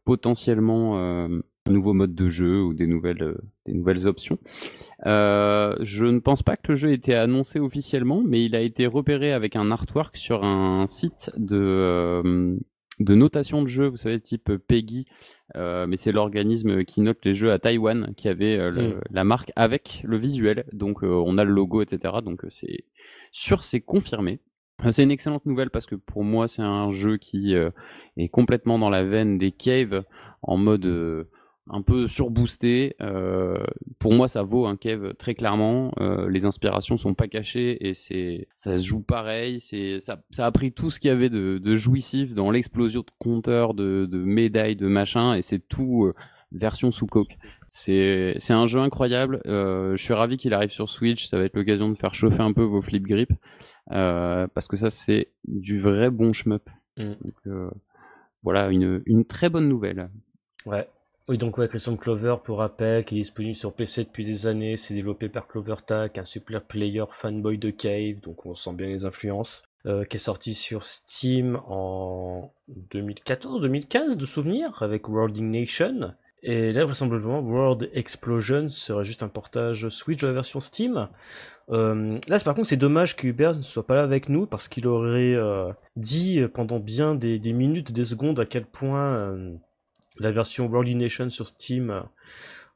potentiellement 0.05 1.29
euh, 1.67 1.71
un 1.71 1.75
nouveau 1.75 1.93
mode 1.93 2.15
de 2.15 2.29
jeu 2.29 2.63
ou 2.63 2.75
des 2.75 2.87
nouvelles, 2.87 3.23
euh, 3.23 3.37
des 3.67 3.73
nouvelles 3.73 4.07
options. 4.07 4.39
Euh, 5.07 5.77
je 5.81 6.07
ne 6.07 6.19
pense 6.21 6.43
pas 6.43 6.57
que 6.57 6.73
le 6.73 6.77
jeu 6.77 6.91
ait 6.91 6.95
été 6.95 7.15
annoncé 7.15 7.61
officiellement, 7.61 8.23
mais 8.27 8.45
il 8.45 8.55
a 8.57 8.61
été 8.61 8.87
repéré 8.87 9.33
avec 9.33 9.57
un 9.57 9.71
artwork 9.71 10.17
sur 10.17 10.45
un 10.45 10.87
site 10.87 11.31
de, 11.37 11.57
euh, 11.59 12.57
de 13.01 13.15
notation 13.15 13.63
de 13.63 13.67
jeux, 13.67 13.87
vous 13.89 13.97
savez, 13.99 14.21
type 14.21 14.57
PEGI, 14.57 15.07
euh, 15.57 15.87
mais 15.87 15.97
c'est 15.97 16.13
l'organisme 16.13 16.85
qui 16.85 17.03
note 17.03 17.19
les 17.25 17.35
jeux 17.35 17.53
à 17.53 17.59
Taïwan 17.59 18.15
qui 18.17 18.29
avait 18.29 18.57
euh, 18.59 18.71
le- 18.71 18.89
Mm. 18.89 19.01
la 19.11 19.25
marque 19.25 19.53
avec 19.57 20.03
le 20.05 20.17
visuel. 20.17 20.65
Donc 20.73 21.05
euh, 21.05 21.09
on 21.27 21.37
a 21.39 21.45
le 21.45 21.53
logo, 21.53 21.83
etc. 21.83 22.15
Donc 22.25 22.43
c'est 22.49 22.85
sûr, 23.33 23.65
c'est 23.65 23.81
confirmé. 23.81 24.41
C'est 24.91 25.03
une 25.03 25.11
excellente 25.11 25.47
nouvelle 25.47 25.71
parce 25.71 25.87
que 25.87 25.95
pour 25.95 26.23
moi 26.23 26.49
c'est 26.49 26.61
un 26.63 26.91
jeu 26.93 27.17
qui 27.17 27.55
euh, 27.55 27.71
est 28.19 28.29
complètement 28.29 28.79
dans 28.79 28.91
la 28.91 29.05
veine 29.05 29.39
des 29.39 29.51
caves 29.51 30.05
en 30.43 30.59
mode 30.59 30.85
euh, 30.85 31.25
un 31.69 31.83
peu 31.83 32.07
surboosté. 32.07 32.97
Euh, 33.01 33.59
pour 33.99 34.13
moi 34.13 34.29
ça 34.29 34.43
vaut 34.43 34.67
un 34.67 34.77
cave 34.77 35.15
très 35.15 35.35
clairement. 35.35 35.93
Euh, 36.01 36.29
les 36.29 36.45
inspirations 36.45 36.99
sont 36.99 37.15
pas 37.15 37.29
cachées 37.29 37.89
et 37.89 37.95
c'est 37.95 38.49
ça 38.57 38.79
se 38.79 38.87
joue 38.87 39.01
pareil. 39.01 39.61
C'est 39.61 40.01
ça, 40.01 40.23
ça 40.31 40.47
a 40.47 40.53
pris 40.53 40.73
tout 40.73 40.91
ce 40.91 41.01
qu'il 41.01 41.09
y 41.09 41.13
avait 41.13 41.31
de, 41.31 41.59
de 41.59 41.77
jouissif 41.77 42.35
dans 42.35 42.51
l'explosion 42.51 43.01
de 43.01 43.11
compteurs, 43.19 43.75
de, 43.75 44.07
de 44.11 44.19
médailles, 44.19 44.77
de 44.77 44.87
machin 44.87 45.35
et 45.35 45.43
c'est 45.43 45.61
tout 45.61 46.05
euh, 46.07 46.15
version 46.53 46.91
sous 46.91 47.07
coque. 47.07 47.37
C'est 47.69 48.37
c'est 48.39 48.55
un 48.55 48.67
jeu 48.67 48.81
incroyable. 48.81 49.43
Euh, 49.47 49.97
je 49.97 50.03
suis 50.03 50.15
ravi 50.15 50.37
qu'il 50.37 50.55
arrive 50.55 50.71
sur 50.71 50.89
Switch. 50.89 51.27
Ça 51.27 51.37
va 51.39 51.45
être 51.45 51.57
l'occasion 51.57 51.91
de 51.91 51.95
faire 51.97 52.15
chauffer 52.15 52.41
un 52.41 52.53
peu 52.53 52.63
vos 52.63 52.81
flip 52.81 53.07
grip. 53.07 53.31
Euh, 53.93 54.47
parce 54.55 54.67
que 54.67 54.77
ça, 54.77 54.91
c'est 54.91 55.29
du 55.47 55.79
vrai 55.79 56.11
bon 56.11 56.33
shmup. 56.33 56.69
Mm. 56.97 57.13
Donc, 57.21 57.35
euh, 57.47 57.71
voilà, 58.43 58.71
une, 58.71 59.03
une 59.07 59.25
très 59.25 59.49
bonne 59.49 59.69
nouvelle. 59.69 60.09
Ouais. 60.65 60.89
Oui, 61.29 61.39
donc 61.39 61.59
ouais, 61.59 61.67
Crimson 61.67 61.97
Clover, 61.97 62.37
pour 62.45 62.59
rappel, 62.59 63.05
qui 63.05 63.17
est 63.17 63.19
disponible 63.19 63.57
sur 63.57 63.73
PC 63.73 64.05
depuis 64.05 64.25
des 64.25 64.47
années, 64.47 64.77
c'est 64.77 64.95
développé 64.95 65.29
par 65.29 65.49
CloverTac, 65.49 66.19
un 66.19 66.25
super 66.25 66.63
player 66.63 67.03
fanboy 67.11 67.59
de 67.59 67.71
Cave, 67.71 68.21
donc 68.21 68.47
on 68.47 68.55
sent 68.55 68.75
bien 68.75 68.87
les 68.87 69.07
influences, 69.07 69.65
euh, 69.87 70.05
qui 70.05 70.17
est 70.17 70.21
sorti 70.21 70.55
sur 70.55 70.85
Steam 70.85 71.61
en 71.67 72.53
2014-2015 72.93 74.17
de 74.19 74.25
souvenir, 74.25 74.81
avec 74.85 75.09
World 75.09 75.37
Nation. 75.41 76.15
Et 76.45 76.73
là, 76.73 76.85
vraisemblablement, 76.85 77.41
World 77.41 77.91
Explosion 77.93 78.69
serait 78.69 79.03
juste 79.05 79.25
un 79.25 79.29
portage 79.29 79.89
Switch 79.89 80.21
de 80.21 80.29
la 80.29 80.33
version 80.33 80.61
Steam. 80.61 81.09
Euh, 81.71 82.15
là, 82.29 82.39
par 82.39 82.55
contre, 82.55 82.69
c'est 82.69 82.77
dommage 82.77 83.17
que 83.17 83.27
Hubert 83.27 83.57
ne 83.57 83.63
soit 83.63 83.85
pas 83.85 83.97
là 83.97 84.03
avec 84.05 84.29
nous, 84.29 84.47
parce 84.47 84.69
qu'il 84.69 84.87
aurait 84.87 85.35
euh, 85.35 85.73
dit 85.97 86.41
pendant 86.55 86.79
bien 86.79 87.17
des, 87.17 87.41
des 87.41 87.53
minutes, 87.53 87.91
des 87.91 88.05
secondes, 88.05 88.39
à 88.39 88.47
quel 88.47 88.65
point... 88.65 89.17
euh, 89.17 89.57
la 90.19 90.33
version 90.33 90.67
World 90.67 90.97
Nation 90.97 91.31
sur 91.31 91.47
Steam, 91.47 92.03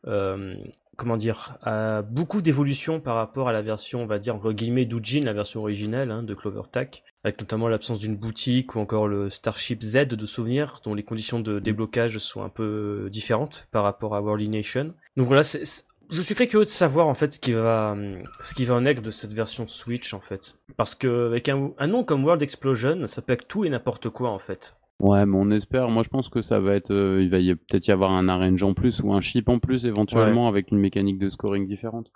euh, 0.07 0.55
comment 0.97 1.17
dire, 1.17 1.57
a 1.63 2.03
beaucoup 2.03 2.43
d'évolution 2.43 3.01
par 3.01 3.17
rapport 3.17 3.49
à 3.49 3.53
la 3.53 3.63
version, 3.63 4.03
on 4.03 4.07
va 4.07 4.19
dire, 4.19 4.35
entre 4.35 4.53
guillemets, 4.53 4.85
d'Ujin, 4.85 5.23
la 5.25 5.33
version 5.33 5.61
originelle 5.61 6.11
hein, 6.11 6.23
de 6.23 6.35
CloverTac, 6.35 7.03
avec 7.25 7.41
notamment 7.41 7.69
l'absence 7.69 7.99
d'une 7.99 8.17
boutique 8.17 8.75
ou 8.75 8.81
encore 8.81 9.09
le 9.09 9.31
Starship 9.31 9.83
Z 9.83 10.09
de 10.09 10.27
souvenir, 10.27 10.81
dont 10.85 10.95
les 10.95 11.03
conditions 11.03 11.41
de 11.41 11.59
déblocage 11.59 12.19
sont 12.19 12.43
un 12.43 12.49
peu 12.49 13.09
différentes 13.11 13.67
par 13.73 13.85
rapport 13.85 14.15
à 14.15 14.21
World 14.21 14.49
Nation. 14.51 14.93
Donc 15.17 15.27
voilà, 15.27 15.43
je 15.43 16.23
suis 16.23 16.35
très 16.35 16.49
curieux 16.49 16.67
de 16.67 16.71
savoir 16.71 17.07
en 17.07 17.15
fait 17.15 17.33
ce 17.33 17.39
qui 17.39 17.53
va, 17.53 17.97
ce 18.41 18.55
qui 18.55 18.65
va 18.65 18.75
en 18.75 18.85
être 18.85 19.01
de 19.01 19.11
cette 19.11 19.33
version 19.33 19.69
Switch 19.69 20.13
en 20.13 20.21
fait, 20.21 20.59
parce 20.77 20.95
que 20.95 21.27
avec 21.27 21.49
un, 21.49 21.71
un 21.79 21.87
nom 21.87 22.05
comme 22.05 22.25
World 22.25 22.43
Explosion, 22.43 23.07
ça 23.07 23.23
peut 23.23 23.33
être 23.33 23.47
tout 23.47 23.65
et 23.65 23.71
n'importe 23.71 24.11
quoi 24.11 24.31
en 24.31 24.39
fait. 24.39 24.80
Ouais, 25.01 25.25
mais 25.27 25.37
on 25.39 25.51
espère. 25.51 25.89
Moi, 25.89 26.03
je 26.03 26.09
pense 26.11 26.29
que 26.29 26.43
ça 26.43 26.61
va 26.61 26.75
être. 26.75 26.93
euh, 26.93 27.23
il 27.23 27.31
va 27.31 27.39
y 27.39 27.55
peut-être 27.55 27.87
y 27.89 27.91
avoir 27.91 28.11
un 28.13 28.29
arrange 28.29 28.63
en 28.63 28.75
plus 28.75 29.03
ou 29.03 29.13
un 29.13 29.21
chip 29.21 29.49
en 29.49 29.59
plus 29.59 29.87
éventuellement 29.87 30.47
avec 30.47 30.71
une 30.71 30.79
mécanique 30.79 31.19
de 31.19 31.29
scoring 31.31 31.67
différente. 31.67 32.13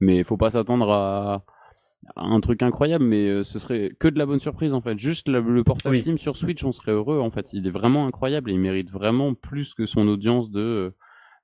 Mais 0.00 0.16
il 0.18 0.24
faut 0.24 0.38
pas 0.38 0.50
s'attendre 0.50 0.90
à 0.90 1.44
un 2.16 2.40
truc 2.40 2.62
incroyable, 2.62 3.04
mais 3.04 3.28
euh, 3.28 3.44
ce 3.44 3.58
serait 3.58 3.90
que 4.00 4.08
de 4.08 4.18
la 4.18 4.26
bonne 4.26 4.40
surprise 4.40 4.72
en 4.74 4.80
fait. 4.80 4.98
Juste 4.98 5.28
la- 5.28 5.40
le 5.40 5.62
portage 5.62 5.92
Oui. 5.92 5.98
Steam 5.98 6.18
sur 6.18 6.36
Switch, 6.36 6.64
on 6.64 6.72
serait 6.72 6.92
heureux 6.92 7.20
en 7.20 7.30
fait. 7.30 7.52
Il 7.52 7.66
est 7.66 7.70
vraiment 7.70 8.06
incroyable 8.06 8.50
et 8.50 8.54
il 8.54 8.60
mérite 8.60 8.90
vraiment 8.90 9.34
plus 9.34 9.74
que 9.74 9.86
son 9.86 10.08
audience 10.08 10.50
de 10.50 10.60
euh, 10.60 10.90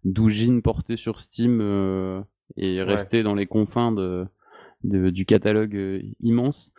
doujin 0.05 0.61
porté 0.61 0.97
sur 0.97 1.21
Steam 1.21 1.61
euh, 1.61 2.21
et 2.57 2.83
rester 2.83 3.23
dans 3.23 3.35
les 3.35 3.47
confins 3.47 3.93
de, 3.93 4.27
de- 4.85 5.11
du 5.11 5.25
catalogue 5.27 5.75
euh, 5.77 6.01
immense. 6.21 6.73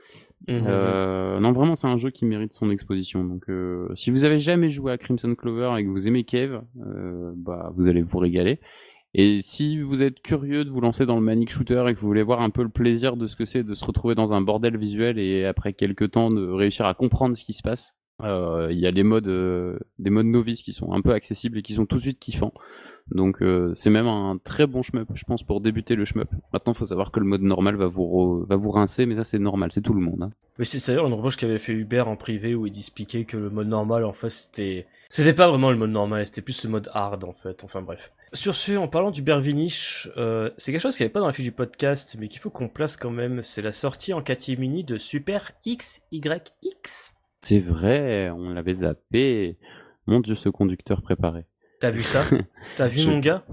Mhm. 0.48 0.64
Euh, 0.68 1.40
non, 1.40 1.52
vraiment, 1.52 1.76
c'est 1.76 1.88
un 1.88 1.98
jeu 1.98 2.10
qui 2.12 2.26
mérite 2.26 2.54
son 2.54 2.72
exposition. 2.72 3.24
Donc, 3.24 3.50
euh, 3.50 3.88
si 3.96 4.10
vous 4.10 4.24
avez 4.24 4.40
jamais 4.40 4.70
joué 4.70 4.92
à 4.92 4.98
Crimson 4.98 5.36
Clover 5.36 5.74
et 5.78 5.84
que 5.84 5.90
vous 5.90 6.08
aimez 6.08 6.24
Cave, 6.24 6.64
euh, 6.86 7.34
bah, 7.36 7.72
vous 7.76 7.88
allez 7.88 8.02
vous 8.02 8.18
régaler. 8.20 8.60
Et 9.16 9.42
si 9.42 9.80
vous 9.80 10.04
êtes 10.04 10.22
curieux 10.22 10.64
de 10.66 10.70
vous 10.70 10.82
lancer 10.82 11.06
dans 11.06 11.16
le 11.16 11.22
Manic 11.26 11.50
Shooter 11.50 11.84
et 11.88 11.96
que 11.96 12.00
vous 12.00 12.08
voulez 12.08 12.22
voir 12.24 12.42
un 12.42 12.52
peu 12.52 12.62
le 12.64 12.70
plaisir 12.70 13.18
de 13.18 13.26
ce 13.28 13.36
que 13.36 13.44
c'est 13.44 13.64
de 13.64 13.74
se 13.74 13.84
retrouver 13.84 14.14
dans 14.14 14.34
un 14.34 14.42
bordel 14.42 14.78
visuel 14.78 15.18
et 15.18 15.46
après 15.46 15.74
quelques 15.74 16.12
temps 16.12 16.30
de 16.30 16.48
réussir 16.48 16.86
à 16.86 16.94
comprendre 16.94 17.36
ce 17.36 17.44
qui 17.44 17.54
se 17.54 17.64
passe, 17.64 17.96
il 18.22 18.78
y 18.78 18.86
a 18.86 18.92
des 18.92 19.02
modes, 19.02 19.80
des 19.98 20.10
modes 20.12 20.28
novices 20.28 20.62
qui 20.62 20.74
sont 20.74 20.94
un 20.94 21.02
peu 21.02 21.12
accessibles 21.12 21.58
et 21.58 21.62
qui 21.64 21.74
sont 21.74 21.88
tout 21.88 21.96
de 21.98 22.02
suite 22.02 22.20
kiffants. 22.20 22.54
Donc 23.12 23.42
euh, 23.42 23.74
c'est 23.74 23.90
même 23.90 24.08
un 24.08 24.38
très 24.44 24.68
bon 24.68 24.84
shmup, 24.84 25.08
je 25.16 25.24
pense, 25.24 25.44
pour 25.44 25.62
débuter 25.62 25.96
le 25.96 26.06
shmup. 26.06 26.30
Maintenant, 26.54 26.74
faut 26.74 26.86
savoir 26.86 27.12
que 27.12 27.20
le 27.20 27.26
mode 27.26 27.42
normal 27.42 27.76
va 27.76 27.88
vous 27.88 28.04
re- 28.04 28.46
va 28.48 28.56
vous 28.56 28.72
rincer, 28.72 29.06
mais 29.06 29.16
ça 29.16 29.24
c'est 29.24 29.40
normal, 29.40 29.72
c'est 29.72 29.82
tout 29.82 29.94
le 29.94 30.02
monde. 30.02 30.22
hein. 30.24 30.32
Mais 30.58 30.66
c'est 30.66 30.80
c'est 30.80 30.92
d'ailleurs 30.92 31.08
une 31.08 31.14
reproche 31.14 31.38
qu'avait 31.38 31.58
fait 31.60 31.74
Hubert 31.74 32.08
en 32.08 32.16
privé 32.16 32.54
où 32.56 32.68
il 32.68 32.78
expliquait 32.78 33.26
que 33.26 33.38
le 33.38 33.50
mode 33.50 33.68
normal 33.68 34.04
en 34.06 34.14
fait 34.14 34.30
c'était 34.30 34.86
c'était 35.10 35.34
pas 35.34 35.50
vraiment 35.50 35.72
le 35.72 35.78
mode 35.78 35.90
normal, 35.92 36.26
c'était 36.26 36.42
plus 36.42 36.64
le 36.64 36.70
mode 36.70 36.90
hard 36.94 37.24
en 37.24 37.34
fait. 37.34 37.64
Enfin 37.64 37.82
bref. 37.82 38.12
Sur 38.32 38.54
ce, 38.54 38.74
en 38.78 38.88
parlant 38.88 39.10
d'Hubert 39.10 39.40
Vinich, 39.40 40.08
euh, 40.18 40.52
c'est 40.58 40.72
quelque 40.72 40.82
chose 40.82 40.96
qui 40.96 41.02
avait 41.02 41.10
pas 41.12 41.20
dans 41.20 41.26
la 41.26 41.34
fiche 41.34 41.46
du 41.46 41.52
podcast, 41.52 42.16
mais 42.20 42.28
qu'il 42.28 42.40
faut 42.40 42.52
qu'on 42.52 42.68
place 42.70 42.96
quand 42.96 43.10
même. 43.10 43.42
C'est 43.42 43.64
la 43.64 43.72
sortie 43.72 44.14
en 44.14 44.22
catimini 44.22 44.84
de 44.84 45.00
Super 45.00 45.52
XYX. 45.66 47.14
C'est 47.42 47.60
vrai, 47.60 48.30
on 48.30 48.50
l'avait 48.54 48.74
zappé. 48.74 49.58
Mon 50.08 50.20
dieu, 50.20 50.36
ce 50.36 50.50
conducteur 50.50 51.02
préparé. 51.02 51.46
T'as 51.80 51.92
vu 51.92 52.02
ça 52.02 52.24
T'as 52.78 52.88
vu 52.88 53.00
Je- 53.00 53.10
mon 53.10 53.20
gars 53.20 53.44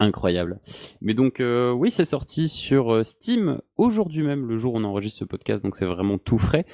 Incroyable. 0.00 0.58
Mais 1.00 1.14
donc, 1.14 1.38
euh, 1.38 1.70
oui, 1.70 1.92
c'est 1.92 2.04
sorti 2.04 2.48
sur 2.48 2.92
euh, 2.92 3.02
Steam 3.04 3.60
aujourd'hui 3.76 4.24
même, 4.24 4.46
le 4.48 4.58
jour 4.58 4.74
où 4.74 4.78
on 4.78 4.84
enregistre 4.84 5.20
ce 5.20 5.24
podcast, 5.24 5.62
donc 5.62 5.76
c'est 5.76 5.86
vraiment 5.86 6.18
tout 6.18 6.38
frais. 6.38 6.66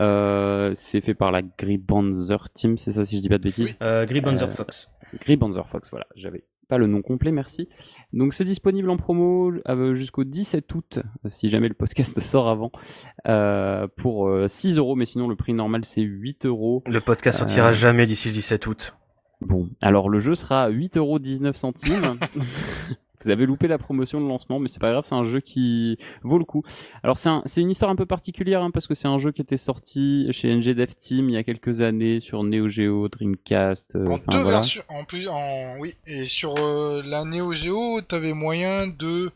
Euh, 0.00 0.72
c'est 0.74 1.00
fait 1.00 1.14
par 1.14 1.30
la 1.30 1.42
Gribanzer 1.42 2.50
Team, 2.52 2.76
c'est 2.76 2.90
ça 2.92 3.04
si 3.04 3.16
je 3.16 3.22
dis 3.22 3.28
pas 3.28 3.38
de 3.38 3.44
bêtises 3.44 3.66
Oui. 3.66 3.76
euh, 3.82 4.04
Grey 4.04 4.20
Banzer 4.20 4.48
Euh, 4.48 4.50
Fox. 4.50 4.96
Gribanzer 5.20 5.66
Fox, 5.68 5.90
voilà, 5.90 6.06
j'avais 6.16 6.42
pas 6.68 6.76
le 6.78 6.88
nom 6.88 7.00
complet, 7.02 7.30
merci. 7.30 7.68
Donc 8.12 8.34
c'est 8.34 8.44
disponible 8.44 8.90
en 8.90 8.96
promo 8.96 9.52
jusqu'au 9.92 10.24
17 10.24 10.74
août, 10.74 10.98
si 11.28 11.48
jamais 11.50 11.68
le 11.68 11.74
podcast 11.74 12.18
sort 12.20 12.48
avant, 12.48 12.72
euh, 13.28 13.86
pour 13.96 14.28
euh, 14.28 14.48
6 14.48 14.76
euros, 14.78 14.96
mais 14.96 15.04
sinon 15.04 15.28
le 15.28 15.36
prix 15.36 15.54
normal 15.54 15.84
c'est 15.84 16.02
8 16.02 16.46
euros. 16.46 16.82
Le 16.86 17.00
podcast 17.00 17.38
sortira 17.38 17.68
euh, 17.68 17.72
jamais 17.72 18.06
d'ici 18.06 18.26
le 18.28 18.34
17 18.34 18.66
août. 18.66 18.96
Bon, 19.40 19.68
alors 19.82 20.08
le 20.08 20.20
jeu 20.20 20.34
sera 20.34 20.64
à 20.64 20.70
8,19€. 20.70 22.16
Vous 23.24 23.30
avez 23.30 23.46
loupé 23.46 23.66
la 23.66 23.78
promotion 23.78 24.20
de 24.20 24.28
lancement, 24.28 24.60
mais 24.60 24.68
c'est 24.68 24.78
pas 24.78 24.90
grave, 24.92 25.04
c'est 25.08 25.14
un 25.14 25.24
jeu 25.24 25.40
qui 25.40 25.96
vaut 26.22 26.38
le 26.38 26.44
coup. 26.44 26.62
Alors 27.02 27.16
c'est 27.16 27.30
un- 27.30 27.42
c'est 27.46 27.62
une 27.62 27.70
histoire 27.70 27.90
un 27.90 27.96
peu 27.96 28.04
particulière 28.04 28.62
hein, 28.62 28.70
parce 28.70 28.86
que 28.86 28.94
c'est 28.94 29.08
un 29.08 29.18
jeu 29.18 29.32
qui 29.32 29.40
était 29.40 29.56
sorti 29.56 30.28
chez 30.32 30.54
NG 30.54 30.74
Dev 30.74 30.90
Team 30.94 31.30
il 31.30 31.32
y 31.32 31.36
a 31.38 31.42
quelques 31.42 31.80
années 31.80 32.20
sur 32.20 32.44
Neo 32.44 32.68
Geo, 32.68 33.08
Dreamcast. 33.08 33.96
euh, 33.96 34.06
En 34.06 34.18
deux 34.18 34.22
voilà. 34.42 34.50
versions, 34.58 34.82
en 34.90 35.04
plus, 35.04 35.28
en 35.28 35.76
oui, 35.78 35.94
et 36.06 36.26
sur 36.26 36.54
euh, 36.58 37.02
la 37.06 37.24
Neo 37.24 37.52
Geo, 37.52 38.00
t'avais 38.02 38.34
moyen 38.34 38.86
de 38.86 39.30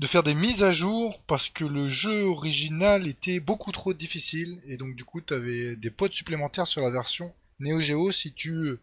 de 0.00 0.06
faire 0.06 0.22
des 0.22 0.34
mises 0.34 0.62
à 0.62 0.72
jour 0.72 1.20
parce 1.26 1.50
que 1.50 1.64
le 1.66 1.86
jeu 1.86 2.24
original 2.24 3.06
était 3.06 3.40
beaucoup 3.40 3.72
trop 3.72 3.92
difficile 3.92 4.56
et 4.66 4.78
donc 4.78 4.96
du 4.96 5.04
coup 5.04 5.20
t'avais 5.20 5.76
des 5.76 5.90
pods 5.90 6.08
supplémentaires 6.10 6.66
sur 6.66 6.80
la 6.80 6.90
version 6.90 7.30
Neo 7.60 7.80
Geo 7.80 8.10
si 8.12 8.32
tu 8.32 8.50
euh, 8.52 8.80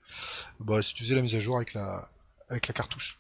bah 0.60 0.82
si 0.82 0.94
tu 0.94 1.04
faisais 1.04 1.16
la 1.16 1.22
mise 1.22 1.36
à 1.36 1.40
jour 1.40 1.56
avec 1.58 1.74
la 1.74 2.08
avec 2.50 2.68
la 2.68 2.74
cartouche. 2.74 3.20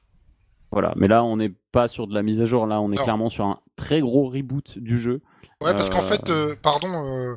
Voilà, 0.71 0.93
mais 0.97 1.07
là 1.07 1.23
on 1.23 1.37
n'est 1.37 1.53
pas 1.71 1.87
sur 1.87 2.07
de 2.07 2.13
la 2.13 2.21
mise 2.23 2.41
à 2.41 2.45
jour, 2.45 2.67
là 2.67 2.81
on 2.81 2.91
est 2.91 2.95
Non. 2.95 3.03
clairement 3.03 3.29
sur 3.29 3.45
un 3.45 3.59
très 3.75 4.01
gros 4.01 4.29
reboot 4.29 4.77
du 4.77 4.99
jeu. 4.99 5.21
Ouais, 5.61 5.73
parce 5.73 5.89
qu'en 5.89 5.99
Euh, 5.99 6.07
fait, 6.07 6.29
euh, 6.29 6.55
pardon, 6.61 6.89
euh, 7.05 7.35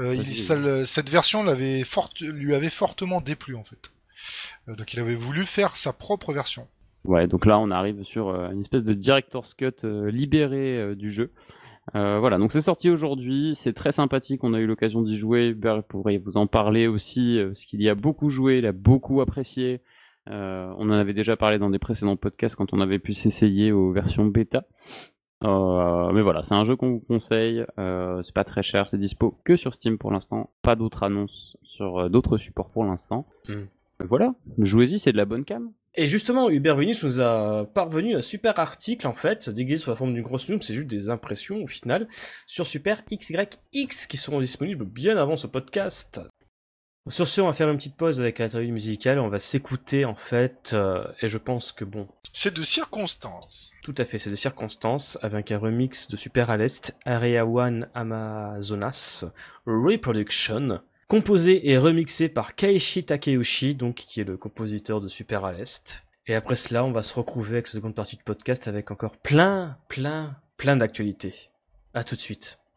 euh, 0.00 0.14
il- 0.14 0.36
ça 0.36 0.56
le- 0.56 0.84
cette 0.84 1.08
version 1.08 1.44
l'avait 1.44 1.84
forte, 1.84 2.20
lui 2.20 2.54
avait 2.54 2.70
fortement 2.70 3.20
déplu 3.20 3.54
en 3.54 3.62
fait. 3.64 3.92
Euh, 4.68 4.74
donc 4.74 4.92
il 4.92 5.00
avait 5.00 5.14
voulu 5.14 5.44
faire 5.44 5.76
sa 5.76 5.92
propre 5.92 6.32
version. 6.32 6.66
Ouais, 7.04 7.26
donc 7.28 7.46
là 7.46 7.58
on 7.58 7.70
arrive 7.70 8.02
sur 8.02 8.28
euh, 8.28 8.50
une 8.50 8.60
espèce 8.60 8.82
de 8.84 8.92
director's 8.92 9.54
cut 9.54 9.70
euh, 9.84 10.10
libéré 10.10 10.76
euh, 10.78 10.94
du 10.96 11.10
jeu. 11.10 11.32
Euh, 11.96 12.18
voilà, 12.20 12.38
donc 12.38 12.52
c'est 12.52 12.60
sorti 12.60 12.88
aujourd'hui, 12.88 13.54
c'est 13.54 13.72
très 13.72 13.92
sympathique, 13.92 14.44
on 14.44 14.54
a 14.54 14.60
eu 14.60 14.66
l'occasion 14.66 15.02
d'y 15.02 15.16
jouer, 15.16 15.48
Hubert 15.48 15.82
pourrait 15.82 16.18
vous 16.18 16.36
en 16.36 16.46
parler 16.46 16.86
aussi, 16.86 17.38
euh, 17.38 17.48
parce 17.48 17.64
qu'il 17.64 17.82
y 17.82 17.88
a 17.88 17.94
beaucoup 17.94 18.28
joué, 18.28 18.58
il 18.58 18.66
a 18.66 18.72
beaucoup 18.72 19.20
apprécié. 19.20 19.80
Euh, 20.28 20.72
on 20.78 20.88
en 20.90 20.92
avait 20.92 21.14
déjà 21.14 21.36
parlé 21.36 21.58
dans 21.58 21.70
des 21.70 21.78
précédents 21.78 22.16
podcasts 22.16 22.54
quand 22.54 22.72
on 22.72 22.80
avait 22.80 22.98
pu 22.98 23.14
s'essayer 23.14 23.72
aux 23.72 23.90
versions 23.90 24.24
bêta. 24.26 24.64
Euh, 25.42 26.12
mais 26.12 26.22
voilà, 26.22 26.42
c'est 26.42 26.54
un 26.54 26.64
jeu 26.64 26.76
qu'on 26.76 26.90
vous 26.90 27.00
conseille, 27.00 27.64
c'est 27.76 28.34
pas 28.34 28.44
très 28.44 28.62
cher, 28.62 28.86
c'est 28.86 28.98
dispo 28.98 29.38
que 29.44 29.56
sur 29.56 29.74
Steam 29.74 29.98
pour 29.98 30.12
l'instant, 30.12 30.50
pas 30.62 30.76
d'autres 30.76 31.02
annonces 31.02 31.56
sur 31.62 32.08
d'autres 32.10 32.38
supports 32.38 32.70
pour 32.70 32.84
l'instant. 32.84 33.26
Hmm. 33.48 33.64
Voilà, 33.98 34.34
jouez-y, 34.58 34.98
c'est 34.98 35.12
de 35.12 35.16
la 35.16 35.24
bonne 35.24 35.44
cam. 35.44 35.70
Et 35.96 36.06
justement, 36.06 36.48
Hubert 36.48 36.76
Vinich 36.76 37.02
nous 37.02 37.20
a 37.20 37.66
parvenu 37.66 38.14
un 38.14 38.22
super 38.22 38.58
article, 38.58 39.06
en 39.08 39.14
fait, 39.14 39.50
déguisé 39.50 39.82
sous 39.82 39.90
la 39.90 39.96
forme 39.96 40.14
d'une 40.14 40.22
grosse 40.22 40.48
news, 40.48 40.60
c'est 40.62 40.74
juste 40.74 40.86
des 40.86 41.08
impressions, 41.08 41.62
au 41.62 41.66
final, 41.66 42.08
sur 42.46 42.66
Super 42.66 43.02
XYX, 43.06 44.06
qui 44.06 44.16
seront 44.16 44.40
disponibles 44.40 44.84
bien 44.84 45.16
avant 45.16 45.36
ce 45.36 45.48
podcast. 45.48 46.20
Sur 47.08 47.26
ce, 47.26 47.40
on 47.40 47.46
va 47.46 47.54
faire 47.54 47.68
une 47.68 47.76
petite 47.76 47.96
pause 47.96 48.20
avec 48.20 48.38
l'interview 48.38 48.72
musicale, 48.72 49.18
on 49.18 49.28
va 49.28 49.40
s'écouter, 49.40 50.04
en 50.04 50.14
fait, 50.14 50.72
euh, 50.74 51.04
et 51.22 51.28
je 51.28 51.38
pense 51.38 51.72
que, 51.72 51.84
bon, 51.84 52.06
C'est 52.32 52.54
de 52.54 52.62
circonstance. 52.62 53.72
tout 53.82 53.94
à 53.98 54.04
fait, 54.04 54.18
c'est 54.18 54.30
de 54.30 54.36
circonstances, 54.36 55.18
avec 55.22 55.50
un 55.50 55.58
remix 55.58 56.08
de 56.08 56.16
Super 56.16 56.50
à 56.50 56.56
l'Est, 56.56 56.94
Area 57.04 57.44
One 57.44 57.88
Amazonas 57.94 59.24
Reproduction, 59.66 60.80
composé 61.10 61.68
et 61.68 61.76
remixé 61.76 62.28
par 62.28 62.54
Keiichi 62.54 63.02
Takeuchi, 63.02 63.74
donc 63.74 63.96
qui 63.96 64.20
est 64.20 64.24
le 64.24 64.36
compositeur 64.36 65.00
de 65.00 65.08
Super 65.08 65.44
à. 65.44 66.06
Et 66.28 66.36
après 66.36 66.54
cela, 66.54 66.84
on 66.84 66.92
va 66.92 67.02
se 67.02 67.12
retrouver 67.14 67.54
avec 67.54 67.66
la 67.66 67.72
seconde 67.72 67.96
partie 67.96 68.16
du 68.16 68.22
podcast 68.22 68.68
avec 68.68 68.92
encore 68.92 69.16
plein, 69.16 69.76
plein, 69.88 70.36
plein 70.56 70.76
d'actualités. 70.76 71.34
À 71.94 72.04
tout 72.04 72.14
de 72.14 72.20
suite.「 72.20 72.69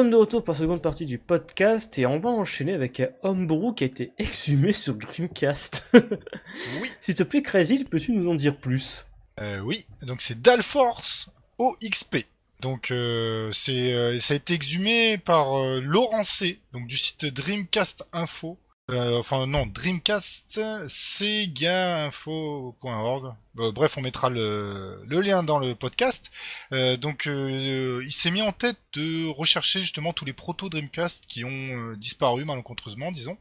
sommes 0.00 0.10
de 0.10 0.16
retour 0.16 0.42
pour 0.42 0.54
la 0.54 0.60
seconde 0.60 0.80
partie 0.80 1.04
du 1.04 1.18
podcast 1.18 1.98
et 1.98 2.06
on 2.06 2.18
va 2.20 2.30
enchaîner 2.30 2.72
avec 2.72 3.02
Homebrew 3.20 3.74
qui 3.74 3.84
a 3.84 3.86
été 3.86 4.12
exhumé 4.18 4.72
sur 4.72 4.94
Dreamcast. 4.94 5.84
Oui. 5.92 6.90
S'il 7.00 7.14
te 7.14 7.22
plaît, 7.22 7.42
Crazy, 7.42 7.84
peux-tu 7.84 8.12
nous 8.12 8.26
en 8.26 8.34
dire 8.34 8.56
plus? 8.56 9.08
Euh, 9.42 9.58
oui, 9.60 9.84
donc 10.00 10.22
c'est 10.22 10.40
Dalforce 10.40 11.28
OXP. 11.58 12.24
Donc 12.60 12.90
euh, 12.90 13.50
c'est 13.52 13.92
euh, 13.92 14.18
ça 14.20 14.32
a 14.32 14.38
été 14.38 14.54
exhumé 14.54 15.18
par 15.18 15.52
Laurent 15.82 16.24
C, 16.24 16.58
donc 16.72 16.86
du 16.86 16.96
site 16.96 17.26
Dreamcast 17.26 18.08
Info. 18.14 18.56
Euh, 18.90 19.18
enfin 19.18 19.46
non, 19.46 19.66
Dreamcast 19.66 20.60
segainfo.org. 20.88 23.34
Euh, 23.58 23.72
bref, 23.72 23.96
on 23.96 24.00
mettra 24.00 24.30
le, 24.30 25.02
lien 25.08 25.42
dans 25.42 25.58
le 25.58 25.74
podcast. 25.74 26.30
Euh, 26.72 26.96
donc 26.96 27.26
euh, 27.26 28.02
il 28.04 28.12
s'est 28.12 28.30
mis 28.30 28.42
en 28.42 28.52
tête 28.52 28.78
de 28.94 29.28
rechercher 29.28 29.80
justement 29.80 30.12
tous 30.12 30.24
les 30.24 30.32
proto 30.32 30.68
Dreamcast 30.68 31.24
qui 31.26 31.44
ont 31.44 31.50
euh, 31.50 31.96
disparu 31.96 32.44
malencontreusement, 32.44 33.12
disons, 33.12 33.36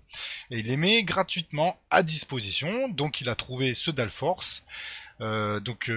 et 0.52 0.60
il 0.60 0.68
les 0.68 0.78
met 0.78 1.04
gratuitement 1.04 1.80
à 1.90 2.04
disposition. 2.04 2.90
Donc 2.90 3.22
il 3.22 3.30
a 3.30 3.36
trouvé 3.36 3.74
ce 3.74 3.92
Dalforce. 3.92 4.64
Euh, 5.22 5.60
donc 5.60 5.92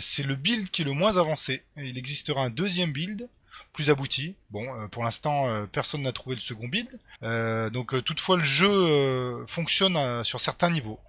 c'est 0.00 0.22
le 0.22 0.36
build 0.36 0.70
qui 0.70 0.82
est 0.82 0.86
le 0.86 0.92
moins 0.92 1.16
avancé. 1.16 1.62
Il 1.76 1.98
existera 1.98 2.42
un 2.42 2.50
deuxième 2.50 2.92
build 2.92 3.28
plus 3.72 3.90
abouti. 3.90 4.36
Bon, 4.50 4.62
euh, 4.62 4.88
pour 4.88 5.04
l'instant, 5.04 5.48
euh, 5.48 5.66
personne 5.66 6.02
n'a 6.02 6.12
trouvé 6.12 6.36
le 6.36 6.40
second 6.40 6.68
build. 6.68 6.88
Euh, 7.22 7.70
donc 7.70 8.02
toutefois, 8.04 8.36
le 8.36 8.44
jeu 8.44 9.46
fonctionne 9.46 10.24
sur 10.24 10.40
certains 10.40 10.70
niveaux. 10.70 11.00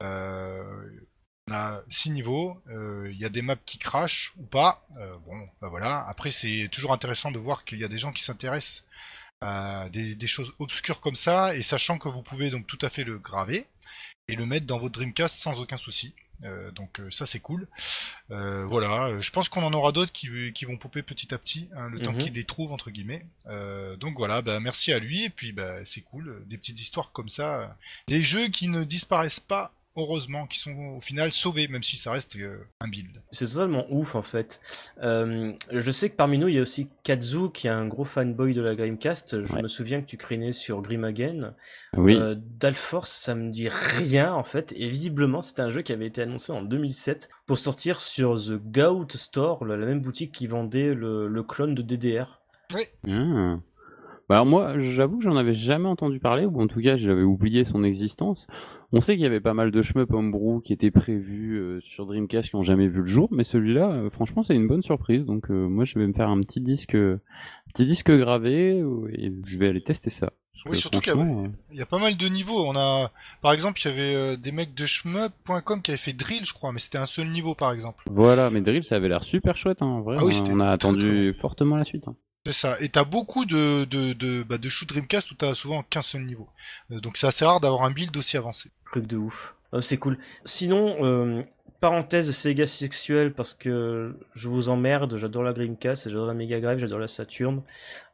On 0.00 1.52
a 1.52 1.82
six 1.88 2.10
niveaux. 2.10 2.60
Il 2.68 3.16
y 3.16 3.24
a 3.24 3.28
des 3.28 3.42
maps 3.42 3.56
qui 3.56 3.78
crashent 3.78 4.34
ou 4.38 4.44
pas. 4.44 4.86
Bon, 5.26 5.48
bah 5.60 5.68
voilà. 5.68 6.06
Après, 6.08 6.30
c'est 6.30 6.68
toujours 6.70 6.92
intéressant 6.92 7.30
de 7.30 7.38
voir 7.38 7.64
qu'il 7.64 7.78
y 7.78 7.84
a 7.84 7.88
des 7.88 7.98
gens 7.98 8.12
qui 8.12 8.22
s'intéressent 8.22 8.84
à 9.40 9.88
des, 9.90 10.16
des 10.16 10.26
choses 10.26 10.52
obscures 10.58 11.00
comme 11.00 11.14
ça, 11.14 11.54
et 11.54 11.62
sachant 11.62 11.96
que 11.98 12.08
vous 12.08 12.22
pouvez 12.22 12.50
donc 12.50 12.66
tout 12.66 12.78
à 12.82 12.88
fait 12.88 13.04
le 13.04 13.18
graver 13.18 13.68
et 14.26 14.34
le 14.34 14.46
mettre 14.46 14.66
dans 14.66 14.78
votre 14.78 14.94
Dreamcast 14.94 15.36
sans 15.36 15.60
aucun 15.60 15.76
souci. 15.76 16.14
Euh, 16.44 16.70
donc 16.70 17.00
euh, 17.00 17.10
ça 17.10 17.26
c'est 17.26 17.40
cool. 17.40 17.66
Euh, 18.30 18.64
voilà, 18.66 19.06
euh, 19.06 19.20
je 19.20 19.30
pense 19.32 19.48
qu'on 19.48 19.62
en 19.64 19.72
aura 19.72 19.90
d'autres 19.92 20.12
qui, 20.12 20.28
qui 20.52 20.64
vont 20.64 20.76
popper 20.76 21.02
petit 21.02 21.34
à 21.34 21.38
petit, 21.38 21.68
hein, 21.76 21.88
le 21.90 22.00
temps 22.00 22.12
Mhm. 22.12 22.18
qu'il 22.18 22.32
les 22.34 22.44
trouve 22.44 22.72
entre 22.72 22.90
guillemets. 22.90 23.26
Euh, 23.46 23.96
donc 23.96 24.16
voilà, 24.16 24.40
bah, 24.42 24.60
merci 24.60 24.92
à 24.92 24.98
lui 24.98 25.24
et 25.24 25.30
puis 25.30 25.52
bah, 25.52 25.84
c'est 25.84 26.02
cool, 26.02 26.44
des 26.46 26.56
petites 26.56 26.80
histoires 26.80 27.10
comme 27.12 27.28
ça, 27.28 27.76
des 28.06 28.22
jeux 28.22 28.48
qui 28.48 28.68
ne 28.68 28.84
disparaissent 28.84 29.40
pas 29.40 29.72
heureusement, 29.98 30.46
qui 30.46 30.58
sont 30.58 30.74
au 30.96 31.00
final 31.00 31.32
sauvés 31.32 31.68
même 31.68 31.82
si 31.82 31.96
ça 31.96 32.12
reste 32.12 32.36
euh, 32.36 32.58
un 32.80 32.88
build. 32.88 33.20
C'est 33.32 33.46
totalement 33.46 33.84
ouf 33.90 34.14
en 34.14 34.22
fait. 34.22 34.60
Euh, 35.02 35.52
je 35.72 35.90
sais 35.90 36.08
que 36.10 36.16
parmi 36.16 36.38
nous, 36.38 36.48
il 36.48 36.54
y 36.54 36.58
a 36.58 36.62
aussi 36.62 36.88
Kazu 37.02 37.50
qui 37.52 37.66
est 37.66 37.70
un 37.70 37.86
gros 37.86 38.04
fanboy 38.04 38.54
de 38.54 38.62
la 38.62 38.74
Dreamcast. 38.74 39.44
Je 39.44 39.52
Ouais. 39.54 39.62
me 39.62 39.68
souviens 39.68 40.00
que 40.00 40.06
tu 40.06 40.16
craignais 40.16 40.52
sur 40.52 40.80
Grim 40.82 41.04
Again. 41.04 41.54
Oui, 41.96 42.14
Euh, 42.16 42.34
Dalforce, 42.58 43.10
ça 43.10 43.34
me 43.34 43.50
dit 43.50 43.68
rien 43.68 44.32
en 44.32 44.44
fait. 44.44 44.72
Et 44.76 44.88
visiblement, 44.88 45.42
c'est 45.42 45.60
un 45.60 45.70
jeu 45.70 45.82
qui 45.82 45.92
avait 45.92 46.06
été 46.06 46.22
annoncé 46.22 46.52
en 46.52 46.62
2007 46.62 47.28
pour 47.46 47.58
sortir 47.58 48.00
sur 48.00 48.36
The 48.36 48.52
Goat 48.72 49.08
Store, 49.14 49.64
la 49.64 49.76
même 49.76 50.00
boutique 50.00 50.32
qui 50.32 50.46
vendait 50.46 50.94
le, 50.94 51.28
le 51.28 51.42
clone 51.42 51.74
de 51.74 51.82
DDR. 51.82 52.40
Ah. 53.06 53.56
Bah 54.28 54.34
alors 54.34 54.46
moi, 54.46 54.78
j'avoue 54.78 55.18
que 55.18 55.24
j'en 55.24 55.36
avais 55.36 55.54
jamais 55.54 55.88
entendu 55.88 56.20
parler, 56.20 56.44
ou 56.44 56.60
en 56.60 56.66
tout 56.66 56.82
cas 56.82 56.98
j'avais 56.98 57.22
oublié 57.22 57.64
son 57.64 57.82
existence. 57.82 58.46
On 58.92 59.00
sait 59.02 59.14
qu'il 59.14 59.22
y 59.22 59.26
avait 59.26 59.40
pas 59.40 59.52
mal 59.54 59.70
de 59.70 59.82
shmup 59.82 60.12
homebrew 60.14 60.62
qui 60.62 60.72
étaient 60.72 60.90
prévus 60.90 61.56
euh, 61.58 61.80
sur 61.82 62.06
Dreamcast 62.06 62.48
qui 62.48 62.56
ont 62.56 62.62
jamais 62.62 62.86
vu 62.88 63.00
le 63.00 63.06
jour, 63.06 63.28
mais 63.30 63.44
celui-là, 63.44 63.90
euh, 63.90 64.10
franchement, 64.10 64.42
c'est 64.42 64.54
une 64.54 64.66
bonne 64.66 64.82
surprise. 64.82 65.24
Donc 65.26 65.50
euh, 65.50 65.68
moi, 65.68 65.84
je 65.84 65.98
vais 65.98 66.06
me 66.06 66.14
faire 66.14 66.28
un 66.30 66.40
petit 66.40 66.60
disque, 66.62 66.96
petit 67.74 67.84
disque 67.84 68.10
gravé 68.10 68.78
et 69.12 69.32
je 69.46 69.58
vais 69.58 69.68
aller 69.68 69.82
tester 69.82 70.08
ça. 70.10 70.32
Oui, 70.66 70.76
surtout 70.76 70.98
qu'il 71.00 71.12
y 71.72 71.76
y 71.78 71.82
a 71.82 71.86
pas 71.86 71.98
mal 72.00 72.16
de 72.16 72.26
niveaux. 72.28 72.64
On 72.66 72.74
a, 72.76 73.12
par 73.42 73.52
exemple, 73.52 73.80
il 73.84 73.88
y 73.88 73.92
avait 73.92 74.36
des 74.38 74.50
mecs 74.52 74.74
de 74.74 74.86
shmup.com 74.86 75.82
qui 75.82 75.90
avaient 75.92 75.98
fait 75.98 76.12
drill, 76.14 76.44
je 76.44 76.52
crois, 76.52 76.72
mais 76.72 76.80
c'était 76.80 76.98
un 76.98 77.06
seul 77.06 77.28
niveau 77.28 77.54
par 77.54 77.72
exemple. 77.72 78.02
Voilà, 78.10 78.50
mais 78.50 78.60
Drill, 78.60 78.82
ça 78.84 78.96
avait 78.96 79.08
l'air 79.08 79.22
super 79.22 79.56
chouette, 79.56 79.82
hein, 79.82 79.86
en 79.86 80.00
vrai. 80.00 80.16
Ah 80.18 80.24
oui, 80.24 80.32
on- 80.32 80.36
c'était 80.36 80.50
on 80.52 80.60
a 80.60 80.76
très, 80.76 80.88
attendu 80.88 81.32
fortement 81.32 81.76
la 81.76 81.84
suite. 81.84 82.08
hein. 82.08 82.16
C'est 82.46 82.52
ça. 82.52 82.76
Et 82.80 82.88
t'as 82.88 83.04
beaucoup 83.04 83.44
de 83.44 83.84
de 83.84 84.12
de, 84.14 84.42
bah, 84.42 84.58
de 84.58 84.68
shoot 84.68 84.88
Dreamcast 84.88 85.30
où 85.30 85.34
t'as 85.34 85.54
souvent 85.54 85.82
qu'un 85.82 86.02
seul 86.02 86.22
niveau. 86.24 86.48
Euh, 86.90 87.00
donc 87.00 87.16
c'est 87.16 87.26
assez 87.26 87.44
rare 87.44 87.60
d'avoir 87.60 87.84
un 87.84 87.90
build 87.90 88.16
aussi 88.16 88.36
avancé. 88.36 88.70
Truc 88.90 89.06
de 89.06 89.16
ouf. 89.16 89.54
Euh, 89.74 89.80
c'est 89.82 89.98
cool. 89.98 90.16
Sinon, 90.46 91.04
euh, 91.04 91.42
parenthèse 91.80 92.30
Sega 92.32 92.64
sexuelle 92.64 93.34
parce 93.34 93.52
que 93.52 94.16
je 94.34 94.48
vous 94.48 94.70
emmerde, 94.70 95.16
j'adore 95.18 95.42
la 95.42 95.52
Dreamcast, 95.52 96.08
j'adore 96.08 96.26
la 96.26 96.32
Mega 96.34 96.58
Drive, 96.58 96.78
j'adore 96.78 96.98
la 97.00 97.08
Saturn, 97.08 97.62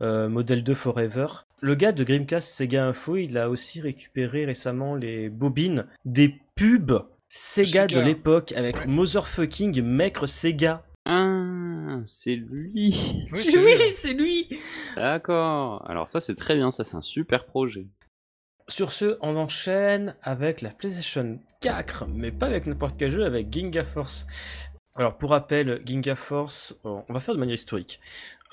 euh, 0.02 0.28
Model 0.28 0.64
2 0.64 0.74
Forever. 0.74 1.26
Le 1.60 1.74
gars 1.76 1.92
de 1.92 2.02
Dreamcast 2.02 2.52
Sega 2.52 2.84
Info, 2.86 3.16
il 3.16 3.38
a 3.38 3.48
aussi 3.48 3.80
récupéré 3.80 4.44
récemment 4.46 4.96
les 4.96 5.28
bobines 5.28 5.86
des 6.04 6.34
pubs 6.56 7.04
Sega, 7.28 7.82
Sega. 7.82 7.86
de 7.86 8.00
l'époque 8.00 8.52
avec 8.52 8.78
Ouais. 8.80 8.86
Motherfucking 8.88 9.80
Maître 9.82 10.26
Sega. 10.26 10.82
Ah, 11.04 12.00
c'est 12.04 12.36
lui. 12.36 13.26
Oui, 13.32 13.44
c'est 13.94 14.14
lui, 14.14 14.48
D'accord. 14.96 15.88
Alors 15.88 16.08
ça, 16.08 16.20
c'est 16.20 16.34
très 16.34 16.56
bien. 16.56 16.70
Ça, 16.70 16.84
c'est 16.84 16.96
un 16.96 17.02
super 17.02 17.44
projet. 17.44 17.86
Sur 18.68 18.92
ce, 18.92 19.18
on 19.20 19.36
enchaîne 19.36 20.16
avec 20.22 20.62
la 20.62 20.70
PlayStation 20.70 21.38
4, 21.60 22.06
mais 22.08 22.32
pas 22.32 22.46
avec 22.46 22.66
n'importe 22.66 22.96
quel 22.98 23.10
jeu, 23.10 23.24
avec 23.24 23.52
Ginga 23.52 23.84
Force. 23.84 24.26
Alors 24.96 25.18
pour 25.18 25.30
rappel, 25.30 25.80
Ginga 25.84 26.14
Force, 26.14 26.80
euh, 26.86 27.00
on 27.08 27.12
va 27.12 27.20
faire 27.20 27.34
de 27.34 27.40
manière 27.40 27.56
historique. 27.56 28.00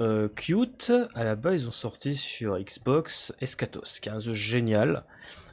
Euh, 0.01 0.27
Cute, 0.27 0.91
à 1.13 1.23
la 1.23 1.35
base, 1.35 1.61
ils 1.61 1.67
ont 1.67 1.71
sorti 1.71 2.15
sur 2.15 2.57
Xbox 2.59 3.33
Escatos, 3.39 3.99
qui 4.01 4.09
est 4.09 4.11
un 4.11 4.19
jeu 4.19 4.33
génial, 4.33 5.05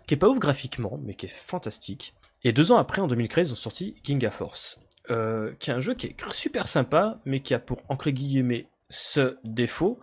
qui 0.07 0.15
est 0.15 0.17
pas 0.17 0.29
ouf 0.29 0.39
graphiquement, 0.39 0.99
mais 1.05 1.15
qui 1.15 1.27
est 1.27 1.29
fantastique. 1.29 2.15
Et 2.43 2.53
deux 2.53 2.73
ans 2.73 2.79
après, 2.79 3.01
en 3.03 3.07
2013, 3.07 3.51
ils 3.51 3.53
ont 3.53 3.57
sorti 3.57 3.97
Ginga 4.03 4.31
Force, 4.31 4.81
euh, 5.11 5.53
qui 5.59 5.71
est 5.71 5.75
un 5.75 5.81
jeu 5.81 5.95
qui 5.95 6.07
est 6.09 6.33
super 6.33 6.69
sympa, 6.69 7.19
mais 7.25 7.41
qui 7.41 7.55
a 7.55 7.59
pour 7.59 7.83
entre 7.89 8.11
guillemets 8.11 8.67
ce 8.91 9.37
défaut 9.45 9.99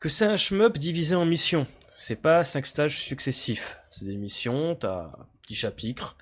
que 0.00 0.08
c'est 0.08 0.26
un 0.26 0.36
shmup 0.36 0.78
divisé 0.78 1.14
en 1.14 1.24
missions. 1.24 1.66
C'est 1.96 2.20
pas 2.20 2.44
cinq 2.44 2.66
stages 2.66 2.98
successifs. 3.00 3.78
C'est 3.90 4.04
des 4.04 4.16
missions, 4.16 4.76
t'as 4.76 5.04
un 5.06 5.26
petit 5.42 5.56
chapitre, 5.56 6.16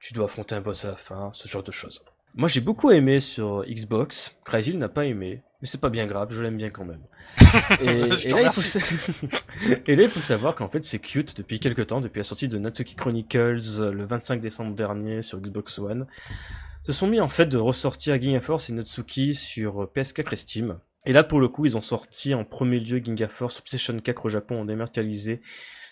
tu 0.00 0.12
dois 0.14 0.24
affronter 0.24 0.54
un 0.56 0.60
boss 0.60 0.84
à 0.84 0.88
la 0.92 0.96
fin, 0.96 1.30
ce 1.34 1.46
genre 1.48 1.62
de 1.62 1.70
choses. 1.70 2.02
Moi 2.34 2.48
j'ai 2.48 2.60
beaucoup 2.60 2.90
aimé 2.90 3.20
sur 3.20 3.64
Xbox, 3.66 4.36
Crazy 4.44 4.74
n'a 4.76 4.88
pas 4.88 5.06
aimé, 5.06 5.42
mais 5.60 5.66
c'est 5.68 5.80
pas 5.80 5.88
bien 5.90 6.06
grave, 6.06 6.28
je 6.30 6.42
l'aime 6.42 6.56
bien 6.56 6.70
quand 6.70 6.84
même. 6.84 7.00
Et, 7.80 8.02
là, 8.30 8.52
sa- 8.52 8.78
et 9.86 9.96
là, 9.96 10.02
il 10.04 10.08
faut 10.08 10.20
savoir 10.20 10.54
qu'en 10.54 10.68
fait 10.68 10.84
c'est 10.84 10.98
cute 10.98 11.36
depuis 11.36 11.60
quelques 11.60 11.86
temps, 11.88 12.00
depuis 12.00 12.18
la 12.20 12.24
sortie 12.24 12.48
de 12.48 12.58
Natsuki 12.58 12.94
Chronicles 12.94 13.60
euh, 13.80 13.92
le 13.92 14.04
25 14.04 14.40
décembre 14.40 14.74
dernier 14.74 15.22
sur 15.22 15.38
Xbox 15.40 15.78
One. 15.78 16.06
Se 16.84 16.92
sont 16.92 17.06
mis 17.06 17.20
en 17.20 17.28
fait 17.28 17.46
de 17.46 17.58
ressortir 17.58 18.20
Ginga 18.20 18.40
Force 18.40 18.70
et 18.70 18.72
Natsuki 18.72 19.34
sur 19.34 19.82
euh, 19.82 19.92
PS4 19.94 20.32
et 20.32 20.36
Steam. 20.36 20.78
Et 21.04 21.12
là, 21.12 21.24
pour 21.24 21.40
le 21.40 21.48
coup, 21.48 21.66
ils 21.66 21.76
ont 21.76 21.82
sorti 21.82 22.34
en 22.34 22.44
premier 22.44 22.80
lieu 22.80 22.98
Ginga 23.02 23.28
Force 23.28 23.60
PlayStation 23.60 23.98
4 23.98 24.26
au 24.26 24.28
Japon 24.28 24.60
en 24.60 24.64
dématérialisé 24.64 25.42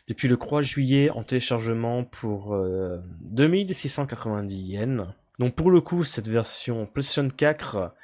depuis 0.09 0.28
le 0.28 0.37
3 0.37 0.62
juillet 0.62 1.11
en 1.11 1.22
téléchargement 1.22 2.05
pour 2.05 2.55
euh, 2.55 2.99
2690 3.22 4.57
yens. 4.57 5.07
Donc 5.39 5.55
pour 5.55 5.70
le 5.70 5.80
coup, 5.80 6.05
cette 6.05 6.28
version 6.28 6.87
PlayStation 6.87 7.28
4 7.28 7.95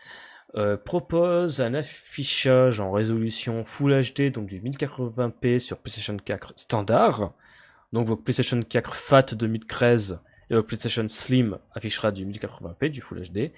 euh, 0.54 0.76
propose 0.76 1.60
un 1.60 1.72
affichage 1.74 2.80
en 2.80 2.92
résolution 2.92 3.64
Full 3.64 4.02
HD, 4.02 4.30
donc 4.30 4.46
du 4.46 4.60
1080p 4.60 5.58
sur 5.58 5.78
PlayStation 5.78 6.16
4 6.16 6.52
standard. 6.56 7.32
Donc 7.92 8.06
votre 8.06 8.22
PlayStation 8.22 8.60
4 8.60 8.96
FAT 8.96 9.34
2013 9.34 10.20
votre 10.56 10.68
PlayStation 10.68 11.06
Slim 11.08 11.58
affichera 11.74 12.12
du 12.12 12.26
1080p, 12.26 12.90
du 12.90 13.00
Full 13.00 13.28
HD. 13.28 13.52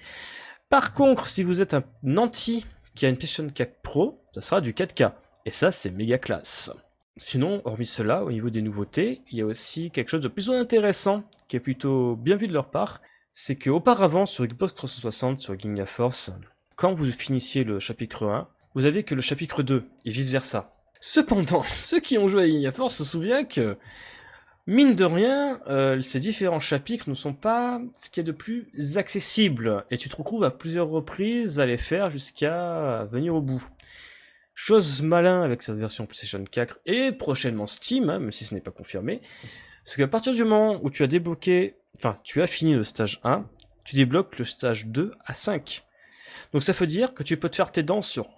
Par 0.69 0.93
contre, 0.93 1.27
si 1.27 1.43
vous 1.43 1.61
êtes 1.61 1.73
un 1.73 1.83
anti 2.17 2.65
qui 2.95 3.05
a 3.05 3.09
une 3.09 3.17
PlayStation 3.17 3.49
4 3.49 3.81
Pro, 3.81 4.17
ça 4.33 4.41
sera 4.41 4.61
du 4.61 4.73
4K. 4.73 5.13
Et 5.45 5.51
ça, 5.51 5.71
c'est 5.71 5.91
méga 5.91 6.17
classe. 6.17 6.71
Sinon, 7.17 7.61
hormis 7.65 7.85
cela, 7.85 8.23
au 8.23 8.31
niveau 8.31 8.49
des 8.49 8.61
nouveautés, 8.61 9.21
il 9.31 9.37
y 9.37 9.41
a 9.41 9.45
aussi 9.45 9.91
quelque 9.91 10.09
chose 10.09 10.21
de 10.21 10.27
plus 10.27 10.49
intéressant, 10.49 11.23
qui 11.47 11.55
est 11.55 11.61
plutôt 11.61 12.15
bien 12.15 12.35
vu 12.35 12.47
de 12.47 12.53
leur 12.53 12.69
part, 12.71 13.01
c'est 13.31 13.55
qu'auparavant, 13.55 14.25
sur 14.25 14.45
Xbox 14.45 14.73
360, 14.75 15.41
sur 15.41 15.57
Ginga 15.59 15.85
Force, 15.85 16.31
quand 16.75 16.93
vous 16.93 17.05
finissiez 17.11 17.63
le 17.63 17.79
chapitre 17.79 18.27
1, 18.27 18.49
vous 18.73 18.85
aviez 18.85 19.03
que 19.03 19.15
le 19.15 19.21
chapitre 19.21 19.63
2, 19.63 19.85
et 20.03 20.09
vice-versa. 20.09 20.73
Cependant, 20.99 21.63
ceux 21.73 21.99
qui 21.99 22.17
ont 22.17 22.27
joué 22.27 22.43
à 22.43 22.47
Ginga 22.47 22.71
Force 22.71 22.95
se 22.95 23.05
souviennent 23.05 23.47
que, 23.47 23.77
mine 24.67 24.95
de 24.95 25.05
rien, 25.05 25.61
euh, 25.67 26.01
ces 26.01 26.19
différents 26.19 26.59
chapitres 26.59 27.09
ne 27.09 27.15
sont 27.15 27.33
pas 27.33 27.81
ce 27.95 28.09
qu'il 28.09 28.23
y 28.23 28.25
a 28.25 28.31
de 28.31 28.37
plus 28.37 28.97
accessible, 28.97 29.83
et 29.91 29.97
tu 29.97 30.09
te 30.09 30.15
retrouves 30.15 30.43
à 30.43 30.51
plusieurs 30.51 30.87
reprises 30.87 31.59
à 31.59 31.65
les 31.65 31.77
faire 31.77 32.09
jusqu'à 32.09 33.05
venir 33.05 33.35
au 33.35 33.41
bout. 33.41 33.63
Chose 34.53 35.01
malin 35.01 35.43
avec 35.43 35.61
cette 35.61 35.77
version 35.77 36.05
PlayStation 36.05 36.43
4 36.43 36.79
et 36.85 37.11
prochainement 37.11 37.67
Steam, 37.67 38.09
hein, 38.09 38.19
même 38.19 38.31
si 38.31 38.45
ce 38.45 38.53
n'est 38.53 38.61
pas 38.61 38.71
confirmé, 38.71 39.21
c'est 39.83 39.97
qu'à 39.97 40.07
partir 40.07 40.33
du 40.33 40.43
moment 40.43 40.79
où 40.81 40.89
tu 40.89 41.03
as 41.03 41.07
débloqué, 41.07 41.75
enfin 41.97 42.17
tu 42.23 42.41
as 42.41 42.47
fini 42.47 42.73
le 42.73 42.85
stage 42.85 43.19
1, 43.23 43.45
tu 43.83 43.95
débloques 43.95 44.39
le 44.39 44.45
stage 44.45 44.87
2 44.87 45.11
à 45.25 45.33
5. 45.33 45.83
Donc 46.53 46.63
ça 46.63 46.71
veut 46.71 46.87
dire 46.87 47.13
que 47.13 47.21
tu 47.21 47.37
peux 47.37 47.49
te 47.49 47.57
faire 47.57 47.71
tes 47.71 47.83
dents 47.83 48.01
sur 48.01 48.29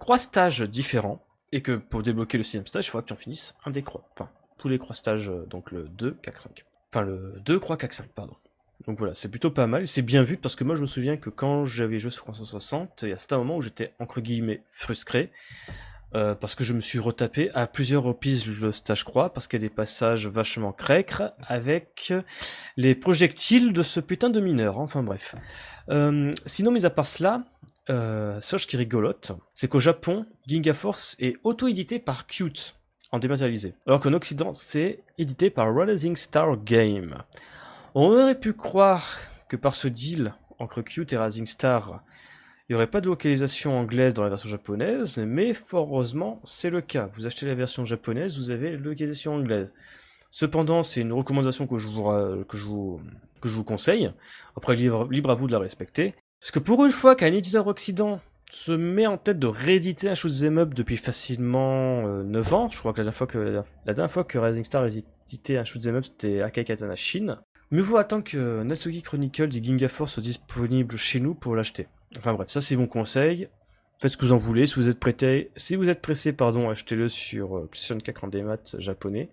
3 0.00 0.18
stages 0.18 0.62
différents, 0.62 1.24
Et 1.50 1.60
que 1.60 1.72
pour 1.72 2.02
débloquer 2.02 2.38
le 2.38 2.44
sixième 2.44 2.66
stage, 2.66 2.86
il 2.86 2.90
faudra 2.90 3.02
que 3.02 3.08
tu 3.08 3.14
en 3.14 3.16
finisses 3.16 3.56
un 3.64 3.70
des 3.70 3.82
croix. 3.82 4.04
Enfin, 4.12 4.30
croix 4.78 4.94
stages, 4.94 5.28
euh, 5.28 5.46
donc 5.46 5.70
le 5.70 5.84
2, 5.84 6.12
4, 6.22 6.42
5. 6.42 6.64
Enfin, 6.92 7.04
le 7.04 7.34
2, 7.44 7.58
croix, 7.58 7.76
4, 7.76 7.92
5, 7.92 8.08
pardon. 8.08 8.34
Donc 8.86 8.98
voilà, 8.98 9.14
c'est 9.14 9.28
plutôt 9.28 9.50
pas 9.50 9.66
mal, 9.66 9.86
c'est 9.86 10.02
bien 10.02 10.22
vu 10.22 10.36
parce 10.36 10.54
que 10.54 10.62
moi 10.62 10.76
je 10.76 10.80
me 10.80 10.86
souviens 10.86 11.16
que 11.16 11.30
quand 11.30 11.66
j'avais 11.66 11.98
joué 11.98 12.10
sur 12.10 12.22
360, 12.22 13.02
il 13.02 13.08
y 13.08 13.12
a 13.12 13.16
certains 13.16 13.38
moments 13.38 13.56
où 13.56 13.60
j'étais 13.60 13.92
entre 13.98 14.20
guillemets 14.20 14.62
frustré 14.68 15.32
euh, 16.14 16.36
parce 16.36 16.54
que 16.54 16.62
je 16.62 16.72
me 16.72 16.80
suis 16.80 17.00
retapé 17.00 17.50
à 17.54 17.66
plusieurs 17.66 18.04
reprises 18.04 18.46
le 18.46 18.70
stage 18.70 19.04
croix 19.04 19.34
parce 19.34 19.48
qu'il 19.48 19.60
y 19.60 19.64
a 19.64 19.68
des 19.68 19.74
passages 19.74 20.28
vachement 20.28 20.70
crècres 20.72 21.24
avec 21.48 22.14
les 22.76 22.94
projectiles 22.94 23.72
de 23.72 23.82
ce 23.82 23.98
putain 23.98 24.30
de 24.30 24.40
mineur. 24.40 24.78
Enfin 24.78 25.02
bref. 25.02 25.34
Euh, 25.90 26.30
sinon, 26.46 26.70
mis 26.70 26.86
à 26.86 26.90
part 26.90 27.06
cela, 27.06 27.42
ce 27.88 28.66
qui 28.66 28.76
rigolote, 28.76 29.32
c'est 29.54 29.66
qu'au 29.68 29.80
Japon, 29.80 30.24
Ginga 30.46 30.72
Force 30.72 31.16
est 31.18 31.36
auto-édité 31.42 31.98
par 31.98 32.26
Qt 32.26 32.74
en 33.12 33.18
dématérialisé, 33.18 33.74
alors 33.86 34.00
qu'en 34.00 34.12
Occident, 34.12 34.52
c'est 34.52 34.98
édité 35.16 35.50
par 35.50 35.74
Rising 35.74 36.16
Star 36.16 36.62
Game. 36.62 37.14
On 37.94 38.10
aurait 38.10 38.38
pu 38.38 38.52
croire 38.52 39.18
que 39.48 39.56
par 39.56 39.74
ce 39.74 39.88
deal 39.88 40.34
entre 40.58 40.82
Qt 40.82 41.12
et 41.12 41.18
Rising 41.18 41.46
Star, 41.46 42.02
il 42.68 42.72
n'y 42.72 42.76
aurait 42.76 42.86
pas 42.86 43.00
de 43.00 43.06
localisation 43.06 43.78
anglaise 43.78 44.12
dans 44.12 44.22
la 44.22 44.28
version 44.28 44.50
japonaise, 44.50 45.18
mais 45.18 45.54
fort 45.54 45.88
heureusement, 45.88 46.38
c'est 46.44 46.68
le 46.68 46.82
cas. 46.82 47.08
Vous 47.16 47.26
achetez 47.26 47.46
la 47.46 47.54
version 47.54 47.86
japonaise, 47.86 48.36
vous 48.36 48.50
avez 48.50 48.72
la 48.72 48.76
localisation 48.76 49.36
anglaise. 49.36 49.72
Cependant, 50.28 50.82
c'est 50.82 51.00
une 51.00 51.14
recommandation 51.14 51.66
que 51.66 51.78
je 51.78 51.88
vous, 51.88 52.44
que 52.44 52.58
je 52.58 52.66
vous, 52.66 53.00
que 53.40 53.48
je 53.48 53.56
vous 53.56 53.64
conseille. 53.64 54.10
Après, 54.54 54.76
libre, 54.76 55.08
libre 55.10 55.30
à 55.30 55.34
vous 55.34 55.46
de 55.46 55.52
la 55.52 55.58
respecter. 55.58 56.14
Parce 56.40 56.50
que 56.50 56.58
pour 56.58 56.84
une 56.84 56.92
fois 56.92 57.16
qu'un 57.16 57.32
éditeur 57.32 57.66
occident 57.66 58.20
se 58.50 58.72
met 58.72 59.06
en 59.06 59.18
tête 59.18 59.38
de 59.38 59.46
rééditer 59.46 60.08
un 60.08 60.14
shoot'em 60.14 60.58
up 60.58 60.74
depuis 60.74 60.96
facilement 60.96 62.02
9 62.22 62.52
euh, 62.52 62.56
ans, 62.56 62.70
je 62.70 62.78
crois 62.78 62.92
que 62.92 63.02
la 63.02 63.94
dernière 63.94 64.10
fois 64.10 64.24
que, 64.24 64.38
Rising 64.38 64.64
Star 64.64 64.86
éditait 64.86 65.58
un 65.58 65.64
shoot'em 65.64 65.96
up, 65.96 66.04
c'était 66.04 66.40
Akai 66.40 66.64
Katana 66.64 66.96
Shin. 66.96 67.38
Mieux 67.70 67.82
vaut 67.82 67.98
attendre 67.98 68.24
que 68.24 68.62
Natsuki 68.62 69.02
Chronicle 69.02 69.54
et 69.54 69.62
Ginga 69.62 69.88
Force 69.88 70.14
soient 70.14 70.22
disponibles 70.22 70.96
chez 70.96 71.20
nous 71.20 71.34
pour 71.34 71.54
l'acheter. 71.54 71.86
Enfin 72.16 72.32
bref, 72.32 72.48
ça 72.48 72.62
c'est 72.62 72.76
mon 72.76 72.86
conseil. 72.86 73.48
Faites 74.00 74.12
ce 74.12 74.16
que 74.16 74.24
vous 74.24 74.32
en 74.32 74.38
voulez. 74.38 74.66
Si 74.66 74.76
vous 74.76 74.88
êtes 74.88 74.98
si 75.56 75.76
vous 75.76 75.90
êtes 75.90 76.00
pressé, 76.00 76.32
pardon, 76.32 76.70
achetez-le 76.70 77.10
sur 77.10 77.68
PlayStation 77.68 77.98
4 77.98 78.24
en 78.24 78.28
démat 78.28 78.56
japonais. 78.78 79.28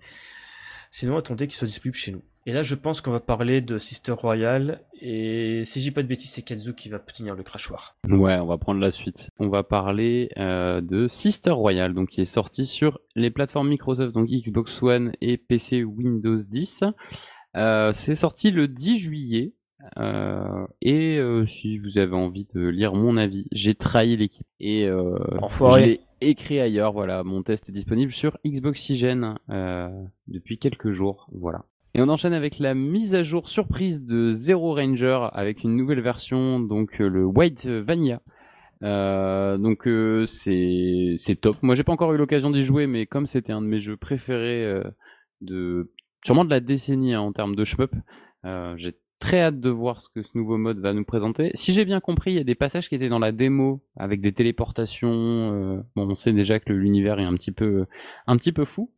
Sinon, 0.92 1.18
attendez 1.18 1.48
qu'il 1.48 1.56
soit 1.56 1.68
disponible 1.68 1.96
chez 1.98 2.12
nous. 2.12 2.24
Et 2.48 2.54
là, 2.54 2.62
je 2.62 2.76
pense 2.76 3.02
qu'on 3.02 3.12
va 3.12 3.20
parler 3.20 3.62
de 3.62 3.80
Sister 3.80 4.12
Royale. 4.12 4.80
Et 5.02 5.64
si 5.66 5.82
j'ai 5.82 5.90
pas 5.90 6.04
de 6.04 6.08
bêtises, 6.08 6.30
c'est 6.30 6.44
Kazu 6.44 6.76
qui 6.76 6.90
va 6.90 7.00
tenir 7.00 7.36
le 7.36 7.42
crachoir. 7.42 7.98
Ouais, 8.08 8.38
on 8.38 8.46
va 8.46 8.58
prendre 8.58 8.80
la 8.80 8.92
suite. 8.92 9.30
On 9.40 9.50
va 9.50 9.64
parler 9.64 10.30
euh, 10.38 10.80
de 10.80 11.08
Sister 11.08 11.52
Royale, 11.52 11.96
donc 11.96 12.10
qui 12.10 12.22
est 12.22 12.26
sorti 12.26 12.66
sur 12.66 13.00
les 13.16 13.32
plateformes 13.32 13.70
Microsoft, 13.70 14.14
donc 14.14 14.28
Xbox 14.28 14.84
One 14.84 15.14
et 15.22 15.38
PC 15.38 15.84
Windows 15.84 16.38
10. 16.38 16.84
Euh, 17.56 17.94
c'est 17.94 18.16
sorti 18.16 18.52
le 18.52 18.68
10 18.68 19.00
juillet. 19.00 19.54
Euh, 19.98 20.68
et 20.82 21.18
euh, 21.18 21.46
si 21.46 21.78
vous 21.78 21.98
avez 21.98 22.16
envie 22.16 22.48
de 22.54 22.68
lire 22.68 22.94
mon 22.94 23.18
avis, 23.18 23.48
j'ai 23.52 23.76
trahi 23.76 24.18
l'équipe 24.18 24.48
et 24.60 24.86
euh, 24.86 25.18
j'ai 25.76 26.02
écrit 26.22 26.60
ailleurs. 26.60 26.94
Voilà, 26.94 27.24
mon 27.24 27.44
test 27.44 27.70
est 27.70 27.74
disponible 27.74 28.12
sur 28.12 28.38
Xboxygene 28.46 29.36
depuis 30.28 30.58
quelques 30.60 30.92
jours. 30.92 31.28
Voilà. 31.34 31.66
Et 31.96 32.02
on 32.02 32.10
enchaîne 32.10 32.34
avec 32.34 32.60
la 32.60 32.74
mise 32.74 33.16
à 33.16 33.24
jour 33.24 33.48
surprise 33.48 34.04
de 34.04 34.30
Zero 34.30 34.74
Ranger 34.76 35.30
avec 35.32 35.64
une 35.64 35.78
nouvelle 35.78 36.02
version, 36.02 36.60
donc 36.60 37.00
le 37.00 37.24
White 37.24 37.68
Vanilla. 37.68 38.20
donc 38.82 39.88
c'est 40.28 41.14
c'est 41.16 41.40
top. 41.40 41.56
Moi 41.64 41.74
j'ai 41.74 41.86
pas 41.86 41.94
encore 41.94 42.12
eu 42.12 42.18
l'occasion 42.18 42.52
d'y 42.52 42.62
jouer, 42.62 42.86
mais 42.86 43.06
comme 43.06 43.26
c'était 43.26 43.54
un 43.54 43.62
de 43.62 43.68
mes 43.68 43.80
jeux 43.80 43.96
préférés 43.96 44.84
de 45.40 45.90
sûrement 46.26 46.44
de 46.44 46.50
la 46.50 46.60
décennie 46.60 47.14
hein, 47.14 47.22
en 47.22 47.32
termes 47.32 47.56
de 47.56 47.64
shmup, 47.64 47.96
j'ai 48.44 48.98
très 49.20 49.42
hâte 49.42 49.60
de 49.60 49.70
voir 49.70 50.02
ce 50.02 50.10
que 50.10 50.24
ce 50.24 50.32
nouveau 50.36 50.58
mode 50.58 50.80
va 50.80 50.94
nous 50.94 51.06
présenter. 51.06 51.52
Si 51.54 51.74
j'ai 51.74 51.86
bien 51.86 52.00
compris, 52.00 52.32
il 52.32 52.36
y 52.36 52.40
a 52.40 52.44
des 52.44 52.56
passages 52.56 52.90
qui 52.90 52.96
étaient 52.96 53.10
dans 53.10 53.20
la 53.20 53.32
démo 53.32 53.82
avec 53.98 54.22
des 54.22 54.34
téléportations. 54.34 55.10
Euh, 55.12 55.82
bon, 55.96 56.10
on 56.10 56.16
sait 56.16 56.34
déjà 56.34 56.60
que 56.60 56.74
l'univers 56.74 57.20
est 57.20 57.24
un 57.24 57.34
petit 57.34 57.52
peu, 57.52 57.86
un 58.28 58.38
petit 58.38 58.52
peu 58.52 58.66
fou. 58.66 58.92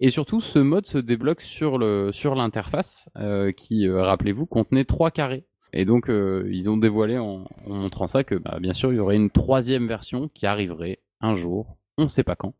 Et 0.00 0.10
surtout, 0.10 0.40
ce 0.40 0.58
mode 0.58 0.86
se 0.86 0.98
débloque 0.98 1.42
sur 1.42 1.78
l'interface 1.78 3.08
euh, 3.16 3.52
qui, 3.52 3.88
euh, 3.88 4.02
rappelez-vous, 4.02 4.46
contenait 4.46 4.84
trois 4.84 5.10
carrés. 5.10 5.44
Et 5.72 5.86
donc, 5.86 6.10
ils 6.10 6.68
ont 6.68 6.76
dévoilé 6.76 7.16
en, 7.16 7.44
montrant 7.66 8.06
ça 8.06 8.24
que, 8.24 8.34
bah, 8.34 8.58
bien 8.60 8.74
sûr, 8.74 8.92
il 8.92 8.96
y 8.96 9.00
aurait 9.00 9.16
une 9.16 9.30
troisième 9.30 9.88
version 9.88 10.28
qui 10.28 10.44
arriverait 10.44 10.98
un 11.22 11.34
jour. 11.34 11.78
On 11.96 12.02
ne 12.02 12.08
sait 12.08 12.24
pas 12.24 12.36
quand. 12.36 12.52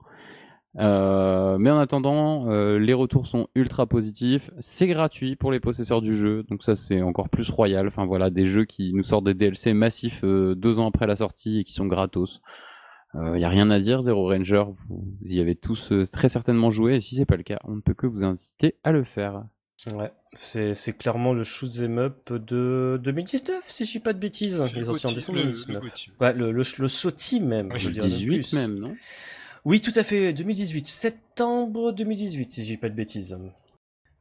Euh, 0.78 1.58
mais 1.58 1.70
en 1.70 1.78
attendant, 1.78 2.50
euh, 2.50 2.78
les 2.78 2.94
retours 2.94 3.26
sont 3.26 3.48
ultra 3.54 3.86
positifs. 3.86 4.50
C'est 4.60 4.86
gratuit 4.86 5.36
pour 5.36 5.52
les 5.52 5.60
possesseurs 5.60 6.00
du 6.00 6.16
jeu, 6.16 6.44
donc 6.44 6.62
ça 6.62 6.76
c'est 6.76 7.02
encore 7.02 7.28
plus 7.28 7.50
royal. 7.50 7.86
Enfin 7.86 8.06
voilà, 8.06 8.30
des 8.30 8.46
jeux 8.46 8.64
qui 8.64 8.92
nous 8.94 9.02
sortent 9.02 9.24
des 9.24 9.34
DLC 9.34 9.74
massifs 9.74 10.22
euh, 10.24 10.54
deux 10.54 10.78
ans 10.78 10.88
après 10.88 11.06
la 11.06 11.16
sortie 11.16 11.60
et 11.60 11.64
qui 11.64 11.72
sont 11.72 11.86
gratos. 11.86 12.40
Il 13.14 13.38
y 13.38 13.44
a 13.44 13.50
rien 13.50 13.70
à 13.70 13.78
dire, 13.78 14.00
Zero 14.00 14.26
Ranger, 14.26 14.64
vous, 14.88 15.04
y 15.20 15.38
avez 15.38 15.54
tous 15.54 15.92
très 16.10 16.30
certainement 16.30 16.70
joué, 16.70 16.94
et 16.94 17.00
si 17.00 17.14
c'est 17.14 17.26
pas 17.26 17.36
le 17.36 17.42
cas, 17.42 17.58
on 17.64 17.76
ne 17.76 17.82
peut 17.82 17.92
que 17.92 18.06
vous 18.06 18.24
inciter 18.24 18.76
à 18.84 18.90
le 18.90 19.04
faire. 19.04 19.44
Ouais, 19.92 20.10
c'est 20.34 20.96
clairement 20.96 21.34
le 21.34 21.44
shoot'em 21.44 21.98
up 21.98 22.32
de 22.32 22.98
2019, 23.04 23.64
si 23.66 23.84
je 23.84 23.92
dis 23.92 24.00
pas 24.00 24.14
de 24.14 24.18
bêtises. 24.18 24.62
En 24.62 24.64
décembre 24.64 25.20
2019. 25.26 25.84
Ouais, 26.20 26.32
le, 26.32 26.52
le, 26.52 26.62
le, 26.62 27.40
même, 27.44 27.68
je 27.76 27.88
veux 27.88 27.92
dire 27.92 28.02
18 28.02 28.54
même, 28.54 28.78
non? 28.78 28.94
Oui, 29.64 29.80
tout 29.80 29.92
à 29.94 30.02
fait, 30.02 30.32
2018, 30.32 30.86
septembre 30.86 31.92
2018, 31.92 32.50
si 32.50 32.64
j'ai 32.64 32.76
pas 32.76 32.88
de 32.88 32.94
bêtises. 32.94 33.38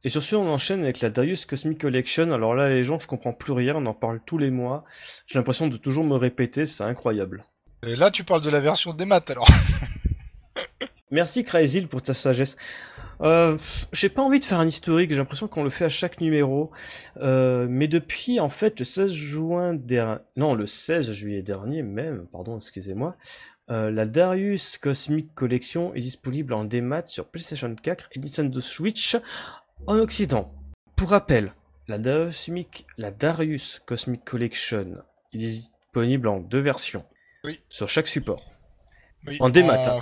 Et 0.04 0.08
sur 0.08 0.22
ce, 0.22 0.36
on 0.36 0.48
enchaîne 0.48 0.82
avec 0.82 1.00
la 1.00 1.10
Darius 1.10 1.46
Cosmic 1.46 1.80
Collection. 1.80 2.32
Alors 2.32 2.54
là, 2.54 2.68
les 2.68 2.84
gens, 2.84 2.98
je 2.98 3.06
comprends 3.06 3.32
plus 3.32 3.52
rien, 3.52 3.74
on 3.76 3.86
en 3.86 3.94
parle 3.94 4.20
tous 4.24 4.38
les 4.38 4.50
mois. 4.50 4.84
J'ai 5.26 5.38
l'impression 5.38 5.66
de 5.66 5.76
toujours 5.76 6.04
me 6.04 6.14
répéter, 6.14 6.66
c'est 6.66 6.84
incroyable. 6.84 7.44
Et 7.86 7.96
là, 7.96 8.10
tu 8.10 8.22
parles 8.22 8.42
de 8.42 8.50
la 8.50 8.60
version 8.60 8.94
des 8.94 9.04
maths 9.04 9.30
alors. 9.30 9.48
Merci 11.10 11.44
Crazy 11.44 11.82
pour 11.82 12.02
ta 12.02 12.14
sagesse. 12.14 12.56
Euh, 13.20 13.56
j'ai 13.92 14.08
pas 14.08 14.22
envie 14.22 14.40
de 14.40 14.44
faire 14.44 14.58
un 14.58 14.66
historique, 14.66 15.10
j'ai 15.10 15.16
l'impression 15.16 15.46
qu'on 15.46 15.62
le 15.62 15.70
fait 15.70 15.84
à 15.84 15.88
chaque 15.88 16.20
numéro. 16.20 16.72
Euh, 17.18 17.66
mais 17.68 17.86
depuis 17.86 18.40
en 18.40 18.50
fait 18.50 18.78
le 18.80 18.84
16 18.84 19.12
juin 19.12 19.74
dernier, 19.74 20.20
non 20.36 20.54
le 20.54 20.66
16 20.66 21.12
juillet 21.12 21.42
dernier 21.42 21.82
même, 21.82 22.26
pardon, 22.32 22.56
excusez-moi, 22.56 23.14
euh, 23.70 23.90
la 23.90 24.06
Darius 24.06 24.76
Cosmic 24.78 25.34
Collection 25.34 25.94
est 25.94 26.00
disponible 26.00 26.52
en 26.52 26.64
démat 26.64 27.06
sur 27.06 27.30
PlayStation 27.30 27.74
4 27.74 28.08
et 28.12 28.18
Nintendo 28.18 28.60
Switch 28.60 29.16
en 29.86 29.98
Occident. 29.98 30.52
Pour 30.96 31.10
rappel, 31.10 31.52
la 31.88 31.98
Darius, 33.10 33.80
Cosmic 33.86 34.24
Collection 34.24 34.96
est 35.32 35.38
disponible 35.38 36.28
en 36.28 36.40
deux 36.40 36.60
versions 36.60 37.04
sur 37.68 37.88
chaque 37.88 38.08
support. 38.08 38.44
en 39.40 39.48
démat. 39.48 39.82
En, 39.88 40.00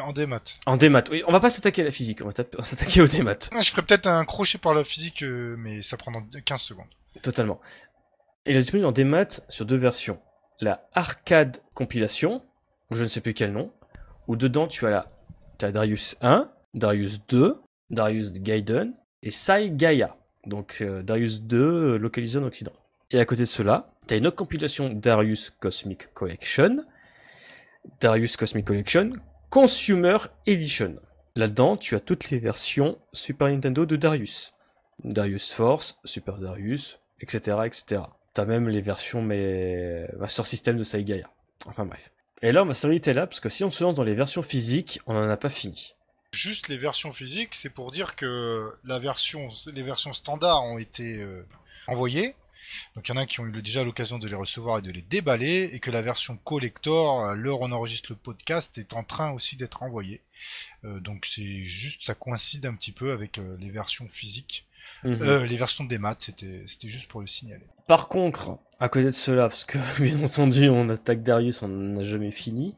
en 0.00 0.12
démat. 0.12 0.42
En 0.66 0.76
démat, 0.76 1.04
oui. 1.10 1.22
On 1.26 1.32
va 1.32 1.40
pas 1.40 1.50
s'attaquer 1.50 1.82
à 1.82 1.84
la 1.86 1.90
physique, 1.90 2.20
on 2.22 2.30
va 2.30 2.64
s'attaquer 2.64 3.00
au 3.02 3.06
démat. 3.06 3.38
Ah, 3.52 3.62
je 3.62 3.70
ferais 3.70 3.82
peut-être 3.82 4.06
un 4.06 4.24
crochet 4.24 4.58
par 4.58 4.74
la 4.74 4.84
physique, 4.84 5.22
euh, 5.22 5.56
mais 5.58 5.82
ça 5.82 5.96
prendra 5.96 6.22
15 6.44 6.60
secondes. 6.60 6.86
Totalement. 7.22 7.60
Il 8.46 8.56
est 8.56 8.60
disponible 8.60 8.86
en 8.86 8.92
démat 8.92 9.28
sur 9.48 9.66
deux 9.66 9.76
versions. 9.76 10.18
La 10.60 10.88
Arcade 10.94 11.58
Compilation, 11.74 12.42
je 12.94 13.02
ne 13.02 13.08
sais 13.08 13.20
plus 13.20 13.34
quel 13.34 13.52
nom, 13.52 13.70
où 14.28 14.36
dedans 14.36 14.66
tu 14.66 14.86
as 14.86 14.90
la 14.90 15.06
as 15.62 15.70
Darius 15.70 16.16
1, 16.22 16.50
Darius 16.74 17.24
2, 17.28 17.56
Darius 17.90 18.40
Gaiden 18.40 18.94
et 19.22 19.30
Sai 19.30 19.70
Gaia. 19.70 20.16
Donc 20.46 20.78
euh, 20.80 21.02
Darius 21.02 21.42
2 21.42 21.56
euh, 21.56 21.98
localisé 21.98 22.38
en 22.38 22.44
Occident. 22.44 22.72
Et 23.10 23.20
à 23.20 23.24
côté 23.24 23.42
de 23.42 23.46
cela, 23.46 23.90
tu 24.08 24.14
as 24.14 24.16
une 24.16 24.26
autre 24.26 24.36
compilation 24.36 24.90
Darius 24.90 25.50
Cosmic 25.50 26.12
Collection, 26.14 26.84
Darius 28.00 28.36
Cosmic 28.36 28.64
Collection 28.64 29.12
Consumer 29.50 30.18
Edition. 30.46 30.96
Là-dedans, 31.36 31.76
tu 31.76 31.94
as 31.94 32.00
toutes 32.00 32.30
les 32.30 32.38
versions 32.38 32.98
Super 33.12 33.48
Nintendo 33.48 33.86
de 33.86 33.96
Darius. 33.96 34.52
Darius 35.04 35.52
Force, 35.52 36.00
Super 36.04 36.38
Darius, 36.38 36.98
etc. 37.20 37.58
etc. 37.64 38.02
T'as 38.34 38.44
même 38.46 38.68
les 38.68 38.80
versions 38.80 39.22
mais 39.22 40.08
Master 40.18 40.46
System 40.46 40.76
de 40.76 40.98
Gaia. 41.02 41.28
Enfin 41.66 41.84
bref. 41.84 42.10
Et 42.42 42.50
là, 42.50 42.62
on 42.62 42.66
va 42.66 42.74
s'arrêter 42.74 43.12
là, 43.12 43.26
parce 43.26 43.40
que 43.40 43.48
si 43.48 43.62
on 43.62 43.70
se 43.70 43.84
lance 43.84 43.94
dans 43.94 44.02
les 44.02 44.16
versions 44.16 44.42
physiques, 44.42 45.00
on 45.06 45.14
n'en 45.14 45.28
a 45.28 45.36
pas 45.36 45.48
fini. 45.48 45.94
Juste 46.32 46.68
les 46.68 46.76
versions 46.76 47.12
physiques, 47.12 47.54
c'est 47.54 47.70
pour 47.70 47.92
dire 47.92 48.16
que 48.16 48.72
les 48.84 49.82
versions 49.82 50.12
standards 50.12 50.64
ont 50.64 50.78
été 50.78 51.22
euh, 51.22 51.46
envoyées. 51.86 52.34
Donc 52.96 53.06
il 53.06 53.14
y 53.14 53.14
en 53.14 53.20
a 53.20 53.26
qui 53.26 53.40
ont 53.40 53.46
eu 53.46 53.62
déjà 53.62 53.84
l'occasion 53.84 54.18
de 54.18 54.26
les 54.26 54.34
recevoir 54.34 54.78
et 54.78 54.82
de 54.82 54.90
les 54.90 55.02
déballer, 55.02 55.70
et 55.72 55.78
que 55.78 55.90
la 55.90 56.02
version 56.02 56.36
collector, 56.38 57.24
à 57.24 57.34
l'heure 57.34 57.60
on 57.60 57.70
enregistre 57.70 58.10
le 58.10 58.16
podcast, 58.16 58.78
est 58.78 58.94
en 58.94 59.04
train 59.04 59.32
aussi 59.32 59.56
d'être 59.56 59.82
envoyée. 59.82 60.20
Euh, 60.84 61.00
donc 61.00 61.26
c'est 61.26 61.64
juste, 61.64 62.02
ça 62.04 62.14
coïncide 62.14 62.66
un 62.66 62.74
petit 62.74 62.92
peu 62.92 63.12
avec 63.12 63.38
euh, 63.38 63.56
les 63.60 63.70
versions 63.70 64.08
physiques. 64.10 64.66
Mhm. 65.04 65.44
les 65.48 65.56
versions 65.56 65.84
des 65.84 65.98
maths, 65.98 66.30
c'était 66.66 66.88
juste 66.88 67.08
pour 67.10 67.20
le 67.20 67.26
signaler. 67.26 67.66
Par 67.88 68.08
contre, 68.08 68.58
à 68.80 68.88
côté 68.88 69.06
de 69.06 69.10
cela, 69.10 69.48
parce 69.48 69.64
que 69.64 69.78
bien 70.02 70.22
entendu, 70.22 70.68
on 70.68 70.88
attaque 70.88 71.22
Darius, 71.22 71.62
on 71.62 71.68
n'a 71.68 72.04
jamais 72.04 72.30
fini. 72.30 72.74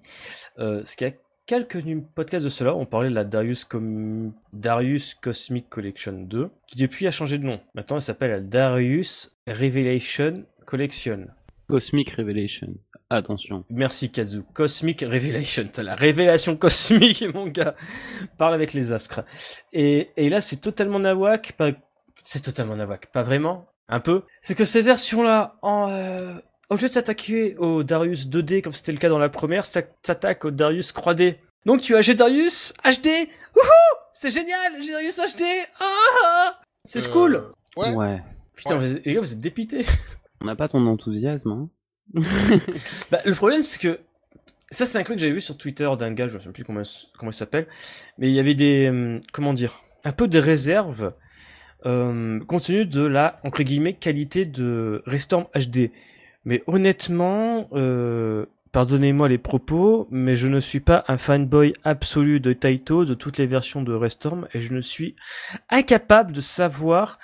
Euh, 0.58 0.82
ce 0.84 0.96
qu'il 0.96 1.06
y 1.06 1.10
a 1.10 1.14
quelques 1.46 1.82
podcasts 2.14 2.44
de 2.44 2.50
cela, 2.50 2.74
on 2.74 2.86
parlait 2.86 3.10
de 3.10 3.14
la 3.14 3.24
Darius, 3.24 3.66
Darius 4.52 5.14
Cosmic 5.14 5.68
Collection 5.68 6.12
2, 6.12 6.50
qui 6.66 6.78
depuis 6.78 7.06
a 7.06 7.10
changé 7.10 7.38
de 7.38 7.44
nom. 7.44 7.60
Maintenant, 7.74 7.96
elle 7.96 8.02
s'appelle 8.02 8.30
la 8.30 8.40
Darius 8.40 9.36
Revelation 9.46 10.44
Collection. 10.66 11.26
Cosmic 11.68 12.10
Revelation. 12.12 12.74
Attention. 13.10 13.64
Merci 13.70 14.10
Kazu. 14.10 14.42
Cosmic 14.54 15.02
Revelation. 15.02 15.68
La 15.78 15.94
révélation 15.94 16.56
cosmique, 16.56 17.24
mon 17.34 17.46
gars. 17.46 17.74
Parle 18.38 18.54
avec 18.54 18.72
les 18.72 18.92
astres. 18.92 19.22
Et, 19.72 20.10
et 20.16 20.28
là, 20.28 20.40
c'est 20.40 20.56
totalement 20.56 20.98
nawak. 20.98 21.52
C'est 22.24 22.42
totalement 22.42 22.76
nawak. 22.76 23.12
Pas 23.12 23.22
vraiment. 23.22 23.66
Un 23.88 24.00
peu. 24.00 24.22
C'est 24.40 24.54
que 24.54 24.64
ces 24.64 24.80
versions-là, 24.82 25.58
en, 25.62 25.90
euh, 25.90 26.34
au 26.70 26.76
lieu 26.76 26.88
de 26.88 26.92
s'attaquer 26.92 27.56
au 27.58 27.82
Darius 27.82 28.26
2D 28.26 28.62
comme 28.62 28.72
c'était 28.72 28.92
le 28.92 28.98
cas 28.98 29.10
dans 29.10 29.18
la 29.18 29.28
première, 29.28 29.66
s'attaque 29.66 30.44
au 30.44 30.50
Darius 30.50 30.92
3D. 30.92 31.36
Donc 31.66 31.82
tu 31.82 31.94
as 31.94 32.02
G-Darius 32.02 32.74
HD 32.84 33.08
Wouhou 33.54 33.98
C'est 34.12 34.30
génial 34.30 34.82
G-Darius 34.82 35.18
HD 35.18 35.42
ah 35.80 36.60
C'est 36.84 37.06
euh, 37.06 37.12
cool 37.12 37.44
Ouais. 37.76 38.22
Putain, 38.54 38.80
les 38.80 39.14
gars, 39.14 39.20
vous 39.20 39.32
êtes 39.32 39.40
dépités. 39.40 39.84
On 40.40 40.46
n'a 40.46 40.56
pas 40.56 40.68
ton 40.68 40.86
enthousiasme, 40.86 41.50
hein 41.50 41.68
bah, 43.10 43.20
le 43.24 43.34
problème, 43.34 43.62
c'est 43.62 43.80
que 43.80 43.98
ça, 44.70 44.84
c'est 44.84 44.98
un 44.98 45.04
truc 45.04 45.16
que 45.16 45.22
j'avais 45.22 45.32
vu 45.32 45.40
sur 45.40 45.56
Twitter 45.56 45.90
d'un 45.98 46.12
gars, 46.12 46.26
je 46.26 46.36
ne 46.36 46.42
sais 46.42 46.50
plus 46.50 46.64
comment, 46.64 46.82
comment 47.18 47.30
il 47.30 47.34
s'appelle, 47.34 47.66
mais 48.18 48.28
il 48.28 48.34
y 48.34 48.40
avait 48.40 48.54
des, 48.54 48.88
hum, 48.88 49.20
comment 49.32 49.52
dire, 49.54 49.82
un 50.04 50.12
peu 50.12 50.28
de 50.28 50.38
réserve 50.38 51.14
euh, 51.86 52.40
compte 52.40 52.64
tenu 52.64 52.86
de 52.86 53.02
la, 53.02 53.40
entre 53.44 53.62
guillemets, 53.62 53.94
qualité 53.94 54.44
de 54.44 55.02
Restorm 55.06 55.46
HD. 55.54 55.90
Mais 56.44 56.62
honnêtement, 56.66 57.68
euh, 57.72 58.46
pardonnez-moi 58.72 59.28
les 59.28 59.38
propos, 59.38 60.06
mais 60.10 60.36
je 60.36 60.48
ne 60.48 60.60
suis 60.60 60.80
pas 60.80 61.04
un 61.08 61.16
fanboy 61.16 61.72
absolu 61.84 62.40
de 62.40 62.52
Taito, 62.52 63.04
de 63.04 63.14
toutes 63.14 63.38
les 63.38 63.46
versions 63.46 63.82
de 63.82 63.94
Restorm, 63.94 64.46
et 64.52 64.60
je 64.60 64.74
ne 64.74 64.80
suis 64.80 65.16
incapable 65.70 66.32
de 66.32 66.40
savoir 66.40 67.18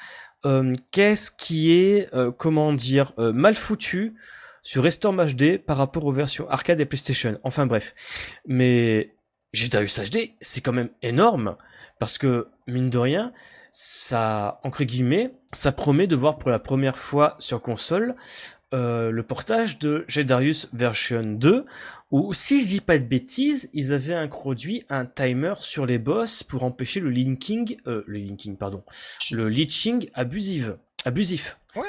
euh, 0.47 0.73
qu'est-ce 0.91 1.31
qui 1.31 1.73
est, 1.73 2.09
euh, 2.15 2.31
comment 2.31 2.73
dire, 2.73 3.13
mal 3.19 3.55
foutu 3.55 4.15
sur 4.63 4.83
Restorm 4.83 5.23
HD 5.23 5.59
par 5.59 5.77
rapport 5.77 6.05
aux 6.05 6.13
versions 6.13 6.49
arcade 6.49 6.81
et 6.81 6.87
PlayStation. 6.87 7.35
Enfin 7.43 7.67
bref. 7.67 7.95
Mais 8.47 9.15
Darius 9.71 10.01
HD, 10.01 10.33
c'est 10.41 10.63
quand 10.63 10.73
même 10.73 10.91
énorme, 11.03 11.57
parce 11.99 12.17
que, 12.17 12.49
mine 12.67 12.89
de 12.89 12.99
rien, 12.99 13.33
ça, 13.73 14.61
entre 14.65 14.85
guillemets, 14.85 15.33
ça 15.53 15.73
promet 15.73 16.07
de 16.07 16.17
voir 16.17 16.39
pour 16.39 16.51
la 16.51 16.59
première 16.59 16.99
fois 16.99 17.37
sur 17.39 17.61
console 17.63 18.17
euh, 18.73 19.11
le 19.11 19.23
portage 19.25 19.81
de 19.81 20.05
Jedarius 20.07 20.69
version 20.73 21.25
2, 21.25 21.65
où 22.13 22.33
si 22.33 22.61
je 22.61 22.69
dis 22.69 22.81
pas 22.81 22.99
de 22.99 23.05
bêtises, 23.05 23.69
ils 23.73 23.93
avaient 23.93 24.15
introduit 24.15 24.85
un 24.89 25.07
timer 25.07 25.55
sur 25.59 25.87
les 25.87 25.99
boss 25.99 26.45
pour 26.45 26.63
empêcher 26.63 27.01
le 27.01 27.11
linking, 27.11 27.79
euh, 27.89 28.05
le 28.07 28.19
linking 28.19 28.57
pardon, 28.57 28.85
le 29.33 29.49
leeching 29.49 30.09
abusif. 30.15 30.71
abusif. 31.05 31.59
Ouais. 31.75 31.83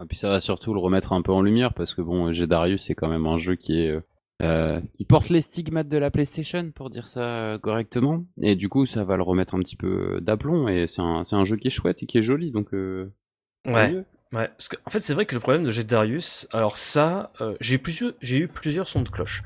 Et 0.00 0.06
puis 0.06 0.16
ça 0.16 0.28
va 0.28 0.38
surtout 0.38 0.74
le 0.74 0.78
remettre 0.78 1.12
un 1.12 1.22
peu 1.22 1.32
en 1.32 1.42
lumière 1.42 1.74
parce 1.74 1.92
que 1.92 2.02
bon, 2.02 2.32
Jedarius 2.32 2.84
c'est 2.84 2.94
quand 2.94 3.08
même 3.08 3.26
un 3.26 3.38
jeu 3.38 3.56
qui 3.56 3.80
est 3.80 3.98
euh, 4.42 4.80
qui 4.92 5.04
porte 5.04 5.28
les 5.30 5.40
stigmates 5.40 5.88
de 5.88 5.98
la 5.98 6.10
PlayStation 6.10 6.70
pour 6.72 6.90
dire 6.90 7.08
ça 7.08 7.58
correctement 7.60 8.24
et 8.40 8.54
du 8.54 8.68
coup 8.68 8.86
ça 8.86 9.04
va 9.04 9.16
le 9.16 9.22
remettre 9.22 9.54
un 9.56 9.58
petit 9.58 9.76
peu 9.76 10.20
d'aplomb 10.20 10.68
et 10.68 10.86
c'est 10.86 11.02
un, 11.02 11.22
un, 11.30 11.44
jeu 11.44 11.56
qui 11.56 11.68
est 11.68 11.72
chouette 11.72 12.02
et 12.02 12.06
qui 12.06 12.18
est 12.18 12.22
joli 12.22 12.52
donc 12.52 12.72
ouais. 12.72 14.04
Ouais, 14.32 14.48
parce 14.48 14.68
en 14.84 14.90
fait 14.90 15.00
c'est 15.00 15.14
vrai 15.14 15.24
que 15.24 15.34
le 15.34 15.40
problème 15.40 15.64
de 15.64 15.70
Jet 15.70 15.84
Darius, 15.84 16.48
alors 16.52 16.76
ça, 16.76 17.32
euh, 17.40 17.56
j'ai 17.60 17.76
eu 17.76 17.78
plusieurs, 17.78 18.12
j'ai 18.20 18.36
eu 18.36 18.48
plusieurs 18.48 18.86
sons 18.86 19.00
de 19.00 19.08
cloche. 19.08 19.42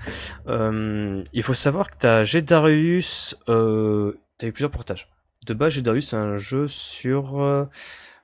Euh, 0.49 1.23
il 1.33 1.43
faut 1.45 1.55
savoir 1.55 1.89
que 1.89 1.99
t'as 2.01 2.25
Jet 2.25 2.43
Darius, 2.43 3.37
euh, 3.49 4.13
t'as 4.39 4.49
eu 4.49 4.53
plusieurs 4.53 4.73
portages. 4.73 5.09
De 5.47 5.55
base, 5.55 5.75
Jet 5.75 5.83
Darius 5.83 6.09
c'est 6.09 6.17
un 6.17 6.37
jeu 6.37 6.67
sur 6.67 7.41
euh, 7.41 7.67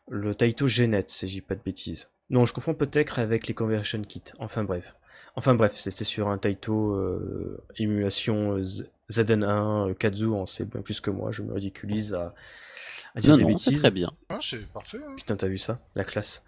le 0.08 0.34
Taito 0.34 0.66
Genet, 0.66 1.04
si 1.06 1.28
j'ai 1.28 1.40
pas 1.40 1.54
de 1.54 1.62
bêtises. 1.62 2.10
Non, 2.28 2.44
je 2.44 2.52
confonds 2.52 2.74
peut-être 2.74 3.20
avec 3.20 3.46
les 3.46 3.54
Conversion 3.54 4.02
Kit. 4.02 4.24
Enfin 4.40 4.64
bref, 4.64 4.96
enfin 5.36 5.54
bref, 5.54 5.74
c'était 5.76 6.04
sur 6.04 6.28
un 6.28 6.38
Taito 6.38 6.92
euh, 6.92 7.62
émulation 7.76 8.58
ZN1 9.10 9.94
Kazu, 9.94 10.26
on 10.26 10.46
sait 10.46 10.64
bien 10.64 10.82
plus 10.82 11.00
que 11.00 11.10
moi, 11.10 11.32
je 11.32 11.42
me 11.42 11.52
ridiculise 11.52 12.14
à 12.14 12.34
non, 13.26 13.36
non, 13.36 13.56
très 13.56 13.90
bien. 13.90 14.10
Ah, 14.28 14.38
c'est 14.40 14.66
parfait. 14.68 14.98
Hein. 14.98 15.14
Putain, 15.16 15.36
t'as 15.36 15.48
vu 15.48 15.58
ça 15.58 15.80
La 15.94 16.04
classe. 16.04 16.44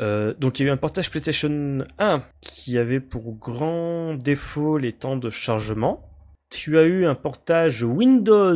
Euh, 0.00 0.34
donc 0.34 0.58
il 0.58 0.64
y 0.64 0.66
a 0.66 0.68
eu 0.68 0.72
un 0.72 0.76
portage 0.76 1.10
PlayStation 1.10 1.84
1 1.98 2.22
qui 2.40 2.78
avait 2.78 3.00
pour 3.00 3.32
grand 3.32 4.14
défaut 4.14 4.78
les 4.78 4.92
temps 4.92 5.16
de 5.16 5.30
chargement. 5.30 6.08
Tu 6.50 6.78
as 6.78 6.84
eu 6.84 7.06
un 7.06 7.14
portage 7.14 7.82
Windows 7.82 8.54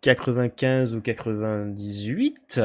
95 0.00 0.94
ou 0.94 1.00
98 1.00 2.60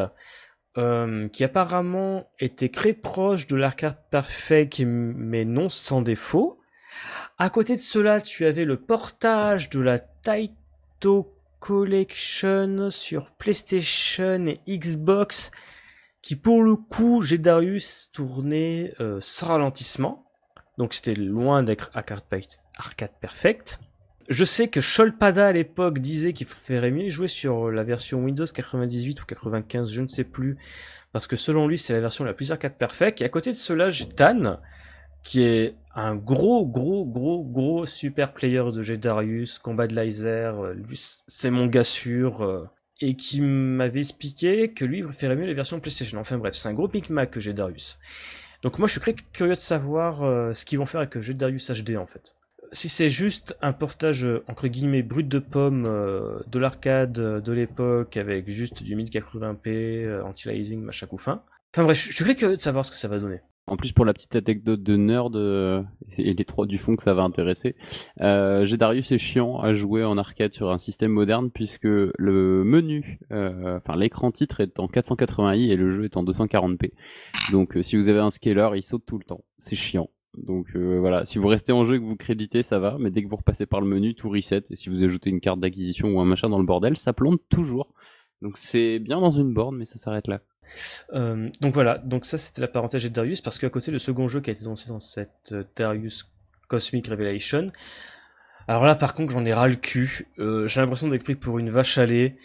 euh, 0.77 1.27
qui 1.29 1.43
apparemment 1.43 2.29
était 2.39 2.69
très 2.69 2.93
proche 2.93 3.47
de 3.47 3.55
l'arcade 3.55 3.97
perfect 4.09 4.81
mais 4.85 5.45
non 5.45 5.69
sans 5.69 6.01
défaut. 6.01 6.57
À 7.37 7.49
côté 7.49 7.75
de 7.75 7.81
cela, 7.81 8.21
tu 8.21 8.45
avais 8.45 8.65
le 8.65 8.77
portage 8.77 9.69
de 9.69 9.79
la 9.79 9.99
Taito 9.99 11.31
Collection 11.59 12.91
sur 12.91 13.29
PlayStation 13.31 14.47
et 14.47 14.59
Xbox 14.77 15.51
qui 16.21 16.35
pour 16.35 16.63
le 16.63 16.75
coup 16.75 17.23
Darius 17.23 18.09
tournait 18.11 18.93
euh, 18.99 19.19
sans 19.21 19.47
ralentissement. 19.47 20.25
Donc 20.77 20.93
c'était 20.93 21.13
loin 21.13 21.63
d'être 21.63 21.91
arcade 21.93 22.23
perfect. 23.21 23.79
Je 24.27 24.43
sais 24.43 24.69
que 24.69 24.81
Sholpada 24.81 25.47
à 25.47 25.51
l'époque 25.51 25.99
disait 25.99 26.33
qu'il 26.33 26.47
ferait 26.47 26.89
mieux 26.89 27.09
jouer 27.09 27.27
sur 27.27 27.69
la 27.69 27.83
version 27.83 28.23
Windows 28.23 28.45
98 28.45 29.21
ou 29.21 29.25
95, 29.25 29.91
je 29.91 30.01
ne 30.01 30.07
sais 30.07 30.23
plus, 30.23 30.57
parce 31.11 31.27
que 31.27 31.35
selon 31.35 31.67
lui 31.67 31.77
c'est 31.77 31.93
la 31.93 31.99
version 31.99 32.23
la 32.23 32.33
plus 32.33 32.51
arcade 32.51 32.73
perfect. 32.73 33.21
Et 33.21 33.25
à 33.25 33.29
côté 33.29 33.51
de 33.51 33.55
cela, 33.55 33.91
j'ai 33.91 34.09
Tan, 34.09 34.59
qui 35.23 35.43
est 35.43 35.75
un 35.95 36.15
gros, 36.15 36.65
gros, 36.65 37.05
gros, 37.05 37.43
gros 37.43 37.85
super 37.85 38.33
player 38.33 38.63
de 38.73 38.81
Jedarius, 38.81 39.59
combat 39.59 39.85
de 39.85 39.93
laser, 39.93 40.59
euh, 40.59 40.73
c'est 41.27 41.51
mon 41.51 41.67
gars 41.67 41.83
sûr, 41.83 42.41
euh, 42.41 42.67
et 43.01 43.15
qui 43.15 43.41
m'avait 43.41 43.99
expliqué 43.99 44.71
que 44.71 44.85
lui 44.85 45.03
préférait 45.03 45.35
mieux 45.35 45.45
les 45.45 45.53
versions 45.53 45.79
PlayStation. 45.79 46.19
Enfin 46.19 46.37
bref, 46.39 46.55
c'est 46.55 46.69
un 46.69 46.73
gros 46.73 46.89
Mac 47.09 47.29
que 47.29 47.39
Jedarius. 47.39 47.99
Donc 48.63 48.79
moi 48.79 48.87
je 48.87 48.93
suis 48.93 49.01
très 49.01 49.13
curieux 49.13 49.53
de 49.53 49.59
savoir 49.59 50.23
euh, 50.23 50.53
ce 50.55 50.65
qu'ils 50.65 50.79
vont 50.79 50.87
faire 50.87 51.01
avec 51.01 51.19
Jedarius 51.19 51.69
HD 51.69 51.97
en 51.97 52.07
fait. 52.07 52.33
Si 52.71 52.89
c'est 52.89 53.09
juste 53.09 53.55
un 53.61 53.73
portage 53.73 54.27
entre 54.47 54.67
guillemets 54.67 55.03
brut 55.03 55.27
de 55.27 55.39
pomme 55.39 55.83
de 55.83 56.59
l'arcade 56.59 57.13
de 57.13 57.51
l'époque 57.51 58.17
avec 58.17 58.49
juste 58.49 58.83
du 58.83 58.95
1080p, 58.95 60.21
anti-aliasing, 60.21 60.81
machin 60.81 61.07
couffin. 61.07 61.41
Enfin 61.73 61.83
bref, 61.83 61.97
je 61.97 62.13
suis 62.13 62.35
curieux 62.35 62.55
de 62.55 62.61
savoir 62.61 62.85
ce 62.85 62.91
que 62.91 62.97
ça 62.97 63.07
va 63.07 63.19
donner. 63.19 63.39
En 63.67 63.77
plus, 63.77 63.91
pour 63.91 64.05
la 64.05 64.13
petite 64.13 64.35
anecdote 64.35 64.83
de 64.83 64.95
nerd 64.95 65.35
euh, 65.35 65.81
et 66.19 66.35
les 66.35 66.45
trois 66.45 66.67
du 66.67 66.77
fond 66.77 66.95
que 66.95 67.01
ça 67.01 67.15
va 67.15 67.23
intéresser, 67.23 67.75
euh, 68.21 68.65
Darius 68.77 69.11
est 69.11 69.17
chiant 69.17 69.59
à 69.59 69.73
jouer 69.73 70.03
en 70.03 70.19
arcade 70.19 70.53
sur 70.53 70.69
un 70.71 70.77
système 70.77 71.11
moderne 71.11 71.49
puisque 71.49 71.83
le 71.83 72.63
menu, 72.63 73.19
euh, 73.31 73.77
enfin 73.77 73.95
l'écran 73.95 74.31
titre 74.31 74.61
est 74.61 74.79
en 74.79 74.85
480i 74.85 75.71
et 75.71 75.75
le 75.75 75.89
jeu 75.89 76.05
est 76.05 76.15
en 76.15 76.23
240p. 76.23 76.91
Donc, 77.51 77.75
euh, 77.75 77.81
si 77.81 77.95
vous 77.95 78.07
avez 78.07 78.19
un 78.19 78.29
scaler, 78.29 78.69
il 78.75 78.83
saute 78.83 79.03
tout 79.05 79.17
le 79.17 79.25
temps. 79.25 79.43
C'est 79.57 79.75
chiant. 79.75 80.09
Donc 80.37 80.67
euh, 80.75 80.99
voilà, 80.99 81.25
si 81.25 81.37
vous 81.37 81.47
restez 81.47 81.71
en 81.71 81.83
jeu 81.83 81.95
et 81.95 81.99
que 81.99 82.05
vous 82.05 82.15
créditez, 82.15 82.63
ça 82.63 82.79
va, 82.79 82.97
mais 82.99 83.11
dès 83.11 83.23
que 83.23 83.29
vous 83.29 83.35
repassez 83.35 83.65
par 83.65 83.81
le 83.81 83.87
menu, 83.87 84.15
tout 84.15 84.29
reset. 84.29 84.63
Et 84.69 84.75
si 84.75 84.89
vous 84.89 85.03
ajoutez 85.03 85.29
une 85.29 85.39
carte 85.39 85.59
d'acquisition 85.59 86.09
ou 86.09 86.19
un 86.19 86.25
machin 86.25 86.49
dans 86.49 86.59
le 86.59 86.65
bordel, 86.65 86.97
ça 86.97 87.13
plante 87.13 87.41
toujours. 87.49 87.93
Donc 88.41 88.57
c'est 88.57 88.99
bien 88.99 89.19
dans 89.19 89.31
une 89.31 89.53
borne, 89.53 89.77
mais 89.77 89.85
ça 89.85 89.97
s'arrête 89.97 90.27
là. 90.27 90.41
Euh, 91.13 91.49
donc 91.61 91.73
voilà, 91.73 91.99
donc 91.99 92.25
ça 92.25 92.37
c'était 92.37 92.61
la 92.61 92.67
parenthèse 92.67 93.03
de 93.03 93.09
Darius, 93.09 93.41
parce 93.41 93.59
qu'à 93.59 93.69
côté 93.69 93.91
le 93.91 93.99
second 93.99 94.27
jeu 94.27 94.41
qui 94.41 94.49
a 94.49 94.53
été 94.53 94.65
lancé 94.65 94.89
dans 94.89 94.99
cette 94.99 95.51
euh, 95.51 95.63
Darius 95.75 96.27
Cosmic 96.67 97.07
Revelation, 97.07 97.71
alors 98.67 98.85
là 98.85 98.95
par 98.95 99.13
contre 99.13 99.31
j'en 99.31 99.45
ai 99.45 99.53
ras 99.53 99.67
le 99.67 99.75
cul, 99.75 100.27
j'ai 100.39 100.81
l'impression 100.81 101.07
d'être 101.07 101.23
pris 101.23 101.35
pour 101.35 101.59
une 101.59 101.69
vache 101.69 101.99
à 101.99 102.07
lait, 102.07 102.35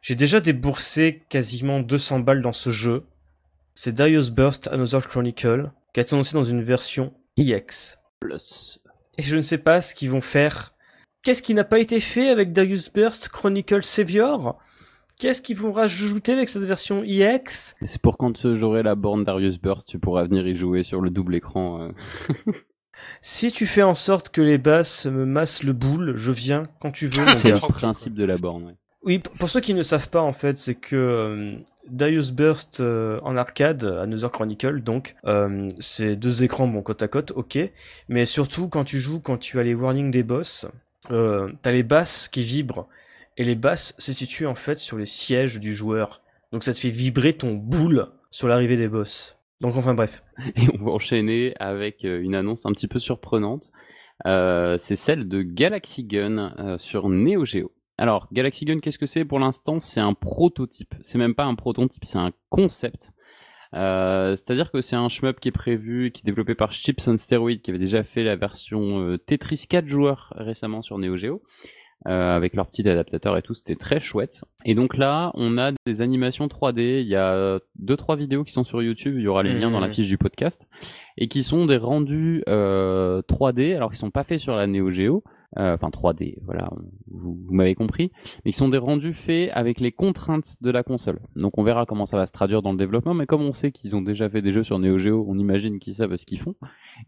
j'ai 0.00 0.16
déjà 0.16 0.40
déboursé 0.40 1.22
quasiment 1.28 1.78
200 1.78 2.18
balles 2.18 2.42
dans 2.42 2.52
ce 2.52 2.70
jeu, 2.70 3.04
c'est 3.74 3.94
Darius 3.94 4.30
Burst 4.30 4.66
Another 4.66 5.06
Chronicle, 5.06 5.70
qui 5.92 6.00
a 6.00 6.02
été 6.02 6.14
annoncé 6.14 6.34
dans 6.34 6.42
une 6.42 6.62
version 6.64 7.12
EX. 7.36 7.98
Et 9.18 9.22
je 9.22 9.36
ne 9.36 9.42
sais 9.42 9.58
pas 9.58 9.80
ce 9.80 9.94
qu'ils 9.94 10.10
vont 10.10 10.20
faire. 10.20 10.74
Qu'est-ce 11.22 11.42
qui 11.42 11.54
n'a 11.54 11.64
pas 11.64 11.78
été 11.78 12.00
fait 12.00 12.30
avec 12.30 12.52
Darius 12.52 12.92
Burst 12.92 13.28
Chronicle 13.28 13.84
Savior? 13.84 14.58
Qu'est-ce 15.18 15.42
qu'ils 15.42 15.56
vont 15.56 15.72
rajouter 15.72 16.32
avec 16.32 16.48
cette 16.48 16.64
version 16.64 17.04
EX 17.04 17.76
C'est 17.82 18.02
pour 18.02 18.16
quand 18.16 18.54
j'aurai 18.54 18.82
la 18.82 18.94
borne 18.94 19.22
Darius 19.22 19.60
Burst, 19.60 19.86
tu 19.86 19.98
pourras 19.98 20.24
venir 20.24 20.46
y 20.46 20.56
jouer 20.56 20.82
sur 20.82 21.00
le 21.00 21.10
double 21.10 21.36
écran. 21.36 21.82
Euh. 21.82 22.52
si 23.20 23.52
tu 23.52 23.66
fais 23.66 23.82
en 23.82 23.94
sorte 23.94 24.30
que 24.30 24.42
les 24.42 24.58
basses 24.58 25.06
me 25.06 25.24
massent 25.24 25.62
le 25.62 25.72
boule, 25.72 26.16
je 26.16 26.32
viens 26.32 26.64
quand 26.80 26.90
tu 26.90 27.06
veux. 27.06 27.24
C'est 27.36 27.52
le 27.52 27.58
principe 27.58 28.14
de 28.14 28.24
la 28.24 28.36
borne. 28.36 28.74
Oui, 29.04 29.18
pour 29.18 29.50
ceux 29.50 29.60
qui 29.60 29.74
ne 29.74 29.82
savent 29.82 30.08
pas 30.08 30.22
en 30.22 30.32
fait, 30.32 30.56
c'est 30.56 30.76
que 30.76 30.94
euh, 30.94 31.56
Darius 31.88 32.30
Burst 32.30 32.80
euh, 32.80 33.18
en 33.22 33.36
arcade, 33.36 33.84
Another 33.84 34.30
Chronicle, 34.30 34.80
donc 34.80 35.16
c'est 35.80 36.14
deux 36.14 36.44
écrans 36.44 36.68
bon 36.68 36.82
côte 36.82 37.02
à 37.02 37.08
côte, 37.08 37.32
ok, 37.32 37.58
mais 38.08 38.26
surtout 38.26 38.68
quand 38.68 38.84
tu 38.84 39.00
joues, 39.00 39.20
quand 39.20 39.38
tu 39.38 39.58
as 39.58 39.64
les 39.64 39.74
warnings 39.74 40.12
des 40.12 40.22
boss, 40.22 40.66
euh, 41.10 41.52
t'as 41.62 41.72
les 41.72 41.82
basses 41.82 42.28
qui 42.28 42.42
vibrent. 42.42 42.86
Et 43.38 43.44
les 43.44 43.54
basses 43.54 43.94
se 43.98 44.12
situent 44.12 44.46
en 44.46 44.54
fait 44.54 44.78
sur 44.78 44.98
les 44.98 45.06
sièges 45.06 45.58
du 45.58 45.74
joueur. 45.74 46.20
Donc 46.52 46.64
ça 46.64 46.74
te 46.74 46.78
fait 46.78 46.90
vibrer 46.90 47.32
ton 47.32 47.54
boule 47.54 48.08
sur 48.30 48.46
l'arrivée 48.46 48.76
des 48.76 48.88
boss. 48.88 49.38
Donc 49.60 49.76
enfin 49.76 49.94
bref. 49.94 50.22
Et 50.56 50.68
on 50.78 50.84
va 50.84 50.90
enchaîner 50.92 51.54
avec 51.58 52.04
euh, 52.04 52.20
une 52.20 52.34
annonce 52.34 52.66
un 52.66 52.72
petit 52.72 52.88
peu 52.88 52.98
surprenante. 52.98 53.72
Euh, 54.26 54.76
c'est 54.78 54.96
celle 54.96 55.28
de 55.28 55.42
Galaxy 55.42 56.04
Gun 56.04 56.54
euh, 56.58 56.78
sur 56.78 57.08
Neo 57.08 57.44
Geo. 57.44 57.72
Alors, 58.02 58.26
Galaxy 58.32 58.64
Gun, 58.64 58.80
qu'est-ce 58.80 58.98
que 58.98 59.06
c'est 59.06 59.24
pour 59.24 59.38
l'instant? 59.38 59.78
C'est 59.78 60.00
un 60.00 60.12
prototype. 60.12 60.92
C'est 61.02 61.18
même 61.18 61.36
pas 61.36 61.44
un 61.44 61.54
prototype, 61.54 62.04
c'est 62.04 62.18
un 62.18 62.32
concept. 62.48 63.12
Euh, 63.74 64.30
C'est-à-dire 64.34 64.72
que 64.72 64.80
c'est 64.80 64.96
un 64.96 65.08
shmup 65.08 65.38
qui 65.38 65.46
est 65.48 65.52
prévu, 65.52 66.10
qui 66.10 66.22
est 66.22 66.26
développé 66.26 66.56
par 66.56 66.72
Chips 66.72 67.06
on 67.06 67.16
Steroid, 67.16 67.54
qui 67.62 67.70
avait 67.70 67.78
déjà 67.78 68.02
fait 68.02 68.24
la 68.24 68.34
version 68.34 68.98
euh, 69.00 69.18
Tetris 69.18 69.66
4 69.68 69.86
joueurs 69.86 70.32
récemment 70.36 70.82
sur 70.82 70.98
Neo 70.98 71.16
Geo. 71.16 71.42
Euh, 72.08 72.34
avec 72.36 72.54
leur 72.54 72.66
petit 72.66 72.88
adaptateur 72.88 73.36
et 73.38 73.42
tout, 73.42 73.54
c'était 73.54 73.76
très 73.76 74.00
chouette. 74.00 74.42
Et 74.64 74.74
donc 74.74 74.96
là, 74.96 75.30
on 75.34 75.56
a 75.56 75.70
des 75.86 76.00
animations 76.00 76.48
3D. 76.48 77.02
Il 77.02 77.06
y 77.06 77.14
a 77.14 77.60
deux 77.76 77.96
trois 77.96 78.16
vidéos 78.16 78.42
qui 78.42 78.50
sont 78.50 78.64
sur 78.64 78.82
YouTube. 78.82 79.14
Il 79.16 79.22
y 79.22 79.28
aura 79.28 79.44
les 79.44 79.54
liens 79.56 79.70
dans 79.70 79.78
la 79.78 79.86
Mhm. 79.86 79.92
fiche 79.92 80.08
du 80.08 80.18
podcast 80.18 80.66
et 81.16 81.28
qui 81.28 81.44
sont 81.44 81.66
des 81.66 81.76
rendus 81.76 82.42
euh, 82.48 83.22
3D. 83.28 83.76
Alors, 83.76 83.92
qui 83.92 83.98
sont 83.98 84.10
pas 84.10 84.24
faits 84.24 84.40
sur 84.40 84.56
la 84.56 84.66
Neo 84.66 84.90
Geo, 84.90 85.22
enfin 85.56 85.88
3D. 85.88 86.38
Voilà, 86.44 86.70
vous, 87.10 87.38
m'avez 87.50 87.74
compris. 87.74 88.10
Mais 88.44 88.52
qui 88.52 88.56
sont 88.56 88.68
des 88.68 88.78
rendus 88.78 89.12
faits 89.14 89.50
avec 89.52 89.80
les 89.80 89.92
contraintes 89.92 90.56
de 90.60 90.70
la 90.70 90.82
console. 90.82 91.20
Donc, 91.36 91.58
on 91.58 91.62
verra 91.62 91.86
comment 91.86 92.06
ça 92.06 92.16
va 92.16 92.26
se 92.26 92.32
traduire 92.32 92.62
dans 92.62 92.72
le 92.72 92.78
développement. 92.78 93.14
Mais 93.14 93.26
comme 93.26 93.42
on 93.42 93.52
sait 93.52 93.72
qu'ils 93.72 93.96
ont 93.96 94.02
déjà 94.02 94.28
fait 94.28 94.42
des 94.42 94.52
jeux 94.52 94.62
sur 94.62 94.78
Neo 94.78 94.98
Geo, 94.98 95.24
on 95.28 95.38
imagine 95.38 95.78
qu'ils 95.78 95.94
savent 95.94 96.16
ce 96.16 96.26
qu'ils 96.26 96.40
font. 96.40 96.54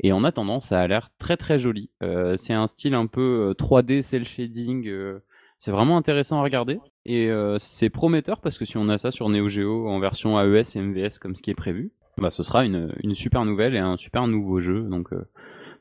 Et 0.00 0.12
en 0.12 0.24
attendant, 0.24 0.60
ça 0.60 0.80
a 0.80 0.86
l'air 0.86 1.10
très 1.18 1.36
très 1.36 1.58
joli. 1.58 1.90
Euh, 2.02 2.36
c'est 2.36 2.54
un 2.54 2.66
style 2.66 2.94
un 2.94 3.06
peu 3.06 3.50
euh, 3.50 3.54
3D, 3.54 4.02
cel 4.02 4.24
shading. 4.24 4.86
euh, 4.88 5.20
c'est 5.58 5.70
vraiment 5.70 5.96
intéressant 5.96 6.38
à 6.40 6.42
regarder. 6.42 6.78
Et 7.06 7.30
euh, 7.30 7.56
c'est 7.58 7.90
prometteur 7.90 8.40
parce 8.40 8.58
que 8.58 8.64
si 8.64 8.76
on 8.76 8.88
a 8.88 8.98
ça 8.98 9.10
sur 9.10 9.28
Neo 9.28 9.48
Geo 9.48 9.88
en 9.88 9.98
version 10.00 10.38
AES 10.38 10.76
et 10.76 10.80
MVS 10.80 11.18
comme 11.20 11.34
ce 11.34 11.42
qui 11.42 11.50
est 11.50 11.54
prévu, 11.54 11.92
bah, 12.18 12.30
ce 12.30 12.42
sera 12.42 12.64
une, 12.64 12.92
une 13.02 13.14
super 13.14 13.44
nouvelle 13.44 13.74
et 13.74 13.78
un 13.78 13.96
super 13.96 14.26
nouveau 14.26 14.60
jeu. 14.60 14.82
Donc 14.82 15.12
euh, 15.12 15.26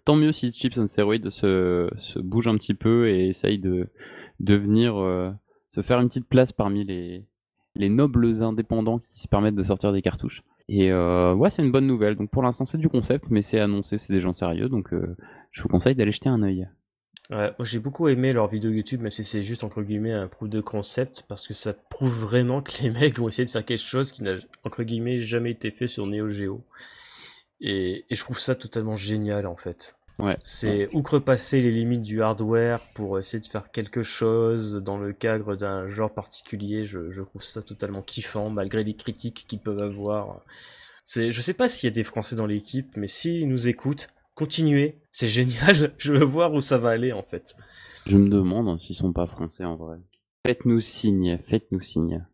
tant 0.06 0.16
mieux 0.16 0.32
si 0.32 0.52
Chips 0.52 0.78
on 0.78 0.88
Steroid 0.88 1.30
se, 1.30 1.90
se 1.98 2.20
bouge 2.20 2.48
un 2.48 2.56
petit 2.56 2.74
peu 2.74 3.10
et 3.10 3.28
essaye 3.28 3.60
de, 3.60 3.88
de 4.40 4.56
venir 4.56 4.98
euh, 4.98 5.32
se 5.74 5.82
faire 5.82 6.00
une 6.00 6.08
petite 6.08 6.28
place 6.28 6.52
parmi 6.52 6.84
les, 6.84 7.26
les 7.76 7.90
nobles 7.90 8.44
indépendants 8.44 9.00
qui 9.00 9.20
se 9.20 9.28
permettent 9.28 9.56
de 9.56 9.64
sortir 9.64 9.92
des 9.92 10.02
cartouches. 10.02 10.44
Et 10.70 10.92
euh, 10.92 11.34
ouais, 11.34 11.50
c'est 11.50 11.62
une 11.62 11.72
bonne 11.72 11.88
nouvelle. 11.88 12.16
Donc 12.16 12.30
pour 12.30 12.44
l'instant, 12.44 12.66
c'est 12.66 12.78
du 12.78 12.90
concept, 12.90 13.26
mais 13.30 13.42
c'est 13.42 13.60
annoncé, 13.60 13.98
c'est 13.98 14.14
des 14.14 14.22
gens 14.22 14.34
sérieux. 14.34 14.70
Donc 14.70 14.94
euh, 14.94 15.16
je 15.52 15.62
vous 15.62 15.70
conseille 15.70 15.96
d'aller 15.96 16.12
jeter 16.12 16.30
un 16.30 16.42
œil. 16.44 16.68
Ouais, 17.30 17.52
moi 17.58 17.66
j'ai 17.66 17.80
beaucoup 17.80 18.10
aimé 18.10 18.34
leur 18.34 18.48
vidéo 18.48 18.70
YouTube, 18.70 19.02
même 19.02 19.12
si 19.12 19.24
c'est 19.24 19.44
juste 19.44 19.64
entre 19.64 19.82
guillemets 19.82 20.12
un 20.12 20.28
proof 20.28 20.50
de 20.50 20.60
concept, 20.60 21.24
parce 21.30 21.48
que 21.48 21.54
ça 21.54 21.74
prouve 21.74 22.20
vraiment 22.20 22.62
que 22.62 22.84
les 22.84 22.90
mecs 22.92 23.18
vont 23.18 23.30
essayer 23.30 23.46
de 23.46 23.50
faire 23.50 23.66
quelque 23.66 23.84
chose 23.84 24.12
qui 24.12 24.24
n'a 24.24 24.36
entre 24.64 24.84
guillemets 24.84 25.22
jamais 25.22 25.52
été 25.52 25.72
fait 25.72 25.88
sur 25.88 26.06
Neo 26.06 26.30
Geo. 26.30 26.64
Et, 27.62 28.06
et 28.10 28.16
je 28.16 28.22
trouve 28.22 28.40
ça 28.40 28.56
totalement 28.56 28.96
génial 28.96 29.48
en 29.48 29.56
fait. 29.56 29.96
Ouais. 30.20 30.38
C'est 30.44 30.94
outrepasser 30.94 31.60
les 31.60 31.72
limites 31.72 32.04
du 32.04 32.22
hardware 32.22 32.82
pour 32.94 33.18
essayer 33.18 33.42
de 33.42 33.48
faire 33.48 33.72
quelque 33.72 34.04
chose 34.04 34.76
dans 34.76 34.98
le 34.98 35.12
cadre 35.12 35.56
d'un 35.56 35.88
genre 35.88 36.14
particulier. 36.14 36.86
Je, 36.86 37.12
je 37.12 37.22
trouve 37.22 37.44
ça 37.44 37.64
totalement 37.64 38.02
kiffant, 38.02 38.50
malgré 38.50 38.84
les 38.84 38.94
critiques 38.94 39.46
qu'ils 39.48 39.60
peuvent 39.60 39.82
avoir. 39.82 40.42
C'est, 41.06 41.32
je 41.32 41.42
sais 41.42 41.54
pas 41.54 41.68
s'il 41.68 41.88
y 41.88 41.92
a 41.92 41.96
des 41.96 42.04
Français 42.04 42.36
dans 42.36 42.46
l'équipe, 42.46 42.96
mais 42.96 43.08
s'ils 43.08 43.48
nous 43.48 43.68
écoutent, 43.68 44.10
continuez. 44.36 45.00
C'est 45.12 45.28
génial. 45.28 45.94
Je 45.98 46.14
veux 46.14 46.24
voir 46.24 46.54
où 46.54 46.62
ça 46.62 46.78
va 46.78 46.90
aller 46.90 47.12
en 47.12 47.24
fait. 47.24 47.56
Je 48.06 48.18
me 48.18 48.30
demande 48.30 48.68
hein, 48.68 48.78
s'ils 48.78 48.96
sont 48.96 49.14
pas 49.14 49.28
français 49.28 49.64
en 49.64 49.76
vrai. 49.76 49.98
Faites-nous 50.46 50.80
signe, 50.80 51.40
faites-nous 51.44 51.82
signe. 51.82 52.26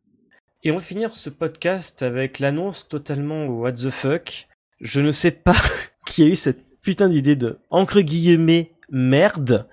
Et 0.64 0.72
on 0.72 0.76
va 0.76 0.82
finir 0.82 1.16
ce 1.16 1.30
podcast 1.30 2.02
avec 2.02 2.40
l'annonce 2.40 2.88
totalement 2.88 3.46
what 3.46 3.74
the 3.74 3.90
fuck. 3.90 4.48
Je 4.82 5.02
ne 5.02 5.12
sais 5.12 5.32
pas 5.32 5.56
qui 6.06 6.24
a 6.24 6.26
eu 6.26 6.36
cette 6.36 6.66
putain 6.82 7.10
d'idée 7.10 7.36
de 7.36 7.60
entre 7.70 8.02
guillemets 8.02 8.72
merde. 8.90 9.68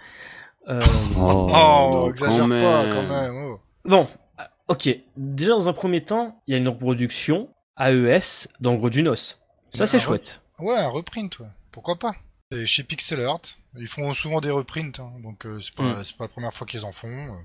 Euh, 0.68 0.80
Oh, 1.16 1.50
Oh, 1.54 2.10
exagère 2.10 2.40
quand 2.44 2.48
pas 2.48 2.84
même. 2.86 2.90
quand 2.94 3.08
même. 3.08 3.34
oh. 3.46 3.60
Bon, 3.84 4.08
euh, 4.40 4.42
ok. 4.68 4.88
Déjà 5.16 5.50
dans 5.52 5.68
un 5.68 5.72
premier 5.72 6.04
temps, 6.04 6.42
il 6.46 6.52
y 6.52 6.54
a 6.54 6.58
une 6.58 6.68
reproduction 6.68 7.48
AES 7.78 8.48
d'Angro 8.60 8.90
du 8.90 9.02
Nos. 9.02 9.14
Ça 9.14 9.36
c'est 9.72 9.82
Ah 9.82 9.92
ouais. 9.94 10.00
chouette. 10.00 10.42
Ouais, 10.58 10.76
un 10.76 10.88
reprint, 10.88 11.38
ouais. 11.38 11.46
Pourquoi 11.70 11.96
pas 11.96 12.14
C'est 12.50 12.66
chez 12.66 12.82
Pixel 12.82 13.20
Art. 13.20 13.40
Ils 13.78 13.86
font 13.88 14.12
souvent 14.14 14.40
des 14.40 14.50
reprints, 14.50 14.98
hein, 15.00 15.12
donc 15.22 15.44
euh, 15.44 15.60
c'est 15.62 15.74
pas, 15.74 16.02
c'est 16.02 16.16
pas 16.16 16.24
la 16.24 16.28
première 16.28 16.54
fois 16.54 16.66
qu'ils 16.66 16.84
en 16.86 16.92
font. 16.92 17.08
euh. 17.08 17.38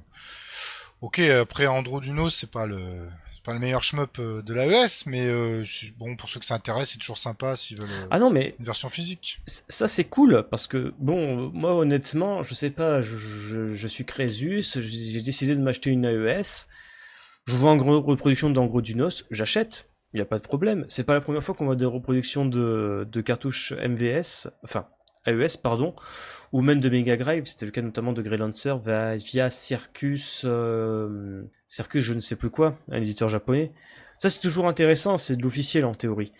Ok, 1.02 1.20
après 1.20 1.68
Andro 1.68 2.00
Duno, 2.00 2.30
c'est 2.30 2.50
pas 2.50 2.66
le 2.66 2.80
c'est 2.80 3.31
pas 3.44 3.54
le 3.54 3.60
meilleur 3.60 3.84
shmup 3.84 4.20
euh, 4.20 4.42
de 4.42 4.54
l'AES, 4.54 5.04
mais 5.08 5.28
euh, 5.28 5.64
bon 5.98 6.16
pour 6.16 6.30
ceux 6.30 6.40
que 6.40 6.46
ça 6.46 6.56
intéresse, 6.56 6.90
c'est 6.92 7.00
toujours 7.00 7.18
sympa 7.18 7.56
s'ils 7.56 7.80
veulent 7.80 7.90
euh, 7.92 8.08
Ah 8.12 8.20
non 8.20 8.30
mais 8.30 8.56
une 8.60 8.66
version 8.66 8.90
physique. 8.90 9.42
ça 9.48 9.88
c'est 9.88 10.04
cool 10.06 10.46
parce 10.50 10.68
que 10.68 10.94
bon, 11.00 11.50
moi 11.54 11.76
honnêtement, 11.76 12.44
je 12.44 12.54
sais 12.54 12.70
pas, 12.70 13.02
je, 13.02 13.18
je- 13.18 13.74
je 13.74 13.88
suis 13.88 14.06
Crésus, 14.06 14.62
j'ai 14.76 15.22
décidé 15.22 15.56
de 15.56 15.62
m'acheter 15.62 15.90
une 15.90 16.06
AES. 16.06 16.68
Je 17.48 17.56
vois 17.56 17.72
une 17.74 17.82
reproduction 17.82 18.50
d'Angro 18.52 18.82
du 18.82 18.96
Nos, 18.96 19.10
j'achète. 19.32 19.90
Il 20.14 20.18
n'y 20.18 20.22
a 20.22 20.26
pas 20.26 20.38
de 20.38 20.44
problème. 20.44 20.86
C'est 20.90 21.06
pas 21.06 21.14
la 21.14 21.22
première 21.22 21.42
fois 21.42 21.56
qu'on 21.56 21.66
voit 21.66 21.76
des 21.76 21.86
reproductions 21.86 22.46
de, 22.46 23.08
de 23.10 23.22
cartouches 23.22 23.72
MVS, 23.74 24.50
enfin 24.64 24.88
AES, 25.26 25.58
pardon, 25.64 25.96
ou 26.52 26.62
même 26.62 26.80
de 26.80 26.90
Mega 26.90 27.16
Drive. 27.18 27.46
C'était 27.46 27.66
le 27.66 27.72
cas 27.72 27.82
notamment 27.82 28.14
de 28.14 28.22
Grey 28.22 28.38
Lancer 28.38 28.76
via, 28.84 29.50
Circus, 29.50 30.44
euh, 30.46 31.44
Circus, 31.68 32.04
je 32.04 32.14
ne 32.14 32.20
sais 32.20 32.36
plus 32.36 32.50
quoi, 32.50 32.78
un 32.92 32.98
éditeur 32.98 33.30
japonais. 33.30 33.72
Ça, 34.18 34.30
c'est 34.30 34.42
toujours 34.42 34.68
intéressant, 34.68 35.18
c'est 35.18 35.36
de 35.36 35.42
l'officiel 35.42 35.86
en 35.86 35.96
théorie. 35.96 36.32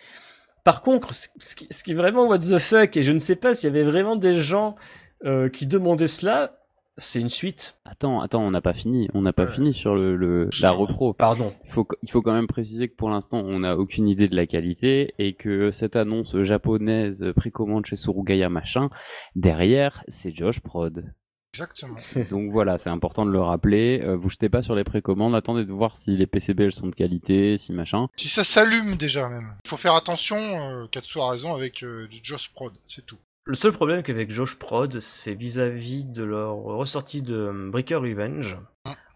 Par 0.64 0.82
contre, 0.82 1.12
ce 1.12 1.28
ce 1.40 1.56
qui, 1.56 1.66
ce 1.70 1.82
qui 1.82 1.92
est 1.92 1.96
vraiment 1.96 2.26
what 2.28 2.38
the 2.38 2.58
fuck, 2.58 2.96
et 2.96 3.02
je 3.02 3.10
ne 3.10 3.18
sais 3.18 3.34
pas 3.34 3.54
s'il 3.54 3.68
y 3.68 3.70
avait 3.70 3.88
vraiment 3.88 4.14
des 4.14 4.34
gens 4.34 4.76
euh, 5.24 5.48
qui 5.48 5.66
demandaient 5.66 6.06
cela, 6.06 6.61
c'est 6.96 7.20
une 7.20 7.28
suite. 7.30 7.76
Attends, 7.84 8.20
attends, 8.20 8.42
on 8.42 8.50
n'a 8.50 8.60
pas 8.60 8.74
fini. 8.74 9.08
On 9.14 9.22
n'a 9.22 9.32
pas 9.32 9.46
Ouais. 9.46 9.54
fini 9.54 9.72
sur 9.74 9.94
le, 9.94 10.16
le- 10.16 10.48
la 10.60 10.70
repro. 10.70 11.12
Pardon. 11.14 11.52
Il 11.64 11.70
faut, 11.70 11.86
il 12.02 12.10
faut 12.10 12.22
quand 12.22 12.32
même 12.34 12.46
préciser 12.46 12.88
que 12.88 12.94
pour 12.96 13.10
l'instant, 13.10 13.38
on 13.40 13.60
n'a 13.60 13.76
aucune 13.76 14.08
idée 14.08 14.28
de 14.28 14.36
la 14.36 14.46
qualité 14.46 15.14
et 15.18 15.34
que 15.34 15.70
cette 15.70 15.96
annonce 15.96 16.36
japonaise 16.42 17.22
euh, 17.22 17.32
précommande 17.32 17.86
chez 17.86 17.96
Surugaya 17.96 18.48
machin, 18.48 18.90
derrière, 19.36 20.04
c'est 20.08 20.34
Josh 20.34 20.60
Prod. 20.60 21.12
Exactement. 21.54 21.98
Donc 22.30 22.50
voilà, 22.50 22.78
c'est 22.78 22.88
important 22.88 23.26
de 23.26 23.30
le 23.30 23.40
rappeler. 23.40 24.00
Euh, 24.02 24.16
vous 24.16 24.30
jetez 24.30 24.48
pas 24.48 24.62
sur 24.62 24.74
les 24.74 24.84
précommandes, 24.84 25.34
attendez 25.34 25.64
de 25.66 25.72
voir 25.72 25.96
si 25.98 26.16
les 26.16 26.26
PCB 26.26 26.64
elles 26.64 26.72
sont 26.72 26.86
de 26.86 26.94
qualité, 26.94 27.58
si 27.58 27.72
machin. 27.72 28.06
Si 28.16 28.28
ça 28.28 28.42
s'allume 28.42 28.96
déjà 28.96 29.28
même. 29.28 29.54
Il 29.64 29.68
faut 29.68 29.76
faire 29.76 29.94
attention, 29.94 30.36
euh, 30.38 30.86
Katsu 30.90 31.20
a 31.20 31.28
raison, 31.30 31.54
avec 31.54 31.82
euh, 31.82 32.06
du 32.08 32.20
Joss 32.22 32.48
Prod, 32.48 32.72
c'est 32.88 33.04
tout. 33.04 33.18
Le 33.44 33.54
seul 33.54 33.72
problème 33.72 34.02
qu'avec 34.02 34.30
Josh 34.30 34.58
Prod, 34.58 35.00
c'est 35.00 35.34
vis-à-vis 35.34 36.06
de 36.06 36.22
leur 36.22 36.56
ressortie 36.56 37.22
de 37.22 37.34
euh, 37.34 37.70
Breaker 37.70 37.96
Revenge, 37.96 38.56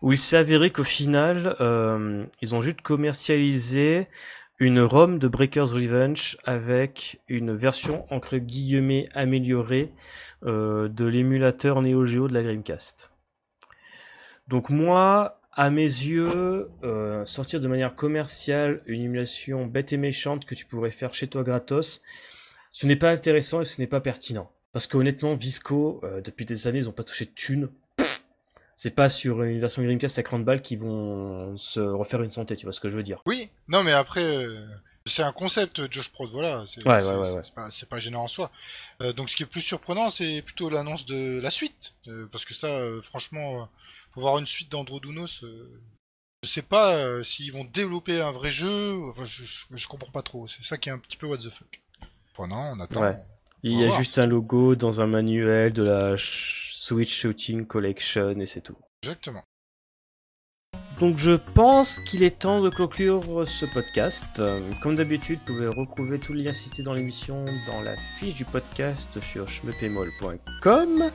où 0.02 0.12
il 0.12 0.18
s'est 0.18 0.36
avéré 0.36 0.70
qu'au 0.70 0.82
final, 0.82 1.56
euh, 1.60 2.24
ils 2.42 2.54
ont 2.54 2.60
juste 2.60 2.80
commercialisé 2.80 4.08
une 4.58 4.80
ROM 4.80 5.18
de 5.18 5.28
Breaker's 5.28 5.74
Revenge 5.74 6.38
avec 6.44 7.20
une 7.28 7.54
version 7.54 8.06
entre 8.12 8.38
guillemets 8.38 9.06
améliorée 9.14 9.92
euh, 10.44 10.88
de 10.88 11.04
l'émulateur 11.04 11.82
Neo 11.82 12.04
Geo 12.04 12.26
de 12.26 12.34
la 12.34 12.42
Dreamcast. 12.42 13.12
Donc 14.48 14.70
moi, 14.70 15.40
à 15.52 15.70
mes 15.70 15.82
yeux, 15.82 16.70
euh, 16.84 17.24
sortir 17.24 17.60
de 17.60 17.68
manière 17.68 17.94
commerciale 17.94 18.80
une 18.86 19.02
émulation 19.02 19.66
bête 19.66 19.92
et 19.92 19.98
méchante 19.98 20.46
que 20.46 20.54
tu 20.54 20.66
pourrais 20.66 20.90
faire 20.90 21.14
chez 21.14 21.26
toi 21.26 21.42
gratos, 21.42 22.02
ce 22.78 22.86
n'est 22.86 22.96
pas 22.96 23.10
intéressant 23.10 23.62
et 23.62 23.64
ce 23.64 23.80
n'est 23.80 23.86
pas 23.86 24.02
pertinent. 24.02 24.52
Parce 24.72 24.86
qu'honnêtement, 24.86 25.32
Visco, 25.34 25.98
euh, 26.04 26.20
depuis 26.20 26.44
des 26.44 26.66
années, 26.66 26.80
ils 26.80 26.84
n'ont 26.84 26.92
pas 26.92 27.04
touché 27.04 27.24
de 27.24 27.30
thunes. 27.30 27.70
C'est 28.76 28.90
pas 28.90 29.08
sur 29.08 29.42
une 29.42 29.58
version 29.58 29.82
Dreamcast 29.82 30.18
à 30.18 30.22
30 30.22 30.44
balles 30.44 30.60
qu'ils 30.60 30.80
vont 30.80 31.56
se 31.56 31.80
refaire 31.80 32.22
une 32.22 32.30
santé, 32.30 32.54
tu 32.54 32.66
vois 32.66 32.72
ce 32.74 32.80
que 32.80 32.90
je 32.90 32.96
veux 32.98 33.02
dire. 33.02 33.22
Oui, 33.24 33.48
non 33.68 33.82
mais 33.82 33.92
après, 33.92 34.20
euh, 34.22 34.66
c'est 35.06 35.22
un 35.22 35.32
concept, 35.32 35.90
Josh 35.90 36.10
Prod, 36.12 36.28
voilà. 36.30 36.66
C'est 36.68 36.86
Ouais, 36.86 37.02
ouais, 37.02 37.16
ouais, 37.16 37.26
c'est- 37.26 37.32
ouais. 37.36 37.70
c'est 37.70 37.88
pas, 37.88 37.96
pas 37.96 37.98
gênant 37.98 38.24
en 38.24 38.28
soi. 38.28 38.50
Euh, 39.00 39.14
donc 39.14 39.30
ce 39.30 39.36
qui 39.36 39.42
est 39.44 39.46
plus 39.46 39.62
surprenant, 39.62 40.10
c'est 40.10 40.42
plutôt 40.42 40.68
l'annonce 40.68 41.06
de 41.06 41.40
la 41.40 41.48
suite. 41.50 41.94
Parce 42.30 42.44
que 42.44 42.52
ça, 42.52 42.78
franchement, 43.02 43.70
pour 44.12 44.20
voir 44.20 44.36
une 44.38 44.44
suite 44.46 44.70
d'Androdounos, 44.70 45.42
euh, 45.44 45.80
je 46.42 46.48
sais 46.50 46.60
pas 46.60 47.24
s'ils 47.24 47.52
vont 47.54 47.64
développer 47.64 48.20
un 48.20 48.32
vrai 48.32 48.50
jeu. 48.50 48.94
Enfin, 49.08 49.24
je, 49.24 49.44
je, 49.44 49.64
je 49.70 49.88
comprends 49.88 50.12
pas 50.12 50.22
trop. 50.22 50.46
C'est 50.48 50.62
ça 50.62 50.76
qui 50.76 50.90
est 50.90 50.92
un 50.92 50.98
petit 50.98 51.16
peu 51.16 51.26
what 51.26 51.38
the 51.38 51.48
fuck. 51.48 51.80
Pendant, 52.36 52.76
on 52.76 52.80
attend. 52.80 53.02
Ouais. 53.02 53.18
Il 53.62 53.72
y 53.72 53.84
a 53.84 53.88
voir, 53.88 53.98
juste 53.98 54.18
un 54.18 54.26
logo 54.26 54.76
dans 54.76 55.00
un 55.00 55.06
manuel 55.06 55.72
de 55.72 55.82
la 55.82 56.14
Switch 56.18 57.22
Shooting 57.22 57.66
Collection 57.66 58.38
et 58.38 58.46
c'est 58.46 58.60
tout. 58.60 58.76
Exactement. 59.02 59.42
Donc 61.00 61.18
je 61.18 61.32
pense 61.32 61.98
qu'il 62.00 62.22
est 62.22 62.38
temps 62.38 62.62
de 62.62 62.70
conclure 62.70 63.46
ce 63.46 63.66
podcast. 63.66 64.38
Euh, 64.38 64.60
Comme 64.82 64.96
d'habitude, 64.96 65.38
vous 65.46 65.54
pouvez 65.54 65.66
retrouver 65.66 66.18
tous 66.18 66.32
les 66.32 66.44
liens 66.44 66.52
cités 66.52 66.82
dans 66.82 66.94
l'émission 66.94 67.44
dans 67.66 67.82
la 67.82 67.96
fiche 68.18 68.34
du 68.34 68.44
podcast 68.44 69.20
sur 69.20 69.48
schmepemol.com. 69.48 71.10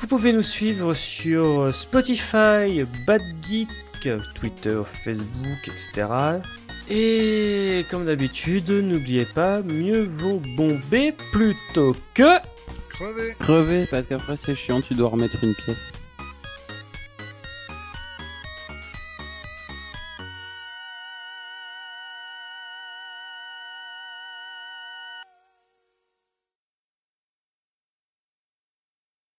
Vous 0.00 0.06
pouvez 0.06 0.32
nous 0.32 0.42
suivre 0.42 0.94
sur 0.94 1.74
Spotify, 1.74 2.84
BadGeek, 3.06 3.68
Twitter, 4.34 4.82
Facebook, 4.84 5.66
etc. 5.66 6.06
Et 6.90 7.84
comme 7.90 8.06
d'habitude, 8.06 8.70
n'oubliez 8.70 9.26
pas, 9.26 9.60
mieux 9.60 10.04
vaut 10.04 10.40
bomber 10.56 11.12
plutôt 11.32 11.94
que... 12.14 12.38
Crevé 12.88 13.34
Crever, 13.38 13.86
parce 13.90 14.06
qu'après 14.06 14.36
c'est 14.36 14.54
chiant, 14.54 14.80
tu 14.80 14.94
dois 14.94 15.10
remettre 15.10 15.36
une 15.44 15.54
pièce. 15.54 15.92